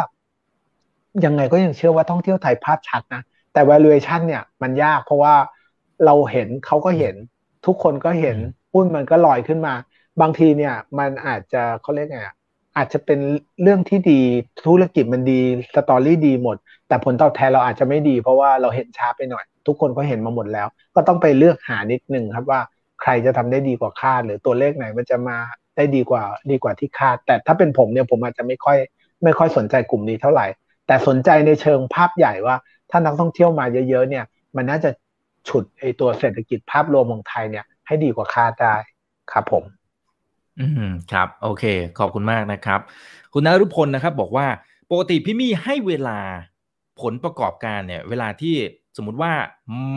[1.24, 5.34] ยังไงก็ยังเชื่อว่าท่องเที่ยวไทยภาพชัดนะแต่ valuation เนี่ยมันยากเพราะว่า
[6.04, 7.14] เราเห็นเขาก็เห็น
[7.66, 8.36] ทุกคนก็เห็น
[8.72, 9.74] หุ้นมันก็ลอยขึ้นมา
[10.20, 12.20] บางทีเนี่ย มันอาจจะเขาเรียกไง
[12.76, 13.20] อาจจะเป็น
[13.62, 14.20] เรื่องที่ดี
[14.66, 15.40] ธุรกิจมันดี
[15.74, 16.56] สตอรี่ดีหมด
[16.88, 22.60] แต่ผลตอบแทนเราอาจจะไม่ดี เพราะว่าเราเห็นช้าไปหน่อย ทุกคนก็เห็นมาหมดแล้ว ก็ต้องไปเลือกหานิดนึงครับว่า
[23.02, 25.36] ใครจะทำได้ดีกว่าคาด หรือตัวเลขไหนมันจะมา
[25.76, 28.78] ได้ดีกว่าดีกว่าที่คาด แต่ถ้าเป็นผมเนี่ยผมอาจจะไม่ค่อย
[29.24, 30.46] ไม่ค่อยสนใจกลุ่มนี้เท่าไหร่
[30.86, 32.56] แต่สนใจในเชิงภาพใหญ่ว่า
[32.90, 34.24] ถ้านักท่องเที่ยวมาเยอะๆเนี่ย
[34.56, 34.90] มันน่าจะ
[35.48, 38.74] ฉุดไอตัวเศรษฐกิจภาพรวมของไทยเนี่ยให้ดีกว่าคาดได้
[39.32, 39.81] ครับผม
[40.60, 41.64] อืมครับ โอเค
[41.98, 42.80] ขอบคุณมากนะครับ
[43.32, 44.46] คุณนรุพลนะครับ บอกว่า
[44.90, 46.18] ปกติพี่มี่ให้เวลา
[47.00, 48.54] ผลประกอบการเนี่ย เวลาที่
[48.96, 49.32] สมมติว่า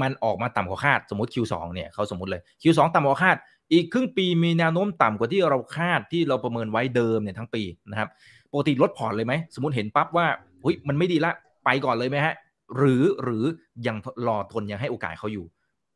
[0.02, 3.38] มันออกมาต่ำกว่าคาด สมมติ Q2 เนี่ยเขาสมมติเลย Q2 ต่ำกว่าคาด
[3.72, 8.10] อีกครึ่งปีมีแนวโน้มต่ำกว่าที่เราคาดที่เราประเมินไว้เดิมเนี่ยทั้งปีนะครับ
[8.52, 10.28] ปกติลดพอร์ตเลยไหมสมมติเห็นปั๊บว่า
[10.62, 11.32] เฮ้ยมันไม่ดีละ
[11.66, 12.34] ไปก่อนเลยไหมฮะ
[12.78, 13.44] หรือหรือ
[13.88, 13.98] ยัง
[14.28, 15.46] รอทนยังให้โอกาสเขาอยู่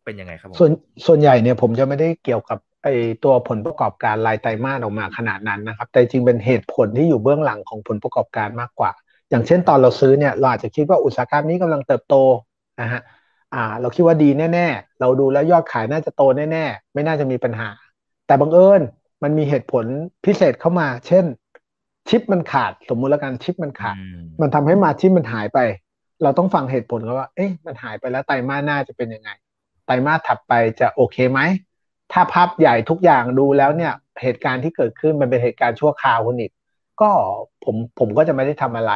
[0.06, 0.72] เป็นยังไงครับส่วน
[1.08, 2.88] ส่วนใหญ่เนี่ยผมจะไม่ได้เกี่ยวกับ ไอ
[3.24, 8.92] ตัวผลประกอบการรายไตรมาสออกมาขนาดนั้นนะครับ แต่จริงเป็นเหตุผลที่อยู่เบื้องหลังของผลประกอบการมากกว่า
[9.30, 12.16] อย่างเช่นตอนเราซื้อเนี่ยเราอาจจะคิดว่าอุตสาหกรรมนี้กำลังเติบโต
[12.82, 13.02] นะฮะ
[13.54, 17.70] อ่า เราคิดว่าดีแน่ ๆ เราดูแล้วยอดขายน่าจะโตแน่ๆ ไม่น่าจะมีปัญหา
[18.28, 18.82] แต่บังเอิญ
[19.24, 19.86] มันมีเหตุผล
[20.26, 21.26] พิเศษเข้ามา เช่น
[22.10, 23.96] ชิปมันขาดสมมุติแล้วกันชิปมันขาด
[24.42, 25.60] มันทำให้มาชิปมันหายไป
[26.24, 29.30] เราต้องฟังเหตุผลเขาว่า เอ๊ะมันหายไปแล้วไตรมาสหน้าจะเป็นยังไง
[29.86, 31.40] ไตรมาสถัดไปจะโอเคไหม
[32.12, 36.52] ถ้าภาพใหญ่ทุกอย่างดูแล้วเนี่ย เหตุการณ์ที่เกิดขึ้นมันเป็นเหตุการณ์ชั่วคราวคุณอีก
[37.02, 37.10] ก็
[37.64, 38.94] ผมผมก็จะไม่ได้ทำอะไร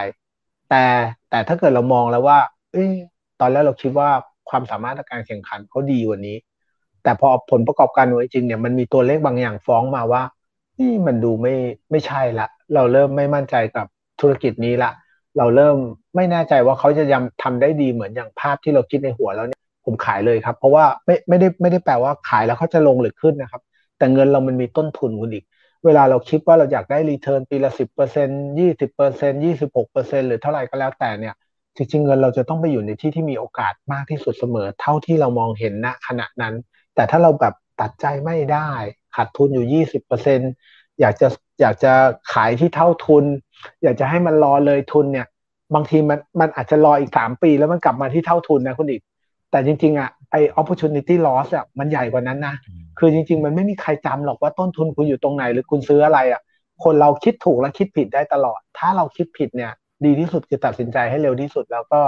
[0.70, 0.84] แต่
[1.30, 2.40] แต่ถ้าเกิดเรามองแล้วว่า
[2.74, 2.86] เอ้
[3.40, 4.10] ตอนแรกเราคิดว่า
[4.50, 6.38] ความสามารถในการแข่งขันเขาดีกว่านี้
[7.04, 10.24] แต่พอผลประกอบการจริงเนี่ยมันมีตัวเลขบางอย่างฟ้องมาว่า
[10.80, 11.56] นี่มันดูไม่
[11.92, 13.88] ไม่ใช่ละเราเริ่มไม่มั่นใจกับ
[14.22, 14.92] ธุรกิจนี้ละ
[15.38, 15.78] เราเริ่ม
[16.16, 23.62] ไม่แน่ใจว่าเขาจะยังทำได้ดีเหมือนอย่างภาพที่เราคิดในหัวแล้วเนี่ย ผมขายเลยครับ เพราะว่าไม่ไม่ได้ไม่ได้แปลว่าขายแล้วเขาจะลงหรือขึ้นนะครับ
[23.98, 25.46] แต่เงินเรามันมีต้นทุนคุณอีก
[25.86, 28.28] เวลาเราคิดว่าเราอยากได้รีเทิร์นปีละสิบเปอร์เซ็น
[28.60, 31.36] ยี่สิบเปอร์เซ็นยี่สิบหกเปอร์เซ็นหรือเท่าไหร่ก็แล้วแต่เนี่ย
[31.76, 36.54] จริงๆเงินเราจะต้องไปอยู่ในที่ที่มีโอกาสมากที่สุดเสมอ เท่าที่เรามองเห็นณขณะนั้น
[36.96, 38.70] แต่ถ้าเราแบบตัดใจไม่ได้
[39.16, 40.40] ขาดทุนอยู่ยี่สิบเปอร์เซ็น
[41.00, 41.28] อยากจะ
[41.62, 41.94] อยากจะ
[42.34, 43.26] ขายที่เท่าทุน
[43.84, 45.28] อยากจะให้มันรอเลยทุนเนี่ย
[45.74, 49.02] บางทีมันมันอาจจะรออีกสามปีแล้วมันกลับมาที่เท่าทุนนะคุณอีก
[49.54, 52.56] แต่จริงๆอะไอ opportunity loss อะมันใหญ่กว่านั้นนะ
[53.00, 56.42] คือจริง ๆ มันไม่มีใครจำหรอกว่าต้นทุนคุณอยู่ตรงไหนหรือคุณซื้ออะไรอะ
[56.84, 59.72] คนเราคิดถูกและคิดผิดได้ตลอด ถ้าเราคิดผิดเนี่ย
[60.06, 62.00] ดีที่สุดคือตัดสินใจให้เร็วที่สุด แล้วก็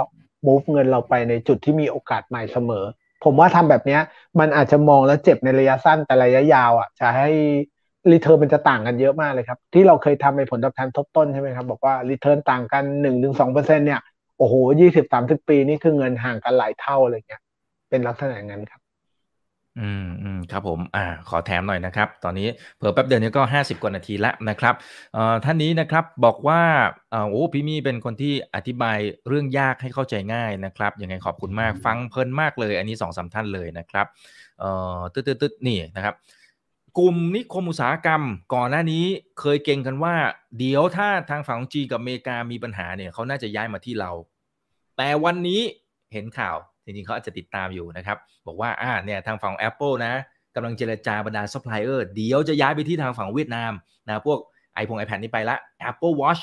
[0.46, 2.84] move เงินเราไปในจุดที่มีโอกาสใหม่เสมอ
[3.24, 3.98] ผมว่าทำแบบนี้
[4.40, 7.28] มันอาจจะมองแล้วเจ็บในระยะสั้นแต่ระยะยาวอะจะให้
[8.12, 14.00] return มันจะต่างกันเยอะมากเลยครับ ที่เราเคยทำในผลตอบแทนทบต้นใช่ไหมครับ บอกว่า return ต่างกันหนึ่งถึงสองเปอร์เซ็นเนี่ย
[14.38, 17.42] โอ้โหยี่สิบสามสิบปีนี่คือเงินห่างกันหลายเท่าอะไรเงี้ย
[17.90, 18.80] เป็นลักษณะอย่างนั้นครับ
[19.80, 24.74] อืมอืมครับผม อ่า ขอแถมหน่อยนะครับ ตอนนี้เผื่อแป๊บเดียวนี้ก็ห้าสิบกว่านาทีแล้วนะครับ
[25.14, 26.60] เอ่อท่านนี้นะครับบอกว่า
[27.10, 34.06] เอ่อโอ้พี่มี่เป็นคนที่อธิบายเรื่องยากให้เข้าใจง่ายนะครับยังไงขอบคุณมากฟังเพลินมากเลย อันนี้สองสาท่านเลยนะครับ
[34.60, 36.14] เอ่อตึ๊ดตึ๊ดตึ๊ดนี่นะครับ
[36.98, 38.22] กลุ่มนิคมอุตสาหกรรม
[38.54, 39.04] ก่อนหน้านี้
[39.40, 40.14] เคยเก็งกันว่า
[40.58, 44.10] เดี๋ยวถ้าทางฝั่งจีนกับอเมริกามีปัญหาเนี่ยเขาน่าจะย้ายมาที่เรา
[44.96, 45.60] แต่วันนี้
[46.12, 50.12] เห็นข่าวจริงๆเขาอาจจะติดตามอยู่นะครับ บอกว่าอ่าเนี่ยทางฝั่ง Apple นะ
[50.54, 53.72] กำลังเจรจาบรรดาซัพพลายเออร์เดี๋ยวจะย้ายไปที่ทางฝั่งเวียดนาม
[54.06, 54.38] นะพวก
[54.82, 55.56] iPhone iPad นี่ไปละ
[55.90, 56.42] Apple Watch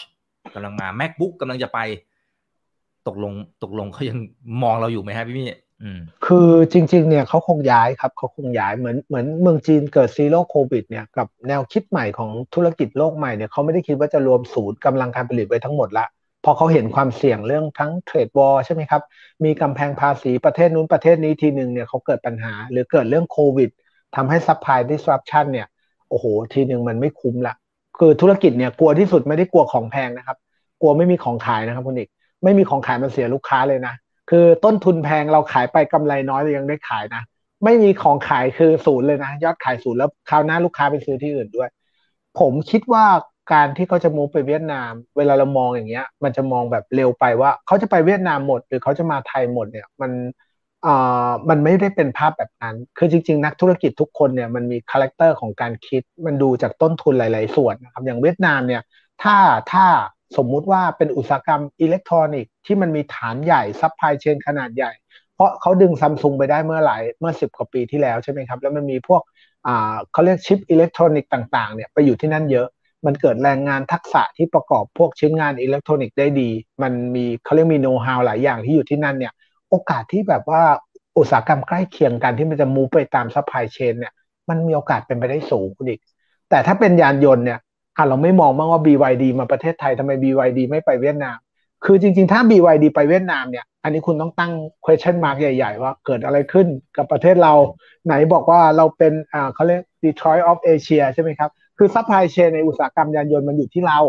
[0.56, 1.80] กำลังมา MacBook กำลังจะไป
[3.08, 3.34] ตกลง
[3.64, 4.18] ตกลงเขายัง
[4.64, 5.48] มองเราอยู่ไหมฮะพี่มี่
[6.26, 16.06] คือจริง ๆ เนี่ยเขาคงย้ายครับเขาคงย้ายเหมือนเหมือนเมืองจีนเกิด zero COVID เนี่ยกับแนวคิดใหม่ของธุรกิจโลกใหม่เนี่ยเขาไม่ได้คิดว่าจะรวมศูนย์กำลังการผลิตไว้ทั้งหมดละ
[16.46, 19.02] พอเขาเห็นความเสี่ยงเรื่องทั้ง trade war ใช่ไหมครับ
[19.44, 23.70] มีกำแพงภาษีประเทศนู้นประเทศนี้ทีหนึ่งเนี่ยเขาเกิดปัญหา หรือเกิดเรื่องโควิด
[24.16, 25.68] ทำให้ supply disruption เนี่ย
[26.10, 27.54] โอ้โห ทีหนึ่งมันไม่คุ้มละ
[27.98, 30.38] คือธุรกิจเนี่ยกลัวที่สุดไม่ได้กลัวของแพงนะครับ
[30.82, 32.10] กลัวไม่มีของขายนะครับคุณเอก
[32.44, 33.94] ไม่มีของขายมันเสียลูกค้าเลยนะ
[34.36, 37.24] คือต้นทุนแพงเราขายไปกำไรน้อยเรายังได้ขายนะ
[37.64, 41.70] ไม่มีของขายคือศูนย์เลยนะ ยอดขายศูนย์แล้วคราวหน้าลูกค้าไปซื้อที่อื่นด้วย
[42.40, 43.06] ผมคิดว่า
[43.54, 50.12] การที่เขาจะ move ไปเวียดนาม เวลาเรามองอย่างเงี้ย มันจะมองแบบเร็วไปว่าเขาจะไปเวียดนามหมด หรือเขาจะมาไทยหมดเนี่ยมัน
[50.86, 58.82] อ่ามันไม่ได้เป็นภาพแบบนั้น คือจริง ๆ นักธุรกิจทุกคนเนี่ยมันมี character ของการคิด มันดูจากต้นทุนหลาย ๆ ส่วนนะครับ อย่างเวียดนามเนี่ย
[59.24, 59.36] ถ้า
[59.72, 59.86] ถ้า
[60.38, 64.92] สมมุติว่าเป็นอุตสาหกรรมอิเล็กทรอนิกส์ที่มันมีฐานใหญ่ supply chain ขนาดใหญ่
[65.36, 69.22] เพราะเขาดึงซัมซุงไปได้เมื่อหลายเมื่อสิบกว่าปีที่แล้วใช่ไหมครับ แล้วมันมีพวก
[69.68, 72.68] อ่าเขาเรียกชิปอิเล็กทรอนิกส์ต่างๆเนี่ยไปอยู่ที่นั่นเยอะ
[73.06, 76.50] มันเกิดแรงงานทักษะที่ประกอบพวกชิ้นงานอิเล็กทรอนิกส์ได้ดี
[76.82, 79.34] มันมีเขาเรียกมีโน้ตฮาวหลายอย่างที่อยู่ที่นั่นเนี่ย
[79.70, 80.62] โอกาสที่แบบว่า
[81.18, 84.14] อุตสาหกรรมใกล้เคียงกันที่มันจะ move ไปตาม supply chain เนี่ย
[84.50, 86.00] มันมีโอกาสเป็นไปได้สูงคุณเอก
[86.50, 87.60] แต่ถ้าเป็นยานยนต์เนี่ย
[87.98, 91.38] อะเราไม่มองบ้างว่า BYD มาประเทศไทยทำไม BYD ไม่ไปเวียดนาม
[91.86, 94.52] คือจริง ๆ ถ้า BYD ไปเวียดนามเนี่ย อันนี้คุณต้องตั้ง
[94.86, 96.68] question mark ใหญ่ ๆ ว่าเกิดอะไรขึ้น
[96.98, 97.54] กับประเทศเรา
[98.06, 104.00] ไหนบอกว่าเราเป็นอ่าเขาเรียก Detroit of Asia ใช่ไหมครับ คือ supply chain ในอุตสาหกรรมยานยนต์มันอยู่ที่เรา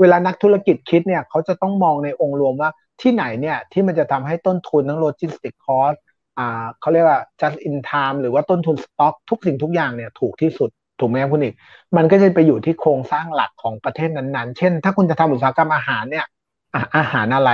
[0.00, 2.70] เวลานักธุรกิจคิดเนี่ยเขาจะต้องมองในองค์รวมว่า
[3.00, 5.94] ที่ไหนเนี่ยที่มันจะทำให้ต้นทุนทั้ง logistic cost
[6.38, 10.70] อ่าเขาเรียกว่า just in time หรือว่าต้นทุนสต็อกทุกสิ่งทุกอย่างเนี่ยถูกที่สุด
[11.00, 11.54] ถูกไหมครับคุณเอก
[11.96, 16.26] มันก็จะไปอยู่ที่โครงสร้างหลักของประเทศนั้นๆ เช่น ถ้าคุณจะทำอุตสาหกรรมอาหารเนี่ย
[16.96, 17.50] อาหารอะไร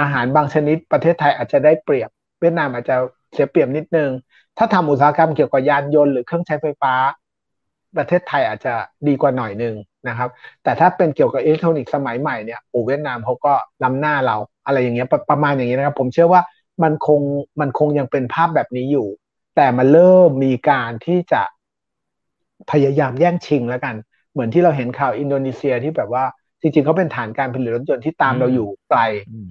[0.00, 2.10] อาหารบางชนิดประเทศไทยอาจจะได้เปรียบ
[2.40, 2.96] เวียดนามอาจจะ
[3.32, 4.10] เสียเปรียบนิดนึง
[4.58, 6.94] ถ้าทำอุตสาหกรรมเกี่ยวกับยานยนต์หรือเครื่องใช้ไฟฟ้า
[7.98, 8.74] ประเทศไทยอาจจะ
[9.08, 9.74] ดีกว่าหน่อยนึง
[10.08, 10.28] นะครับ
[10.62, 14.36] แต่ถ้าเป็นเกี่ยวกับอิเล็กทรอนิกส์สมัยใหม่เนี่ยโอเวียดนามเขาก็ล้าหน้าเรา
[14.66, 16.42] อะไรอย่างเงี้ยประมาณอย่างนี้นะครับ ผมเชื่อว่า
[16.82, 17.20] มันคง
[17.60, 19.08] มันคงยังเป็นภาพแบบนี้อยู่
[19.56, 21.42] แต่มันเริ่มมีการที่จะ
[22.70, 23.94] พยายามแย่งชิงแล้วกัน
[24.32, 26.24] เหมือนที่เราเห็นข่าวอินโดนีเซียที่แบบว่า
[26.60, 29.00] จริงๆเขาเป็นฐานการผลิตรถยนต์ที่ตามเราอยู่ไกล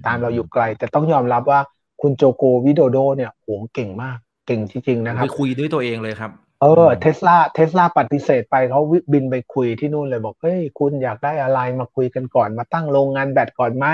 [0.06, 1.60] ตามเราอยู่ไกล แต่ต้องยอมรับว่า
[2.02, 6.30] คุณโจโกวิโดโดเนี่ยโหเก่งมาก เก่งจริงๆนะครับไปคุยด้วยตัวเองเลยครับ
[6.60, 8.80] เออเทสลาเทสลาปฏิเสธไปเขา
[9.12, 13.86] บินไปคุยที่นู่นเลยบอกเฮ้ยคุณอยากได้อะไรมาคุยกันก่อนมาตั้งโรงงานแบตก่อนไหม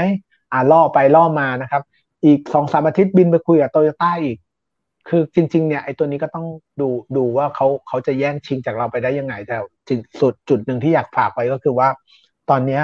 [0.52, 1.82] อ่าล่อไปล่อมานะครับ
[2.24, 4.36] อีกสองสามอาทิตย์บินไปคุยกับโตโยต้าอีก
[5.08, 6.46] คือจริง ๆ เนี่ยไอ้ตัวนี้ก็ต้อง
[6.80, 9.56] ดูดูว่าเขาเขาจะแย่งชิงจากเราไปได้ยังไง แต่
[9.88, 11.88] จุดสุดจุดหนึ่งที่อยากฝากไว้ก็คือว่า
[12.50, 12.80] ตอนนี้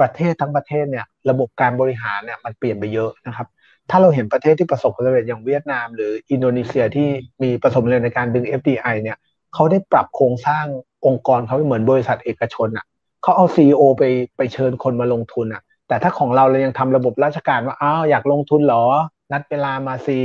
[0.00, 3.46] ประเทศทั้งประเทศเนี่ย ระบบการบริหารเนี่ยมันเปลี่ยนไปเยอะนะครับ
[3.90, 7.08] ถ้าเราเห็นประเทศที่ประสบความสำเร็จอย่างเวียดนาม หรืออินโดนีเซียที่
[7.42, 9.18] มีประสบความสำเร็จในการดึง FDI เนี่ย
[9.54, 10.64] เขาได้ปรับโครงสร้าง
[11.06, 12.84] องค์กรเขาเหมือนบริษัทเอกชนอะ
[13.22, 14.02] เขาเอาซีอไป
[14.36, 18.84] ไปเชิญคนมาลงทุนอะ แต่ถ้าของเราเรายังทำระบบราชการว่าอ้าวอยากลงทุนเหรอ
[19.32, 20.20] นัดเวลามาสิ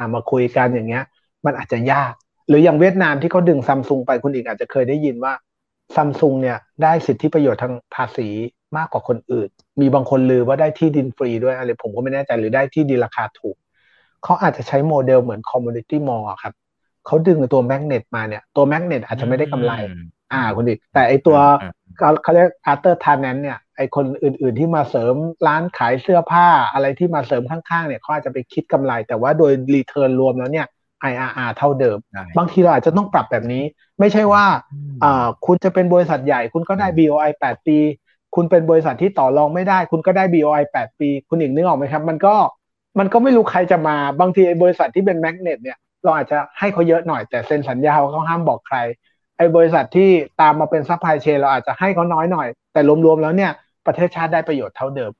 [0.00, 1.04] ซีมาคุยกันอย่างเงี้ย
[1.46, 2.12] มันอาจจะยาก
[2.48, 5.32] หรืออย่างเวียดนามที่เขาดึงซัมซุงไปคุณเอกอาจจะเคยได้ยินว่า
[5.96, 8.28] ซัมซุงเนี่ยได้สิทธิประโยชน์ทางภาษี
[8.76, 9.48] มากกว่าคนอื่น
[9.80, 13.56] มีบางคนลือว่าได้ที่ดินฟรีด้วยอะไรผมก็ไม่แน่ใจหรือได้ที่ดินราคาถูก
[14.24, 16.54] เขาอาจจะใช้โมเดลเหมือน community mall ครับ
[17.06, 19.72] เขาดึงตัว magnet มาเนี่ย ตัว magnet อาจจะไม่ได้กำไร
[20.32, 21.38] อ่าคุณดิแต่ไอตัว
[22.22, 25.14] เขาเรียก other tenant เนี่ยไอคนอื่น ๆ ที่มาเสริม
[25.46, 30.66] ร้านขายเสื้อผ้าอะไรที่มาเสริมข้าง ๆ เนี่ยเขาอาจจะไปคิดกำไร แต่ว่าโดย return รวมแล้วเนี่ย
[31.10, 31.98] IRR เท่าเดิม
[32.38, 33.64] บางทีเราอาจจะต้องปรับแบบนี้
[34.00, 34.44] ไม่ใช่ว่า
[35.04, 37.78] อ่าคุณจะเป็นบริษัทใหญ่คุณก็ได้ BOI 8 ปี
[38.34, 42.34] คุณเป็นบริษัทที่ต่อรองไม่ได้ คุณก็ได้ BOI 8 ปี คุณเอกนึกออกไหมครับ มันก็
[42.98, 48.78] มันก็ไม่รู้ใครจะมาบางทีบริษัทที่เป็น magnet เนี่ยเราอาจจะให้เขาเยอะหน่อยแต่เซ็นสัญญาเขาห้ามบอกใคร
[49.40, 50.08] ไอ้บริษัทที่
[50.40, 53.50] ตามมาเป็น supply chain เราอาจจะให้เขาน้อยหน่อย แต่รวมๆแล้วเนี่ย
[53.86, 55.12] ประเทศชาติได้ประโยชน์เท่าเดิม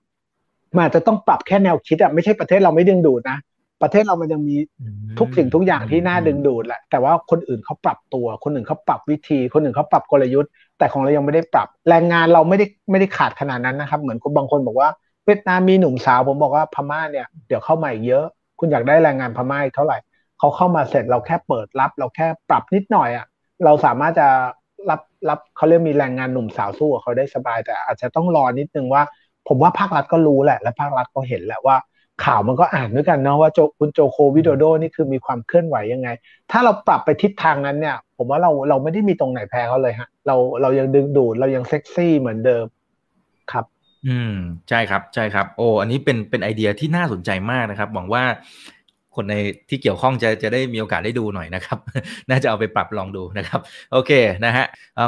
[0.74, 3.38] มันอาจจะต้องปรับแค่แนวคิดอะไม่ใช่ประเทศเราไม่ดึงดูดนะ
[3.82, 4.56] ประเทศเรามันยังมี
[5.18, 14.88] ทุกสิ่งทุกอย่างที่น่าดึงดูดแหละแต่ว่าคนอื่นเขาปรับตัว คนอื่นเขาปรับวิธี คนอื่นเขาปรับกลยุทธ์ แต่ของเรายังไม่ได้ปรับ แรงงานเราไม่ได้ไม่ได้ขาดขนาดนั้นนะครับเหมือนคนบางคนบอกว่า
[15.26, 18.24] เวียดนามมีหนุ่มสาวผมบอกว่าพม่าเนี่ยเดี๋ยวเข้ามาอีกเยอะ
[18.58, 19.98] คุณอยากได้แรงงานพม่าเท่าไหร่
[20.38, 23.26] เขาเข้ามาเสร็จเราแค่เปิดรับ เราแค่ปรับนิดหน่อยอะ่ะ
[23.64, 24.28] เราสามารถจะ
[24.90, 29.02] รับรับเขาเรียกมีแรงงานหนุ่มสาวสู้กับเขาได้สบาย แต่อาจจะต้องรอนิดนึงว่า
[29.48, 31.76] ผมว่าภาครัฐก็รู้แหละ และภาครัฐก็เห็นแหละว่า
[32.24, 36.08] ข่าวมันก็อ่านด้วยกันเนาะว่าโจคุณโจโควิโดโดนี่คือมีความเคลื่อนไหวยังไง
[36.50, 42.64] ถ้าเราปรับไปทิศทางนั้นเนี่ย ผมว่าเราเราไม่ได้มีตรงไหนแพ้เขาเลยฮะ เราเรายังดึงดูดเรายังเซ็กซี่เหมือนเดิม
[43.52, 43.64] ครับ
[44.06, 44.34] อืม
[44.68, 48.24] ใช่ครับใช่ครับ โอ้อันนี้เป็นเป็นไอเดียที่น่าสนใจมากนะครับหวังว่า
[49.20, 49.36] คนใน
[49.68, 51.78] ที่เกี่ยวข้องจะจะได้มีโอกาสได้ดูหน่อยนะครับ
[52.30, 53.60] น่าจะเอาไปปรับลองดูนะครับ
[53.92, 54.12] โอเค
[54.44, 54.66] นะฮะ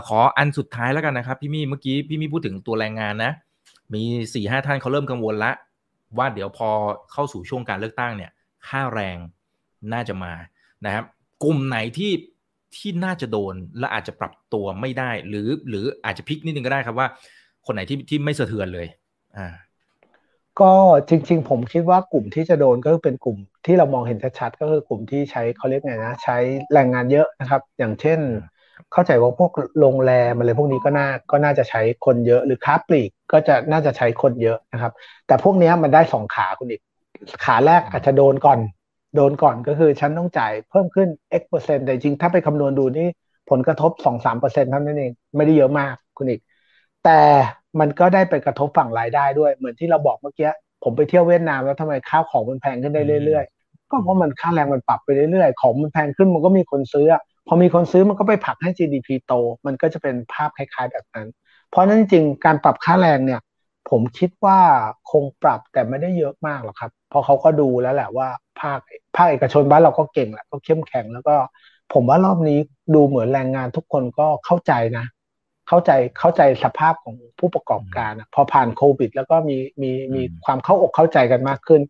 [0.09, 3.33] ขออันสุดท้ายแล้วกันนะครับ พี่มี่เมื่อกี้พี่มี่พูดถึงตัวแรงงานนะ
[3.95, 4.03] มี
[4.35, 5.53] สี่ห้าท่านเขาเริ่มกังวลละ
[6.19, 6.69] ว่าเดี๋ยวพอ
[7.13, 8.31] เข้าสู่ช่วงการเลือกตั้งเนี่ย
[8.69, 9.17] ค่าแรง
[9.93, 10.33] น่าจะมา
[10.85, 11.05] นะครับ
[11.43, 12.13] กลุ่มไหนที่
[12.77, 17.07] ที่น่าจะโดนและอาจจะปรับตัวไม่ได้ หรือหรืออาจจะพลิกนิดนึงก็ได้ครับว่า
[17.67, 18.87] คนไหนที่ที่ไม่สะเทือนเลย
[19.37, 19.47] อ่า
[20.61, 20.73] ก็
[21.09, 23.37] จริง ๆ ผมคิดว่ากลุ่มที่จะโดนก็เป็นกลุ่ม
[23.67, 26.37] ที่เรามองเห็นชัดๆก็คือกลุ่มที่ใช้เขาเรียกไงนะใช้
[26.73, 28.19] แรงงานเยอะนะครับ อย่างเช่น
[28.93, 34.93] เข้าใจว่าพวกโรงแรมอะไรพวกนี้ก็น่าก็น่าจะใช้คนเยอะหรือค้าปลีกก็จะน่าจะใช้คนเยอะนะครับ
[35.27, 36.83] แต่พวกนี้มันได้สองขาคุณอีก
[37.45, 38.59] ขาแรกอาจจะโดนก่อน
[39.17, 41.09] โดนก่อนก็คือฉันต้องจ่ายเพิ่มขึ้น
[41.41, 43.09] x เปอร์เซ็นต์แต่จริงถ้าไปคำนวณดูนี่
[43.51, 46.41] ผลกระทบสองสามเปอร์เซ็นต์เท่านั้นเองไม่ได้เยอะมากคุณอีก
[47.05, 47.21] แต่
[47.81, 50.51] มันก็ได้ไปกระทบฝั่งรายได้ด้วย เหมือนที่เราบอกเมื่อกี้
[50.83, 57.07] ผมไปเที่ยวเวียดนามแล้วทำไมข้าวของมันแพงขึ้นได้เรื่อยๆ ก็เพราะมันค่าแรงมันปรับไปเรื่อยๆ ของมันแพงขึ้นมันก็มีคนซื้อ
[57.49, 59.33] พอมีคนซื้อมันก็ไปผลักให้ GDP โต
[59.67, 61.29] มันก็จะเป็นภาพคล้ายๆแบบนั้น
[61.71, 63.41] เพราะนั้นจริงๆการปรับค่าแรงเนี่ย
[63.91, 64.59] ผมคิดว่า
[65.11, 68.29] คงปรับแต่ไม่ได้เยอะมากหรอกครับ เพราะเขาก็ดูแล้วแหละว่า
[68.61, 68.79] ภาค
[69.17, 71.35] ภาคเอกชนบ้านเราก็เก่งแหละก็เข้มแข็งแล้วก็
[71.93, 72.59] ผมว่ารอบนี้
[72.95, 75.05] ดูเหมือนแรงงานทุกคนก็เข้าใจนะ
[75.73, 81.81] เข้าใจเข้าใจสภาพของผู้ประกอบการพอผ่านโควิด แล้วก็มีมีมีความเข้าอกเข้าใจกันมากขึ้น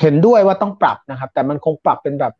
[0.00, 2.32] เห็นด้วยว่าต้องปรับนะครับ แต่มันคงปรับเป็นแบบ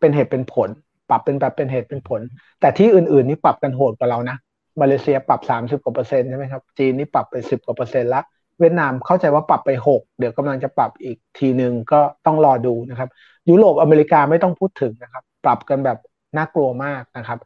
[0.00, 0.68] เป็นเหตุเป็นผล
[1.10, 2.20] ปรับเป็นแบบเป็นเหตุเป็นผล
[2.60, 4.36] แต่ที่อื่นๆนี่ปรับกันโหดกว่าเรานะ
[4.80, 8.22] มาเลเซียปรับสามสิบกว่าเปอร์เซ็นต์ใช่ไหมครับจีนนี่ปรับไปสิบกว่าเปอร์เซ็นต์ละ
[8.58, 13.08] เวียดนามเข้าใจว่าปรับไปหกเดี๋ยวกำลังจะปรับอีกทีหนึ่งก็ต้องรอดูนะครับ
[13.48, 15.98] ยุโรปอเมริกาไม่ต้องพูดถึงนะครับ ปรับกันแบบ
[16.36, 17.38] น่ากลัวมากนะครับ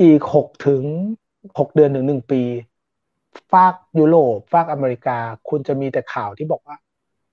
[0.00, 0.82] อีกหกถึง
[1.58, 2.42] หกเดือนถึงหนึ่งปี
[3.52, 5.18] ฝากยุโรปฝากอเมริกา
[5.48, 6.76] คุณจะมีแต่ข่าวที่บอกว่า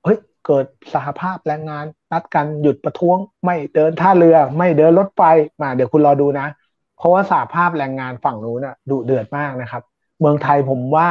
[0.03, 5.21] เฮ้ย เกิดสหภาพแรงงาน นัดกันหยุดประท้วง ไม่เดินท่าเรือ ไม่เดินรถไฟ
[5.61, 6.47] มา เดี๋ยวคุณรอดูนะ
[6.97, 9.83] เพราะว่าสหภาพแรงงานฝั่งนู้นน่ะดุเดือดมากนะครับ
[10.19, 11.09] เมืองไทยผมว่า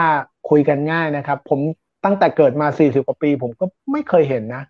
[0.51, 1.61] คุยกันง่ายนะครับ ผม
[2.05, 4.63] ตั้งแต่เกิดมาสี่สิบกว่าปี ผมก็ไม่เคยเห็นนะ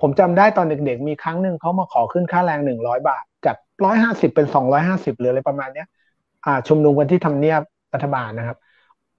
[0.00, 5.86] ผมจำได้ตอนเด็กๆ มีครั้งหนึ่งเขามาขอขึ้นค่าแรงหนึ่งร้อยบาท จากร้อยห้าสิบเป็นสองร้อยห้าสิบหรืออะไรประมาณเนี้ย
[6.44, 7.62] อ่า ชุมนุมกันที่ทำเนียบ
[7.96, 8.58] รัฐบาลนะครับ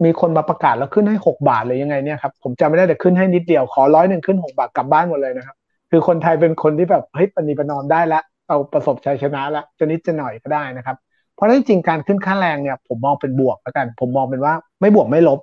[0.03, 5.55] มีคนมาประกาศแล้วขึ้นให้หกบาทเลยยังไงเนี่ยครับผมจำไม่ได้แต่ขึ้นให้นิดเดียวขอร้อยหนึ่งขึ้นหกบาทกลับบ้านหมดเลยนะครับ
[5.91, 10.97] คือคนไทยเป็นคนที่แบบเฮ้ยปณีประนอมได้ล้วเอาประสบชัยชนะล้วจะนิดจะหน่อยก็ได้นะครับ
[11.35, 15.39] เพราะนั้นจริงการขึ้นค่าแรงเนี่ย ผมมองเป็นบวกแล้วกัน ผมมองเป็นว่าไม่บวกไม่ลบ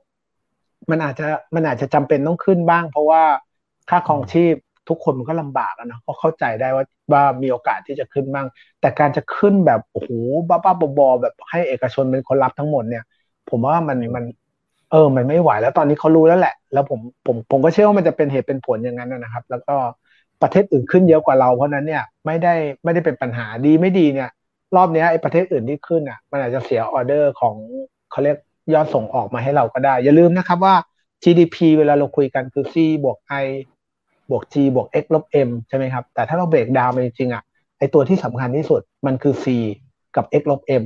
[0.91, 3.23] มันอาจจะมันอาจจะจำเป็นต้องขึ้นบ้าง เพราะว่า
[3.91, 4.55] ค่าครองชีพ
[4.89, 8.47] ทุกคนมันก็ลำบากนะก็เข้าใจได้ว่าว่ามีโอกาสที่จะขึ้นบ้าง
[8.81, 10.11] แต่การจะขึ้นแบบโอ้โห
[10.49, 13.05] บ้าบ้าบอแบบให้เอกชนเป็นคนรับทั้งหมดเนี่ย
[13.51, 14.25] ผมว่ามันมัน
[14.91, 19.75] เออ มันไม่ไหวแล้วตอนนี้เขารู้แล้วแหละ แล้วผมผมผมก็เชื่อว่ามันจะเป็นเหตุเป็นผลอย่างนั้นนะครับ แล้วก็
[20.43, 24.31] ประเทศอื่นขึ้นเยอะกว่าเราเพราะนั้นเนี่ยไม่ได้ไม่ได้เป็นปัญหาดีไม่ดีเนี่ย
[24.77, 27.55] รอบนี้ไอ้ประเทศอื่นที่ขึ้นอะ มันอาจจะเสียออเดอร์ของ
[28.11, 28.39] เขาเรียก
[28.75, 30.75] ยอดส่งออกมาให้เราก็ได้ อย่าลืมนะครับว่า
[31.23, 32.75] GDP เวลาเราคุยกันคือ C
[33.05, 33.47] บวก I
[34.31, 37.43] บวก G บวก X ลบ M ใช่ไหมครับ แต่ถ้าเราเบรกดาวน์จริงๆอะ
[37.79, 39.47] ไอ้ตัวที่สำคัญที่สุดมันคือ C
[40.17, 40.83] กับ X ลบ M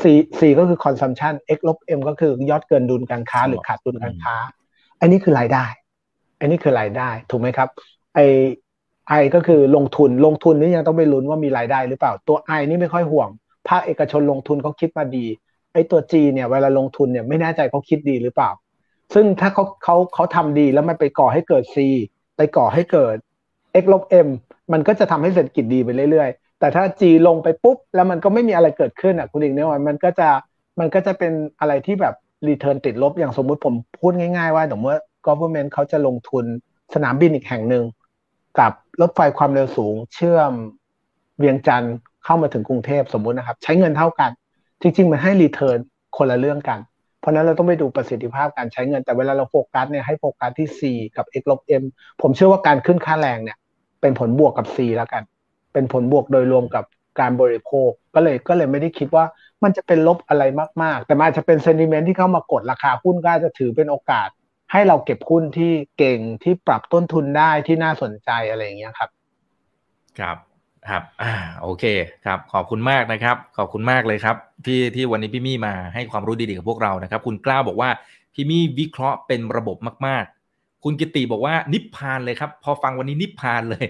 [0.00, 0.02] C
[0.38, 4.34] C ก็คือ consumption X ลบ M ก็คือยอดเกินดุลการค้าหรือขาดดุลการค้า
[5.00, 5.64] อันนี้คือรายได้
[6.40, 7.68] อันนี้คือรายได้ ถูกไหมครับ
[8.14, 8.20] ไอ
[9.08, 13.28] ไอก็คือลงทุนลงทุนนี่ยังต้องไปลุ้นว่ามีรายได้หรือเปล่า ตัวไอนี่ไม่ค่อยห่วง
[13.68, 15.26] ภาคเอกชนลงทุนเขาคิดมาดี
[15.72, 18.50] ไอตัว G เนี่ยเวลาลงทุนเนี่ยไม่แน่ใจเขาคิดดีหรือเปล่า
[19.14, 21.76] ซึ่งถ้าเขาเขาเขาทำดีแล้วมันไปก่อให้เกิด C
[22.36, 23.16] ไปก่อให้เกิด
[23.82, 24.28] x ลบ m
[24.72, 30.28] มันก็จะทำให้เศรษฐกิจดีไปเรื่อยๆ แต่ถ้า g ลงไปปุ๊บ แล้วมันก็ไม่มีอะไรเกิดขึ้นอะคุณอีกเนี่ยมันก็จะ
[30.80, 32.14] มันก็จะเป็นอะไรที่แบบ
[32.48, 36.44] รีเทิร์นติดลบอย่างสมมุติผมพูดง่ายๆว่าสมมติว่า government เขาจะลงทุน
[36.94, 37.84] สนามบินอีกแห่งหนึ่ง
[38.58, 40.52] กับรถไฟความเร็วสูง เชื่อม
[41.38, 41.94] เวียงจันทร์
[42.24, 44.30] เข้ามาถึงกรุงเทพสมมุตินะครับ ใช้เงินเท่ากัน
[44.82, 45.78] จริง ๆ มันให้ return
[46.16, 46.78] คนละเรื่องกัน
[47.20, 50.80] เพราะนั้นเราต้องไปดูประสิทธิภาพการใช้เงินแต่เวลาเราโฟกัสเนี่ยให้โฟกัสที่ C
[51.16, 51.84] กับ X ลบ M
[52.22, 53.58] ผมเชื่อว่าการขึ้นค่าแรงเนี่ย
[54.00, 55.22] เป็นผลบวกกับ C แล้วกัน
[55.78, 56.84] เป็นผลบวกโดยรวมกับ
[57.20, 59.24] การบริโภคก็เลยก็เลยไม่ได้คิดว่า
[59.62, 60.42] มันจะเป็นลบอะไร
[60.82, 64.28] มาก ๆ แต่มันจะเป็น sentiment ที่เข้ามากดราคาหุ้นก็จะถือเป็นโอกาส
[64.72, 69.10] ให้เราเก็บหุ้นที่เก่งที่ปรับต้นทุนได้ที่น่าสนใจอะไรอย่างเงี้ยครับ
[70.18, 70.36] ครับ
[70.88, 71.84] ครับอ่าโอเค
[72.26, 77.90] ครับ ขอบคุณมากนะครับ ขอบคุณมากเลยครับ ที่ที่วันนี้พี่มี่มาให้ความรู้ดีๆกับพวกเรานะครับ คุณกล้าบอกว่า
[78.34, 79.76] พี่มี่วิเคราะห์เป็นระบบ
[80.06, 80.24] มาก
[80.54, 83.86] ๆ คุณกิติบอกว่านิพพานเลยครับ พอฟังวันนี้นิพพานเลย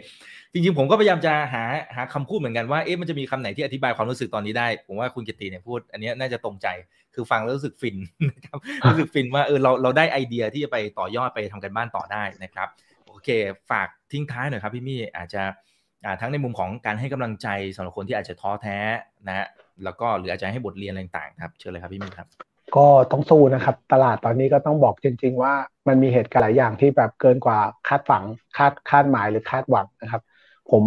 [0.53, 1.65] จริงๆผมก็พยายามจะหา
[1.97, 6.69] หาคำพูดเหมือนกันว่าเอ๊ะมันจะมีคำไหนที่อธิบายความรู้สึกตอนนี้ได้ ผมว่าคุณกิติเนี่ยพูด อันนี้น่าจะตรงใจ
[7.15, 7.97] คือฟังแล้วรู้สึกฟิน
[8.31, 12.69] นะครับรู้สึกฟินว่าเออเราเราได้ไอเดียที่จะไปต่อยอดไปทำกันบ้านต่อได้นะครับ
[13.07, 13.29] โอเค
[13.71, 15.43] ฝากทิ้งท้ายหน่อยครับพี่มี่อาจจะ
[16.21, 18.79] ทั้งในมุมของการให้กำลังใจสำหรับคนที่อาจจะท้อแท้
[19.29, 19.47] นะ
[19.85, 22.29] แล้วก็หรืออาจจะให้บทเรียนอะไรต่างๆครับเชิญเลยครับพี่มี่ครับ
[22.77, 25.55] ก็ต้องสู้นะครับ ตลาดตอนนี้ก็ต้องบอกจริง ๆ ว่า
[25.89, 28.25] มันมีเหตุการณ์หลายอย่างที่แบบเกินกว่าคาดฝัง
[28.57, 30.23] คาดคาดหมายหรือคาดหวังนะครับ
[30.71, 30.85] ผม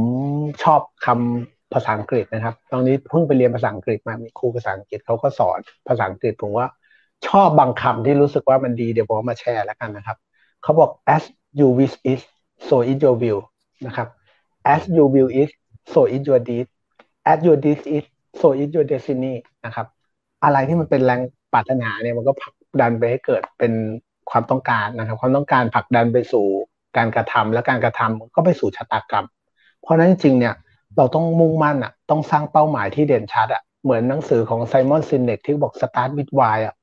[0.64, 6.68] ชอบคำภาษาอังกฤษนะครับ ตอนนี้เพิ่งไปเรียนภาษาอังกฤษมามีครูภาษาอังกฤษเขาก็สอนภาษาอังกฤษผมว่า
[7.28, 10.18] ชอบบางคำที่รู้สึกว่ามันดีเดี๋ยวผมมาแชร์แล้วกันนะครับ
[10.64, 11.24] เขาบอก as
[11.60, 12.22] you wish is
[12.68, 13.42] so is your will
[13.86, 14.08] นะครับ
[14.74, 15.50] as you will is
[15.94, 16.68] so is your deed
[17.32, 18.06] as your deed is
[18.40, 19.88] so is your destiny นะครับ
[20.44, 21.22] อะไรที่มันเป็นแรง
[21.54, 23.74] ปรารถนาเนี่ยมันก็ผลักดันไปให้เกิดเป็น
[24.30, 26.46] ความต้องการนะครับ ความต้องการผลักดันไปสู่
[26.98, 29.26] การกระทำและการกระทำก็ไปสู่ชะตากรรม
[29.82, 30.56] เพราะนั้นจริงเนี่ย
[30.98, 36.76] เราต้องมุ่งมั่นอะต้องสร้างเป้าหมายที่เด่นชัดอะเหมือนหนังสือของไซมอนซินเนกที่บอก start with why อะ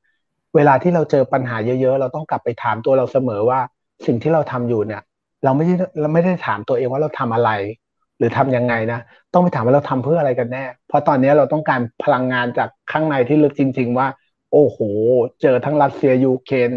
[0.55, 3.61] เวลาที่เราเจอปัญหาเยอะๆ เราต้องกลับไปถามตัวเราเสมอว่า
[4.07, 5.03] สิ่งที่เราทำอยู่เนี่ย
[5.45, 7.51] เราไม่ได้เราไม่ได้ถามตัวเองว่าเราทำอะไร
[8.19, 9.01] หรือทํำยังไงนะ
[9.33, 14.07] ต้องไปถามว่าเราทำเพื่ออะไรกันแน่ เพราะตอนนี้เราต้องการพลังงานจากข้างในที่ลึกจริง ๆ ว่า
[14.53, 14.79] โอ้โห
[15.43, 16.71] เจอทั้งรัสเซียยูเครน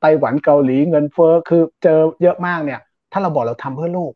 [0.00, 2.80] ไต้หวันเกาหลีเงินเฟ้อคือเจอเยอะมากเนี่ย
[3.12, 4.12] ถ้าเราบอกเราทำเพื่อลูก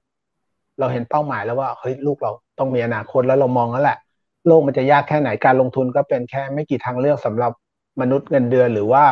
[0.78, 3.98] เราเห็นเป้าหมายแล้วว่าเฮ้ยลูกเราต้องมีอนาคตแล้วเรามองแล้วแหละ
[4.46, 7.52] โลกมันจะยากแค่ไหนการลงทุนก็เป็นแค่ไม่กี่ทางเลือกสำหรับ
[8.00, 9.04] มนุษย์เงินเดือน หรือว่า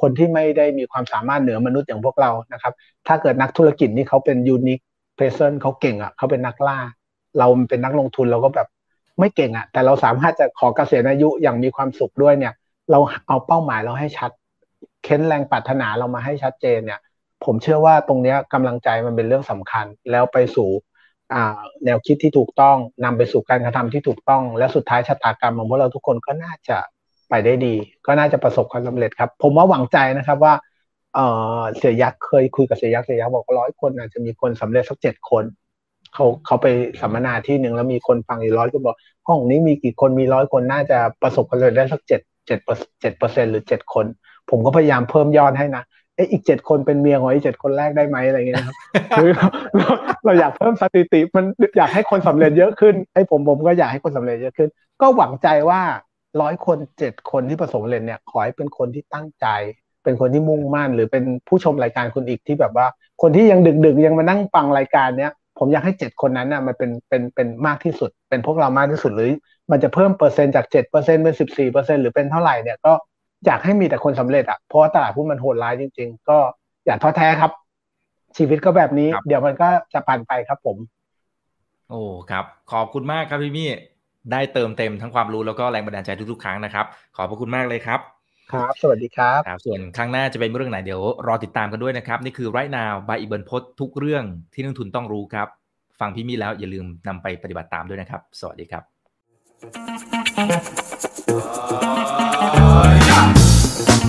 [0.00, 2.72] คนที่ไม่ได้มีความสามารถเหนือมนุษย์อย่างพวกเรานะครับ
[3.06, 4.78] ถ้าเกิดนักธุรกิจนี่เขาเป็นยูนิค
[5.16, 6.78] เพรสเซนเขาเก่งอะเขาเป็นนักล่า
[7.38, 8.68] เราเป็นนักลงทุนเราก็แบบ
[9.18, 12.54] ไม่เก่งอะ แต่เราสามารถจะขอเกษียณอายุอย่างมีความสุขด้วยเนี่ย
[12.90, 12.98] เรา
[13.28, 14.30] เอาเป้าหมายเราให้ชัด
[15.04, 17.00] เค้นแรงปรารถนาเรามาให้ชัดเจนเนี่ย
[17.44, 20.68] ผมเชื่อว่าตรงนี้กำลังใจมันเป็นเรื่องสำคัญแล้วไปสู่
[21.84, 26.78] แนวคิดที่ถูกต้องนำไปสู่การกระทำที่ถูกต้อง และสุดท้ายชะตากรรมของพวกเราทุกคนก็น่าจะ
[27.28, 27.74] ไปได้ดี
[28.06, 30.54] ก็น่าจะประสบความสาเร็จครับ ผมว่าหวังใจนะครับว่า
[31.76, 35.44] เสียยักษ์เคยคุยกับเสียยักษ์เสียยักษ์บอกร้อยคนอาจจะมีคนสำเร็จสักเจ็ดคน
[36.14, 36.66] เขาเขาไป
[37.00, 38.96] สัมมนาที่หนึ่งแล้วมีคนฟังอีกร้อยก็บอก
[39.28, 42.58] ห้องนี้มีกี่คนมีร้อยคนน่าจะประสบความสำเร็จได้สักเจ็ดเจ็ด
[43.00, 44.06] เจ็ดเปอร์เซ็นหรือเจ็ดคน
[44.50, 45.82] ผมก็พยายามเพิ่มยอดให้นะ
[46.16, 48.76] เออีกเจ็ดคนเป็นเมียของอีกเจ็ดคนแรกได้ไหมอะไรเงี้ยครับ
[49.16, 49.46] คือเรา
[50.24, 51.44] เราอยากเพิ่มสถิติมัน
[51.78, 54.68] อยากให้คนสำเร็จเยอะขึ้นไอ้ผมผมก็อยากให้คนสำเร็จเยอะขึ้น
[55.00, 55.80] ก็หวังใจว่า
[56.40, 59.46] ร้อยคนเจ็ดคนที่ประสบเร็จเนี่ยขอให้เป็นคนที่ตั้งใจ
[60.04, 62.86] เป็นคนที่มุ่งมั่น หรือเป็นผู้ชมรายการคนอีกที่แบบว่า
[63.22, 69.30] คนที่ยังดึกๆยังมานั่งฟังรายการเนี้ยผมอยากให้เจ็ดคนนั้นน่ะมันเป็นเป็นเป็นมากที่สุด เป็นพวกเรามากที่สุดหรือ
[69.70, 72.92] มันจะเพิ่มเปอร์เซ็นต์จากเจ็ดเปอร์เซ็นต์เป็นสิบสี่เปอร์เซ็นต์หรือเป็นเท่าไหร่เนี่ยก็
[73.46, 76.38] อยากให้มีแต่คนสำเร็จอะเพราะว่าตลาดหุ้นมันโหดร้ายจริง ๆ ก็
[76.86, 77.52] อย่าท้อแท้ครับ
[78.36, 80.76] ชีวิตก็แบบนี้ เดี๋ยวมันก็จะผ่านไปครับผม
[81.90, 83.70] โอ้ครับ ขอบคุณมากครับพี่มี่
[84.32, 88.00] ได้เติมเต็มทั้งความรู้แล้วก็แรงบันดาลใจทุกๆครั้งนะครับ ขอบพระคุณมากเลยครับ
[88.52, 94.24] ครับ สวัสดีครับครับ ส่วนครั้งหน้าจะเป็นเรื่องไหนเดี๋ยวรอติดตามกันด้วยนะครับ นี่คือไรนาวบายอีเบิร์นพดทุกเรื่อง
[94.54, 95.48] ที่นักทุนต้องรู้ครับ
[96.00, 98.80] ฟังพี่มี่แล้วอย่าลืมนำไปปฏิบัติตามด้วยนะครับ สวัสดีครั
[101.72, 101.75] บ